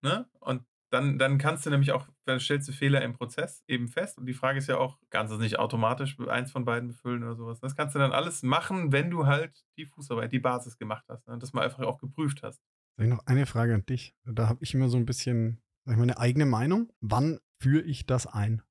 Ne? 0.03 0.27
Und 0.41 0.62
dann, 0.90 1.18
dann 1.18 1.38
kannst 1.38 1.66
du 1.66 1.70
nämlich 1.70 1.92
auch, 1.92 2.07
dann 2.25 2.38
stellst 2.38 2.68
du 2.68 2.72
Fehler 2.72 3.03
im 3.03 3.14
Prozess 3.14 3.62
eben 3.66 3.88
fest. 3.88 4.18
Und 4.18 4.27
die 4.27 4.35
Frage 4.35 4.59
ist 4.59 4.68
ja 4.68 4.79
auch, 4.79 4.99
kannst 5.11 5.33
du 5.33 5.37
es 5.37 5.42
nicht 5.42 5.59
automatisch 5.59 6.16
eins 6.29 6.53
von 6.53 6.64
beiden 6.64 6.88
befüllen 6.88 7.25
oder 7.25 7.35
sowas. 7.35 7.61
Das 7.61 7.75
kannst 7.75 7.94
du 7.94 7.99
dann 7.99 8.12
alles 8.12 8.42
machen, 8.42 8.92
wenn 8.92 9.11
du 9.11 9.27
halt 9.27 9.64
die 9.77 9.87
Fußarbeit, 9.87 10.33
die 10.33 10.38
Basis 10.38 10.79
gemacht 10.79 11.05
hast. 11.09 11.27
Ne? 11.27 11.35
Und 11.35 11.42
das 11.42 11.53
mal 11.53 11.64
einfach 11.64 11.83
auch 11.85 11.99
geprüft 11.99 12.42
hast. 12.42 12.61
Sag 12.96 13.05
ich 13.05 13.11
noch 13.11 13.27
eine 13.27 13.46
Frage 13.46 13.75
an 13.75 13.85
dich. 13.85 14.14
Da 14.25 14.49
habe 14.49 14.62
ich 14.62 14.75
immer 14.75 14.88
so 14.88 14.96
ein 14.96 15.07
bisschen, 15.07 15.61
sag 15.85 15.92
ich 15.92 15.99
mal, 15.99 16.05
eine 16.05 16.18
eigene 16.18 16.46
Meinung. 16.46 16.92
Wann 17.01 17.40
führe 17.61 17.83
ich 17.83 18.07
das 18.07 18.27
ein? 18.27 18.62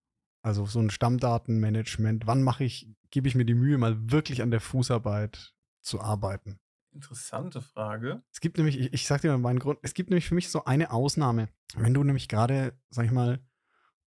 Also 0.42 0.66
so 0.66 0.80
ein 0.80 0.90
Stammdatenmanagement. 0.90 2.28
Wann 2.28 2.44
mache 2.44 2.64
ich, 2.64 2.90
gebe 3.12 3.28
ich 3.28 3.36
mir 3.36 3.46
die 3.46 3.56
Mühe, 3.56 3.78
mal 3.78 4.12
wirklich 4.12 4.42
an 4.42 4.52
der 4.52 4.62
Fußarbeit 4.62 5.54
zu 5.82 6.00
arbeiten? 6.00 6.60
Interessante 6.96 7.62
Frage. 7.62 8.24
Es 8.32 8.40
gibt 8.40 8.58
nämlich, 8.58 8.80
ich, 8.80 8.94
ich 8.94 9.06
sag 9.06 9.22
dir 9.22 9.32
mal 9.32 9.38
meinen 9.38 9.60
Grund, 9.60 9.80
es 9.82 9.94
gibt 9.94 10.10
nämlich 10.10 10.28
für 10.28 10.34
mich 10.34 10.50
so 10.50 10.64
eine 10.64 10.92
Ausnahme. 10.92 11.50
Wenn 11.76 11.94
du 11.94 12.04
nämlich 12.04 12.30
gerade, 12.30 12.74
sag 12.90 13.06
ich 13.06 13.12
mal, 13.12 13.40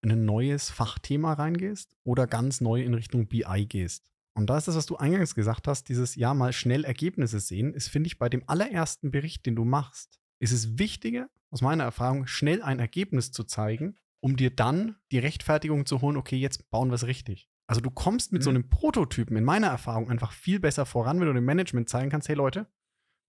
in 0.00 0.10
ein 0.10 0.24
neues 0.24 0.70
Fachthema 0.70 1.34
reingehst 1.34 1.94
oder 2.04 2.26
ganz 2.26 2.62
neu 2.62 2.82
in 2.82 2.94
Richtung 2.94 3.28
BI 3.28 3.66
gehst. 3.68 4.10
Und 4.32 4.48
da 4.48 4.56
ist 4.56 4.68
das, 4.68 4.76
was 4.76 4.86
du 4.86 4.96
eingangs 4.96 5.34
gesagt 5.34 5.68
hast, 5.68 5.88
dieses 5.88 6.14
ja 6.14 6.32
mal 6.32 6.52
schnell 6.52 6.84
Ergebnisse 6.84 7.40
sehen, 7.40 7.74
ist, 7.74 7.88
finde 7.88 8.06
ich, 8.06 8.18
bei 8.18 8.28
dem 8.28 8.44
allerersten 8.46 9.10
Bericht, 9.10 9.44
den 9.44 9.56
du 9.56 9.64
machst, 9.64 10.18
ist 10.38 10.52
es 10.52 10.78
wichtiger, 10.78 11.28
aus 11.50 11.60
meiner 11.60 11.84
Erfahrung, 11.84 12.26
schnell 12.26 12.62
ein 12.62 12.78
Ergebnis 12.78 13.32
zu 13.32 13.44
zeigen, 13.44 13.96
um 14.20 14.36
dir 14.36 14.54
dann 14.54 14.96
die 15.12 15.18
Rechtfertigung 15.18 15.84
zu 15.84 16.00
holen, 16.00 16.16
okay, 16.16 16.36
jetzt 16.36 16.70
bauen 16.70 16.88
wir 16.88 16.94
es 16.94 17.06
richtig. 17.06 17.50
Also 17.66 17.80
du 17.80 17.90
kommst 17.90 18.32
mit 18.32 18.42
mhm. 18.42 18.44
so 18.44 18.50
einem 18.50 18.70
Prototypen 18.70 19.36
in 19.36 19.44
meiner 19.44 19.66
Erfahrung 19.66 20.08
einfach 20.08 20.32
viel 20.32 20.58
besser 20.58 20.86
voran, 20.86 21.20
wenn 21.20 21.26
du 21.26 21.34
dem 21.34 21.44
Management 21.44 21.88
zeigen 21.88 22.10
kannst, 22.10 22.28
hey 22.28 22.36
Leute, 22.36 22.66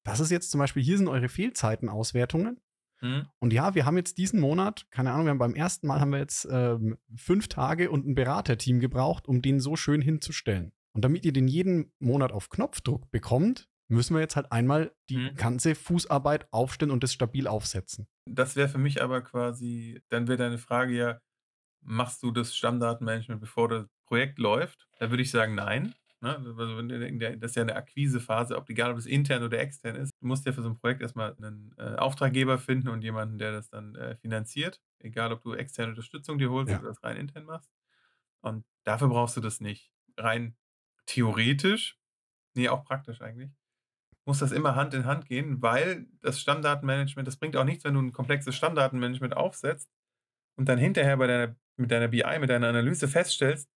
das 0.03 0.19
ist 0.19 0.31
jetzt 0.31 0.51
zum 0.51 0.59
Beispiel, 0.59 0.83
hier 0.83 0.97
sind 0.97 1.07
eure 1.07 1.29
Fehlzeitenauswertungen. 1.29 2.59
Mhm. 3.01 3.27
Und 3.39 3.53
ja, 3.53 3.75
wir 3.75 3.85
haben 3.85 3.97
jetzt 3.97 4.17
diesen 4.17 4.39
Monat, 4.39 4.85
keine 4.91 5.11
Ahnung, 5.11 5.25
wir 5.25 5.31
haben 5.31 5.39
beim 5.39 5.55
ersten 5.55 5.87
Mal 5.87 5.99
haben 5.99 6.11
wir 6.11 6.19
jetzt 6.19 6.47
ähm, 6.51 6.97
fünf 7.15 7.47
Tage 7.47 7.91
und 7.91 8.05
ein 8.05 8.15
Beraterteam 8.15 8.79
gebraucht, 8.79 9.27
um 9.27 9.41
den 9.41 9.59
so 9.59 9.75
schön 9.75 10.01
hinzustellen. 10.01 10.73
Und 10.93 11.05
damit 11.05 11.25
ihr 11.25 11.33
den 11.33 11.47
jeden 11.47 11.93
Monat 11.99 12.31
auf 12.31 12.49
Knopfdruck 12.49 13.09
bekommt, 13.11 13.69
müssen 13.87 14.13
wir 14.13 14.21
jetzt 14.21 14.35
halt 14.35 14.51
einmal 14.51 14.93
die 15.09 15.17
mhm. 15.17 15.35
ganze 15.35 15.75
Fußarbeit 15.75 16.51
aufstellen 16.51 16.91
und 16.91 17.03
das 17.03 17.13
stabil 17.13 17.47
aufsetzen. 17.47 18.07
Das 18.25 18.55
wäre 18.55 18.69
für 18.69 18.77
mich 18.77 19.01
aber 19.01 19.21
quasi, 19.21 20.01
dann 20.09 20.27
wäre 20.27 20.37
deine 20.37 20.57
Frage 20.57 20.93
ja, 20.93 21.19
machst 21.81 22.21
du 22.23 22.31
das 22.31 22.55
Stammdatenmanagement, 22.55 23.41
bevor 23.41 23.67
das 23.69 23.87
Projekt 24.05 24.37
läuft? 24.37 24.87
Da 24.99 25.09
würde 25.09 25.23
ich 25.23 25.31
sagen, 25.31 25.55
nein. 25.55 25.95
Ne? 26.21 26.35
Also 26.35 26.81
der, 26.81 27.37
das 27.37 27.51
ist 27.51 27.55
ja 27.55 27.63
eine 27.63 27.75
Akquisephase, 27.75 28.57
ob 28.57 28.69
egal 28.69 28.91
ob 28.91 28.97
es 28.97 29.05
intern 29.05 29.43
oder 29.43 29.59
extern 29.59 29.95
ist. 29.95 30.11
Du 30.19 30.27
musst 30.27 30.45
ja 30.45 30.51
für 30.51 30.61
so 30.61 30.69
ein 30.69 30.77
Projekt 30.77 31.01
erstmal 31.01 31.35
einen 31.37 31.73
äh, 31.77 31.95
Auftraggeber 31.95 32.57
finden 32.57 32.89
und 32.89 33.03
jemanden, 33.03 33.37
der 33.37 33.51
das 33.51 33.69
dann 33.69 33.95
äh, 33.95 34.15
finanziert. 34.17 34.81
Egal, 34.99 35.31
ob 35.31 35.41
du 35.41 35.53
externe 35.53 35.89
Unterstützung 35.89 36.37
dir 36.37 36.51
holst 36.51 36.71
ja. 36.71 36.79
oder 36.79 36.89
das 36.89 37.03
rein 37.03 37.17
intern 37.17 37.45
machst. 37.45 37.71
Und 38.41 38.65
dafür 38.83 39.07
brauchst 39.07 39.37
du 39.37 39.41
das 39.41 39.61
nicht. 39.61 39.91
Rein 40.17 40.57
theoretisch, 41.05 41.97
nee, 42.53 42.69
auch 42.69 42.83
praktisch 42.83 43.21
eigentlich, 43.21 43.51
muss 44.25 44.39
das 44.39 44.51
immer 44.51 44.75
Hand 44.75 44.93
in 44.93 45.05
Hand 45.05 45.25
gehen, 45.25 45.61
weil 45.61 46.07
das 46.21 46.39
Stammdatenmanagement, 46.39 47.27
das 47.27 47.37
bringt 47.37 47.55
auch 47.55 47.63
nichts, 47.63 47.83
wenn 47.83 47.95
du 47.95 48.01
ein 48.01 48.11
komplexes 48.11 48.55
Stammdatenmanagement 48.55 49.35
aufsetzt 49.35 49.89
und 50.55 50.69
dann 50.69 50.77
hinterher 50.77 51.17
bei 51.17 51.27
deiner, 51.27 51.55
mit 51.77 51.89
deiner 51.89 52.09
BI, 52.09 52.39
mit 52.39 52.49
deiner 52.49 52.67
Analyse 52.67 53.07
feststellst, 53.07 53.69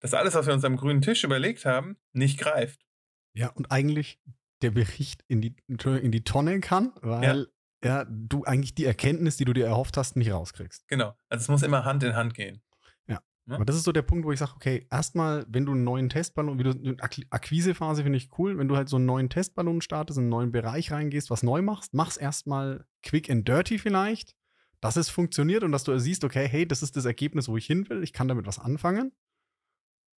dass 0.00 0.14
alles, 0.14 0.34
was 0.34 0.46
wir 0.46 0.54
uns 0.54 0.64
am 0.64 0.76
grünen 0.76 1.02
Tisch 1.02 1.24
überlegt 1.24 1.64
haben, 1.64 1.96
nicht 2.12 2.38
greift. 2.38 2.86
Ja, 3.34 3.48
und 3.50 3.70
eigentlich 3.70 4.20
der 4.62 4.70
Bericht 4.70 5.24
in 5.28 5.40
die, 5.40 5.54
in 5.68 6.12
die 6.12 6.24
Tonne 6.24 6.60
kann, 6.60 6.92
weil 7.00 7.48
ja. 7.84 8.02
ja. 8.02 8.06
du 8.08 8.44
eigentlich 8.44 8.74
die 8.74 8.84
Erkenntnis, 8.84 9.36
die 9.36 9.44
du 9.44 9.52
dir 9.52 9.66
erhofft 9.66 9.96
hast, 9.96 10.16
nicht 10.16 10.32
rauskriegst. 10.32 10.88
Genau. 10.88 11.14
Also 11.28 11.42
es 11.42 11.48
muss 11.48 11.62
immer 11.62 11.84
Hand 11.84 12.02
in 12.02 12.16
Hand 12.16 12.34
gehen. 12.34 12.60
Ja. 13.06 13.20
ja? 13.46 13.54
Aber 13.54 13.64
das 13.64 13.76
ist 13.76 13.84
so 13.84 13.92
der 13.92 14.02
Punkt, 14.02 14.24
wo 14.24 14.32
ich 14.32 14.38
sage, 14.38 14.52
okay, 14.56 14.86
erstmal, 14.90 15.46
wenn 15.48 15.66
du 15.66 15.72
einen 15.72 15.84
neuen 15.84 16.08
Testballon, 16.08 16.58
wie 16.58 16.64
du 16.64 16.96
Akquisephase 17.30 18.02
finde 18.02 18.18
ich 18.18 18.30
cool, 18.38 18.58
wenn 18.58 18.68
du 18.68 18.76
halt 18.76 18.88
so 18.88 18.96
einen 18.96 19.06
neuen 19.06 19.28
Testballon 19.28 19.80
startest, 19.80 20.18
in 20.18 20.24
einen 20.24 20.30
neuen 20.30 20.52
Bereich 20.52 20.90
reingehst, 20.90 21.30
was 21.30 21.42
neu 21.42 21.62
machst, 21.62 21.94
mach's 21.94 22.16
erstmal 22.16 22.84
quick 23.02 23.30
and 23.30 23.46
dirty 23.46 23.78
vielleicht, 23.78 24.34
dass 24.80 24.96
es 24.96 25.08
funktioniert 25.08 25.62
und 25.62 25.72
dass 25.72 25.84
du 25.84 25.96
siehst, 25.98 26.24
okay, 26.24 26.48
hey, 26.48 26.66
das 26.66 26.82
ist 26.82 26.96
das 26.96 27.04
Ergebnis, 27.04 27.48
wo 27.48 27.56
ich 27.56 27.66
hin 27.66 27.88
will, 27.88 28.02
ich 28.02 28.12
kann 28.12 28.28
damit 28.28 28.46
was 28.46 28.58
anfangen. 28.58 29.12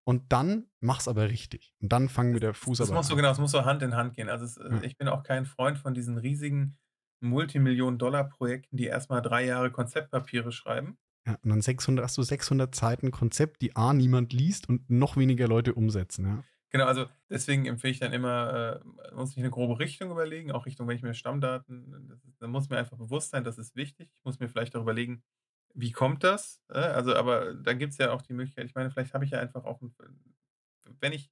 Und 0.09 0.33
dann 0.33 0.65
mach's 0.81 1.07
aber 1.07 1.29
richtig. 1.29 1.75
Und 1.83 1.93
dann 1.93 2.09
fangen 2.09 2.33
wir 2.33 2.41
der 2.41 2.55
an. 2.55 2.75
Das 2.79 2.91
muss 2.91 3.09
so 3.09 3.15
genau, 3.15 3.31
es 3.31 3.37
muss 3.37 3.51
so 3.51 3.67
Hand 3.67 3.83
in 3.83 3.95
Hand 3.95 4.15
gehen. 4.15 4.31
Also 4.31 4.47
es, 4.47 4.57
äh, 4.57 4.67
ja. 4.71 4.83
ich 4.83 4.97
bin 4.97 5.07
auch 5.07 5.23
kein 5.23 5.45
Freund 5.45 5.77
von 5.77 5.93
diesen 5.93 6.17
riesigen 6.17 6.79
Multimillionen-Dollar-Projekten, 7.21 8.79
die 8.79 8.87
erstmal 8.87 9.21
drei 9.21 9.45
Jahre 9.45 9.71
Konzeptpapiere 9.71 10.51
schreiben. 10.51 10.97
Ja, 11.27 11.37
und 11.43 11.51
dann 11.51 11.61
600, 11.61 12.03
hast 12.03 12.17
du 12.17 12.23
600 12.23 12.75
Seiten 12.75 13.11
Konzept, 13.11 13.61
die 13.61 13.77
A, 13.77 13.93
niemand 13.93 14.33
liest 14.33 14.67
und 14.71 14.89
noch 14.89 15.19
weniger 15.19 15.47
Leute 15.47 15.75
umsetzen, 15.75 16.27
ja. 16.27 16.45
Genau, 16.71 16.85
also 16.85 17.07
deswegen 17.31 17.67
empfehle 17.67 17.93
ich 17.93 18.01
dann 18.01 18.13
immer, 18.13 18.83
äh, 18.83 19.15
muss 19.15 19.33
ich 19.33 19.39
eine 19.39 19.51
grobe 19.51 19.79
Richtung 19.79 20.11
überlegen, 20.11 20.53
auch 20.53 20.65
Richtung, 20.65 20.87
wenn 20.89 20.97
ich 20.97 21.03
mir 21.03 21.15
Stammdaten, 21.15 22.19
dann 22.41 22.51
muss 22.51 22.69
mir 22.69 22.79
einfach 22.79 22.97
bewusst 22.97 23.31
sein, 23.31 23.45
das 23.45 23.59
ist 23.59 23.75
wichtig. 23.75 24.11
Ich 24.15 24.25
muss 24.25 24.39
mir 24.39 24.49
vielleicht 24.49 24.77
auch 24.77 24.83
überlegen, 24.83 25.23
wie 25.81 25.93
kommt 25.93 26.25
das? 26.25 26.63
Äh, 26.71 26.79
also, 26.79 27.15
aber 27.17 27.55
da 27.55 27.75
gibt 27.75 27.93
es 27.93 27.99
ja 27.99 28.13
auch 28.13 28.23
die 28.23 28.33
Möglichkeit, 28.35 28.67
ich 28.67 28.75
meine, 28.75 28.91
vielleicht 28.91 29.15
habe 29.15 29.25
ich 29.25 29.33
ja 29.33 29.41
einfach 29.41 29.65
auch, 29.65 29.81
'n 29.83 29.95
wenn 31.01 31.13
ich, 31.13 31.31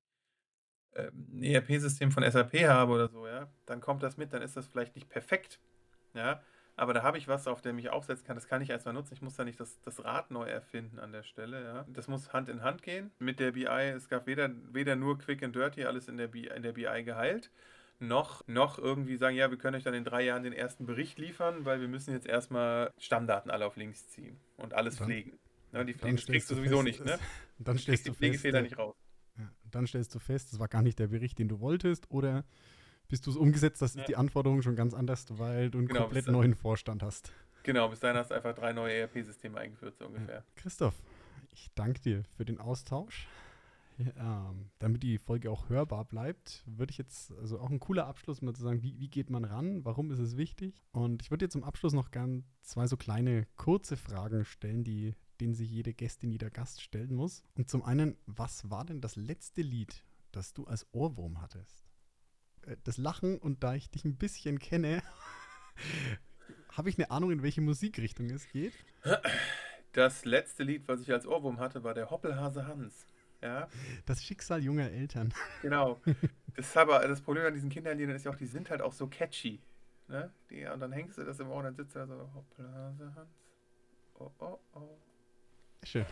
ähm, 0.94 1.28
'n 1.32 1.42
ERP-System 1.44 2.12
von 2.12 2.24
SAP 2.24 2.54
habe 2.68 2.92
oder 2.94 3.08
so, 3.10 3.26
ja, 3.28 3.52
dann 3.66 3.80
kommt 3.80 4.02
das 4.02 4.16
mit, 4.18 4.32
dann 4.32 4.42
ist 4.42 4.56
das 4.56 4.68
vielleicht 4.68 4.94
nicht 4.96 5.08
perfekt, 5.10 5.60
ja, 6.14 6.42
aber 6.76 6.94
da 6.94 7.02
habe 7.04 7.18
ich 7.18 7.28
was, 7.28 7.46
auf 7.48 7.62
dem 7.62 7.78
ich 7.78 7.90
aufsetzen 7.90 8.26
kann. 8.26 8.36
Das 8.36 8.48
kann 8.48 8.62
ich 8.62 8.70
erstmal 8.70 8.94
nutzen. 8.94 9.14
Ich 9.14 9.22
muss 9.22 9.36
da 9.36 9.44
nicht 9.44 9.60
das 9.60 9.80
das 9.82 10.04
Rad 10.04 10.30
neu 10.32 10.46
erfinden 10.48 10.98
an 11.00 11.12
der 11.12 11.22
Stelle, 11.24 11.64
ja. 11.64 11.84
Das 11.90 12.08
muss 12.08 12.32
Hand 12.34 12.48
in 12.50 12.62
Hand 12.62 12.82
gehen 12.82 13.12
mit 13.18 13.40
der 13.40 13.52
BI. 13.52 13.66
Es 13.68 14.08
gab 14.08 14.26
weder 14.26 14.50
weder 14.74 14.96
nur 14.96 15.18
Quick 15.18 15.42
and 15.44 15.56
Dirty, 15.56 15.84
alles 15.86 16.08
in 16.08 16.18
der 16.18 16.28
BI 16.28 16.48
in 16.48 16.62
der 16.62 16.72
BI 16.72 17.04
geheilt 17.04 17.50
noch, 17.98 18.46
noch 18.46 18.78
irgendwie 18.78 19.16
sagen, 19.16 19.36
ja, 19.36 19.50
wir 19.50 19.58
können 19.58 19.76
euch 19.76 19.84
dann 19.84 19.94
in 19.94 20.04
drei 20.04 20.22
Jahren 20.22 20.42
den 20.42 20.52
ersten 20.52 20.86
Bericht 20.86 21.18
liefern, 21.18 21.64
weil 21.64 21.80
wir 21.80 21.88
müssen 21.88 22.12
jetzt 22.12 22.26
erstmal 22.26 22.92
Stammdaten 22.98 23.50
alle 23.50 23.66
auf 23.66 23.76
links 23.76 24.08
ziehen 24.08 24.38
und 24.56 24.74
alles 24.74 24.96
dann, 24.96 25.06
pflegen. 25.06 25.38
Ja, 25.72 25.84
die 25.84 25.94
Pflege 25.94 26.16
kriegst 26.16 26.50
du 26.50 26.54
sowieso 26.54 26.82
fest, 26.82 26.84
nicht, 26.84 27.04
ne? 27.04 27.18
Dann 27.58 27.78
stellst 27.78 28.06
du 28.06 28.10
die 28.12 28.16
Pflegefehler 28.16 28.62
nicht 28.62 28.78
raus. 28.78 28.96
Ja, 29.38 29.50
dann 29.70 29.86
stellst 29.86 30.14
du 30.14 30.18
fest, 30.18 30.52
das 30.52 30.58
war 30.58 30.68
gar 30.68 30.82
nicht 30.82 30.98
der 30.98 31.08
Bericht, 31.08 31.38
den 31.38 31.48
du 31.48 31.60
wolltest, 31.60 32.10
oder 32.10 32.44
bist 33.08 33.26
du 33.26 33.30
es 33.30 33.36
umgesetzt, 33.36 33.82
dass 33.82 33.94
ja. 33.94 34.04
die 34.04 34.16
Anforderungen 34.16 34.62
schon 34.62 34.76
ganz 34.76 34.94
anders, 34.94 35.26
weil 35.30 35.70
du 35.70 35.78
einen 35.78 35.88
genau, 35.88 36.02
komplett 36.02 36.26
neuen 36.28 36.54
Vorstand 36.54 37.02
hast. 37.02 37.32
Genau, 37.62 37.88
bis 37.88 38.00
dahin 38.00 38.16
hast 38.16 38.30
du 38.30 38.34
einfach 38.34 38.54
drei 38.54 38.72
neue 38.72 38.94
ERP-Systeme 38.94 39.58
eingeführt, 39.58 39.96
so 39.98 40.06
ungefähr. 40.06 40.44
Christoph, 40.54 40.94
ich 41.52 41.70
danke 41.74 42.00
dir 42.00 42.22
für 42.36 42.44
den 42.44 42.58
Austausch. 42.58 43.26
Ja, 43.98 44.54
damit 44.78 45.02
die 45.02 45.18
Folge 45.18 45.50
auch 45.50 45.68
hörbar 45.68 46.04
bleibt, 46.04 46.62
würde 46.66 46.90
ich 46.90 46.98
jetzt, 46.98 47.32
also 47.32 47.58
auch 47.58 47.70
ein 47.70 47.80
cooler 47.80 48.06
Abschluss, 48.06 48.42
mal 48.42 48.54
zu 48.54 48.62
sagen, 48.62 48.82
wie, 48.82 48.98
wie 48.98 49.08
geht 49.08 49.30
man 49.30 49.44
ran, 49.44 49.84
warum 49.84 50.10
ist 50.10 50.18
es 50.18 50.36
wichtig? 50.36 50.84
Und 50.92 51.22
ich 51.22 51.30
würde 51.30 51.44
jetzt 51.44 51.52
zum 51.52 51.64
Abschluss 51.64 51.92
noch 51.92 52.10
gern 52.10 52.44
zwei 52.62 52.86
so 52.86 52.96
kleine, 52.96 53.46
kurze 53.56 53.96
Fragen 53.96 54.44
stellen, 54.44 54.84
die, 54.84 55.14
denen 55.40 55.54
sich 55.54 55.70
jede 55.70 55.94
Gästin, 55.94 56.30
jeder 56.30 56.50
Gast 56.50 56.82
stellen 56.82 57.14
muss. 57.14 57.42
Und 57.54 57.70
zum 57.70 57.82
einen, 57.82 58.16
was 58.26 58.70
war 58.70 58.84
denn 58.84 59.00
das 59.00 59.16
letzte 59.16 59.62
Lied, 59.62 60.04
das 60.32 60.52
du 60.52 60.64
als 60.64 60.86
Ohrwurm 60.92 61.40
hattest? 61.40 61.86
Äh, 62.62 62.76
das 62.84 62.98
Lachen 62.98 63.38
und 63.38 63.62
da 63.62 63.74
ich 63.74 63.90
dich 63.90 64.04
ein 64.04 64.16
bisschen 64.16 64.58
kenne, 64.58 65.02
habe 66.70 66.90
ich 66.90 66.98
eine 66.98 67.10
Ahnung, 67.10 67.30
in 67.30 67.42
welche 67.42 67.62
Musikrichtung 67.62 68.28
es 68.30 68.48
geht. 68.48 68.74
Das 69.92 70.26
letzte 70.26 70.62
Lied, 70.62 70.88
was 70.88 71.00
ich 71.00 71.10
als 71.10 71.26
Ohrwurm 71.26 71.58
hatte, 71.58 71.82
war 71.82 71.94
der 71.94 72.10
Hoppelhase 72.10 72.66
Hans. 72.66 73.06
Ja. 73.42 73.68
Das 74.06 74.24
Schicksal 74.24 74.62
junger 74.62 74.90
Eltern. 74.90 75.32
Genau. 75.62 76.00
Das, 76.56 76.68
ist 76.68 76.76
aber, 76.76 77.06
das 77.06 77.20
Problem 77.20 77.46
an 77.46 77.54
diesen 77.54 77.70
Kinderliedern 77.70 78.16
ist 78.16 78.24
ja 78.24 78.30
auch, 78.30 78.36
die 78.36 78.46
sind 78.46 78.70
halt 78.70 78.80
auch 78.80 78.92
so 78.92 79.06
catchy. 79.06 79.60
Ne? 80.08 80.32
Die, 80.50 80.64
und 80.66 80.80
dann 80.80 80.92
hängst 80.92 81.18
du 81.18 81.24
das 81.24 81.38
im 81.40 81.48
Ohr 81.48 81.58
und 81.58 81.64
dann 81.64 81.74
sitzt 81.74 81.96
er 81.96 82.06
so, 82.06 82.30
hoppla, 82.34 82.94
Hans. 83.14 83.30
Oh, 84.18 84.30
oh, 84.38 84.58
oh. 84.74 84.98
Schön. 85.82 86.06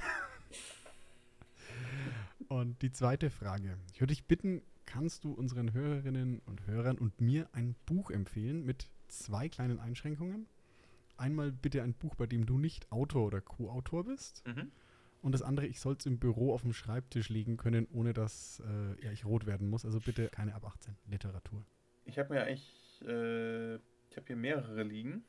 Und 2.49 2.83
die 2.83 2.93
zweite 2.93 3.31
Frage. 3.31 3.79
Ich 3.93 4.01
würde 4.01 4.13
dich 4.13 4.27
bitten, 4.27 4.63
kannst 4.85 5.25
du 5.25 5.33
unseren 5.33 5.73
Hörerinnen 5.73 6.43
und 6.45 6.67
Hörern 6.67 6.99
und 6.99 7.21
mir 7.21 7.49
ein 7.53 7.75
Buch 7.87 8.11
empfehlen 8.11 8.65
mit 8.65 8.89
zwei 9.09 9.49
kleinen 9.49 9.81
Einschränkungen? 9.81 10.47
Einmal 11.17 11.53
bitte 11.53 11.83
ein 11.83 11.95
Buch, 11.95 12.15
bei 12.17 12.27
dem 12.27 12.45
du 12.45 12.59
nicht 12.59 12.91
Autor 12.93 13.27
oder 13.27 13.41
Co-Autor 13.41 14.05
bist. 14.05 14.47
Mhm. 14.47 14.71
Und 15.25 15.33
das 15.33 15.41
andere, 15.41 15.67
ich 15.67 15.81
soll 15.81 15.97
es 15.99 16.05
im 16.05 16.19
Büro 16.19 16.53
auf 16.53 16.61
dem 16.61 16.75
Schreibtisch 16.75 17.31
liegen 17.31 17.57
können, 17.57 17.89
ohne 17.91 18.13
dass 18.13 18.61
äh, 18.61 19.03
ja, 19.03 19.11
ich 19.11 19.25
rot 19.25 19.47
werden 19.47 19.71
muss. 19.71 19.87
Also 19.87 19.99
bitte 19.99 20.29
keine 20.29 20.55
ab 20.55 20.67
18 20.67 20.95
Literatur. 21.07 21.65
Ich 22.05 22.19
habe 22.19 22.35
mir 22.35 22.43
eigentlich, 22.43 23.01
äh, 23.01 23.77
ich 23.77 24.17
habe 24.19 24.27
hier 24.27 24.37
mehrere 24.37 24.83
liegen. 24.83 25.25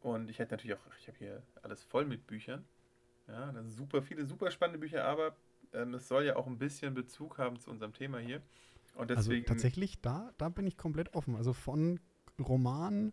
Und 0.00 0.30
ich 0.30 0.38
hätte 0.38 0.54
natürlich 0.54 0.78
auch, 0.78 0.96
ich 0.98 1.08
habe 1.08 1.18
hier 1.18 1.42
alles 1.60 1.84
voll 1.84 2.06
mit 2.06 2.26
Büchern. 2.26 2.64
Ja, 3.28 3.52
das 3.52 3.66
sind 3.66 3.76
super 3.76 4.00
viele, 4.00 4.24
super 4.24 4.50
spannende 4.50 4.78
Bücher, 4.78 5.04
aber 5.04 5.36
ähm, 5.74 5.92
es 5.92 6.08
soll 6.08 6.24
ja 6.24 6.36
auch 6.36 6.46
ein 6.46 6.56
bisschen 6.56 6.94
Bezug 6.94 7.36
haben 7.36 7.60
zu 7.60 7.70
unserem 7.70 7.92
Thema 7.92 8.18
hier. 8.18 8.40
Und 8.94 9.10
also 9.10 9.28
deswegen, 9.28 9.44
also 9.44 9.52
tatsächlich, 9.52 10.00
da, 10.00 10.32
da 10.38 10.48
bin 10.48 10.66
ich 10.66 10.78
komplett 10.78 11.12
offen. 11.14 11.36
Also 11.36 11.52
von 11.52 12.00
Roman, 12.38 13.12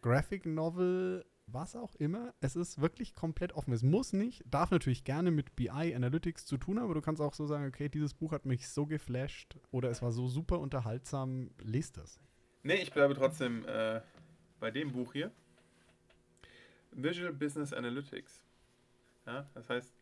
Graphic 0.00 0.46
Novel, 0.46 1.26
was 1.52 1.76
auch 1.76 1.94
immer. 1.96 2.34
Es 2.40 2.56
ist 2.56 2.80
wirklich 2.80 3.14
komplett 3.14 3.52
offen. 3.52 3.72
Es 3.72 3.82
muss 3.82 4.12
nicht, 4.12 4.42
darf 4.50 4.70
natürlich 4.70 5.04
gerne 5.04 5.30
mit 5.30 5.56
BI 5.56 5.68
Analytics 5.68 6.46
zu 6.46 6.56
tun 6.56 6.78
haben, 6.78 6.84
aber 6.84 6.94
du 6.94 7.00
kannst 7.00 7.20
auch 7.20 7.34
so 7.34 7.46
sagen, 7.46 7.66
okay, 7.66 7.88
dieses 7.88 8.14
Buch 8.14 8.32
hat 8.32 8.46
mich 8.46 8.68
so 8.68 8.86
geflasht 8.86 9.56
oder 9.70 9.90
es 9.90 10.02
war 10.02 10.12
so 10.12 10.28
super 10.28 10.60
unterhaltsam, 10.60 11.50
lest 11.62 11.96
das. 11.96 12.20
Nee, 12.62 12.82
ich 12.82 12.92
bleibe 12.92 13.14
trotzdem 13.14 13.64
äh, 13.66 14.00
bei 14.58 14.70
dem 14.70 14.92
Buch 14.92 15.12
hier. 15.12 15.30
Visual 16.92 17.32
Business 17.32 17.72
Analytics. 17.72 18.44
Ja, 19.26 19.48
das 19.54 19.68
heißt, 19.68 19.99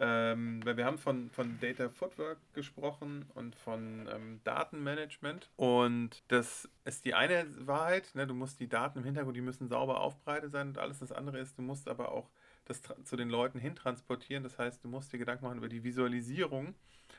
Ähm, 0.00 0.64
weil 0.64 0.76
wir 0.76 0.84
haben 0.84 0.98
von, 0.98 1.28
von 1.30 1.58
Data 1.60 1.88
Footwork 1.88 2.38
gesprochen 2.54 3.24
und 3.34 3.56
von 3.56 4.08
ähm, 4.14 4.40
Datenmanagement. 4.44 5.50
Und 5.56 6.22
das 6.28 6.68
ist 6.84 7.04
die 7.04 7.14
eine 7.14 7.46
Wahrheit. 7.66 8.14
Ne? 8.14 8.26
Du 8.26 8.34
musst 8.34 8.60
die 8.60 8.68
Daten 8.68 8.98
im 8.98 9.04
Hintergrund, 9.04 9.36
die 9.36 9.40
müssen 9.40 9.68
sauber 9.68 10.00
aufbereitet 10.00 10.52
sein 10.52 10.68
und 10.68 10.78
alles 10.78 11.00
das 11.00 11.10
andere 11.10 11.38
ist, 11.38 11.58
du 11.58 11.62
musst 11.62 11.88
aber 11.88 12.12
auch 12.12 12.30
das 12.66 12.82
zu 13.04 13.16
den 13.16 13.28
Leuten 13.28 13.58
hintransportieren. 13.58 14.44
Das 14.44 14.58
heißt, 14.58 14.84
du 14.84 14.88
musst 14.88 15.12
dir 15.12 15.18
Gedanken 15.18 15.44
machen 15.44 15.58
über 15.58 15.68
die 15.68 15.82
Visualisierung 15.82 16.74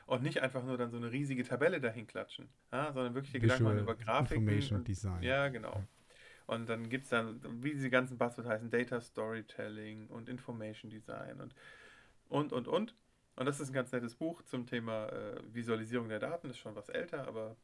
und 0.06 0.22
nicht 0.22 0.42
einfach 0.42 0.64
nur 0.64 0.78
dann 0.78 0.90
so 0.90 0.96
eine 0.96 1.12
riesige 1.12 1.44
Tabelle 1.44 1.80
dahin 1.80 2.06
klatschen, 2.06 2.48
ja? 2.72 2.92
sondern 2.92 3.14
wirklich 3.14 3.32
dir 3.32 3.40
Gedanken 3.40 3.64
machen 3.64 3.78
über 3.78 3.94
Grafiken. 3.94 4.42
Information 4.42 4.84
Design. 4.84 5.22
Ja, 5.22 5.48
genau. 5.48 5.82
Und 6.46 6.68
dann 6.68 6.88
gibt 6.88 7.04
es 7.04 7.10
dann, 7.10 7.40
wie 7.62 7.72
diese 7.72 7.90
ganzen 7.90 8.18
Buzzwords 8.18 8.48
heißen, 8.48 8.70
Data 8.70 9.00
Storytelling 9.00 10.08
und 10.08 10.28
Information 10.28 10.90
Design 10.90 11.40
und 11.40 11.54
und, 12.30 12.52
und, 12.52 12.68
und. 12.68 12.94
Und 13.36 13.46
das 13.46 13.60
ist 13.60 13.70
ein 13.70 13.74
ganz 13.74 13.92
nettes 13.92 14.16
Buch 14.16 14.42
zum 14.42 14.66
Thema 14.66 15.06
äh, 15.08 15.40
Visualisierung 15.52 16.08
der 16.08 16.18
Daten. 16.18 16.48
Das 16.48 16.56
ist 16.56 16.62
schon 16.62 16.74
was 16.74 16.88
älter, 16.88 17.26
aber 17.26 17.56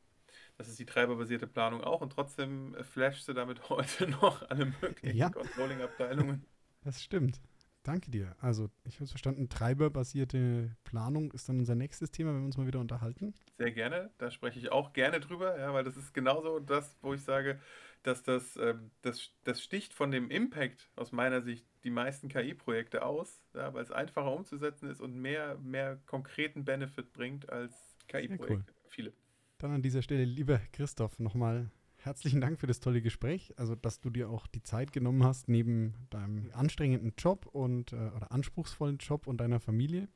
das 0.57 0.69
ist 0.69 0.79
die 0.79 0.87
treiberbasierte 0.87 1.47
Planung 1.47 1.83
auch. 1.83 2.01
Und 2.01 2.11
trotzdem 2.13 2.75
äh, 2.75 2.85
flashst 2.85 3.29
du 3.29 3.33
damit 3.33 3.69
heute 3.71 4.09
noch 4.09 4.49
alle 4.49 4.73
möglichen 4.81 5.17
ja. 5.17 5.31
Controlling-Abteilungen. 5.31 6.45
Das 6.83 7.03
stimmt. 7.03 7.41
Danke 7.87 8.11
dir. 8.11 8.35
Also, 8.41 8.69
ich 8.83 8.97
habe 8.97 9.05
es 9.05 9.13
verstanden, 9.13 9.49
treiberbasierte 9.49 10.77
Planung 10.83 11.31
ist 11.31 11.49
dann 11.49 11.61
unser 11.61 11.77
nächstes 11.77 12.11
Thema, 12.11 12.31
wenn 12.31 12.41
wir 12.41 12.47
uns 12.47 12.57
mal 12.57 12.67
wieder 12.67 12.81
unterhalten. 12.81 13.33
Sehr 13.59 13.71
gerne. 13.71 14.11
Da 14.19 14.33
spreche 14.33 14.59
ich 14.59 14.73
auch 14.73 14.93
gerne 14.93 15.21
drüber, 15.21 15.57
ja, 15.57 15.73
weil 15.73 15.85
das 15.85 15.97
ist 15.97 16.13
genauso 16.13 16.59
das, 16.59 16.97
wo 17.01 17.15
ich 17.15 17.23
sage, 17.23 17.61
dass 18.03 18.25
das, 18.25 18.57
ähm, 18.57 18.91
das, 19.03 19.31
das 19.45 19.63
sticht 19.63 19.95
von 19.95 20.11
dem 20.11 20.33
Impact 20.33 20.91
aus 20.97 21.13
meiner 21.13 21.43
Sicht 21.43 21.65
die 21.85 21.91
meisten 21.91 22.29
KI-Projekte 22.29 23.05
aus, 23.05 23.41
ja, 23.55 23.73
weil 23.73 23.85
es 23.85 23.93
einfacher 23.93 24.33
umzusetzen 24.33 24.91
ist 24.91 25.01
und 25.01 25.15
mehr, 25.15 25.57
mehr 25.59 26.01
konkreten 26.07 26.65
Benefit 26.65 27.13
bringt 27.13 27.49
als 27.51 27.73
KI-Projekte. 28.09 28.73
Cool. 28.73 28.89
Viele. 28.89 29.13
Dann 29.59 29.71
an 29.71 29.83
dieser 29.83 30.03
Stelle, 30.03 30.25
lieber 30.25 30.61
Christoph, 30.73 31.21
nochmal 31.21 31.71
herzlichen 32.07 32.41
Dank 32.41 32.59
für 32.59 32.67
das 32.67 32.81
tolle 32.81 33.03
Gespräch. 33.03 33.53
Also, 33.57 33.75
dass 33.75 34.01
du 34.01 34.11
dir 34.11 34.31
auch 34.31 34.47
die 34.47 34.63
Zeit 34.63 34.93
genommen 34.93 35.25
hast, 35.25 35.49
neben 35.49 35.95
deinem 36.11 36.51
anstrengenden 36.53 37.13
Job 37.19 37.47
und 37.47 37.93
äh, 37.93 37.97
oder 37.97 38.33
anspruchsvollen 38.33 38.99
Job 38.99 39.27
und 39.27 39.39
deiner 39.39 39.61
Familie. 39.61 40.09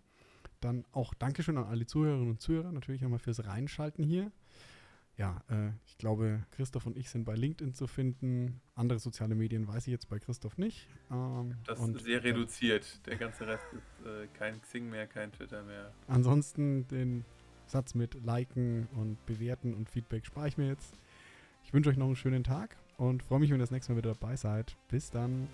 Dann 0.60 0.84
auch 0.92 1.14
Dankeschön 1.14 1.58
an 1.58 1.64
alle 1.64 1.86
Zuhörerinnen 1.86 2.30
und 2.30 2.40
Zuhörer, 2.40 2.70
natürlich 2.70 3.02
einmal 3.02 3.18
fürs 3.18 3.44
Reinschalten 3.44 4.04
hier. 4.04 4.30
Ja, 5.16 5.42
äh, 5.50 5.72
ich 5.84 5.98
glaube, 5.98 6.46
Christoph 6.52 6.86
und 6.86 6.96
ich 6.96 7.10
sind 7.10 7.24
bei 7.24 7.34
LinkedIn 7.34 7.74
zu 7.74 7.86
finden. 7.86 8.60
Andere 8.74 8.98
soziale 8.98 9.34
Medien 9.34 9.66
weiß 9.66 9.86
ich 9.86 9.90
jetzt 9.90 10.08
bei 10.08 10.18
Christoph 10.18 10.56
nicht. 10.56 10.86
Ähm, 11.10 11.56
das 11.66 11.80
ist 11.80 12.04
sehr 12.04 12.22
reduziert. 12.22 13.04
Der 13.06 13.16
ganze 13.16 13.46
Rest 13.46 13.66
ist 13.72 14.06
äh, 14.06 14.28
kein 14.32 14.60
Xing 14.62 14.88
mehr, 14.88 15.06
kein 15.06 15.32
Twitter 15.32 15.62
mehr. 15.64 15.92
Ansonsten 16.06 16.86
den 16.88 17.24
Satz 17.66 17.94
mit 17.94 18.14
Liken 18.24 18.88
und 18.92 19.24
Bewerten 19.26 19.74
und 19.74 19.88
Feedback 19.90 20.24
spare 20.24 20.48
ich 20.48 20.56
mir 20.56 20.68
jetzt. 20.68 20.98
Ich 21.70 21.74
wünsche 21.74 21.90
euch 21.90 21.96
noch 21.96 22.06
einen 22.06 22.16
schönen 22.16 22.42
Tag 22.42 22.74
und 22.96 23.22
freue 23.22 23.38
mich, 23.38 23.48
wenn 23.48 23.58
ihr 23.58 23.62
das 23.62 23.70
nächste 23.70 23.92
Mal 23.92 23.98
wieder 23.98 24.12
dabei 24.12 24.34
seid. 24.34 24.74
Bis 24.88 25.12
dann. 25.12 25.46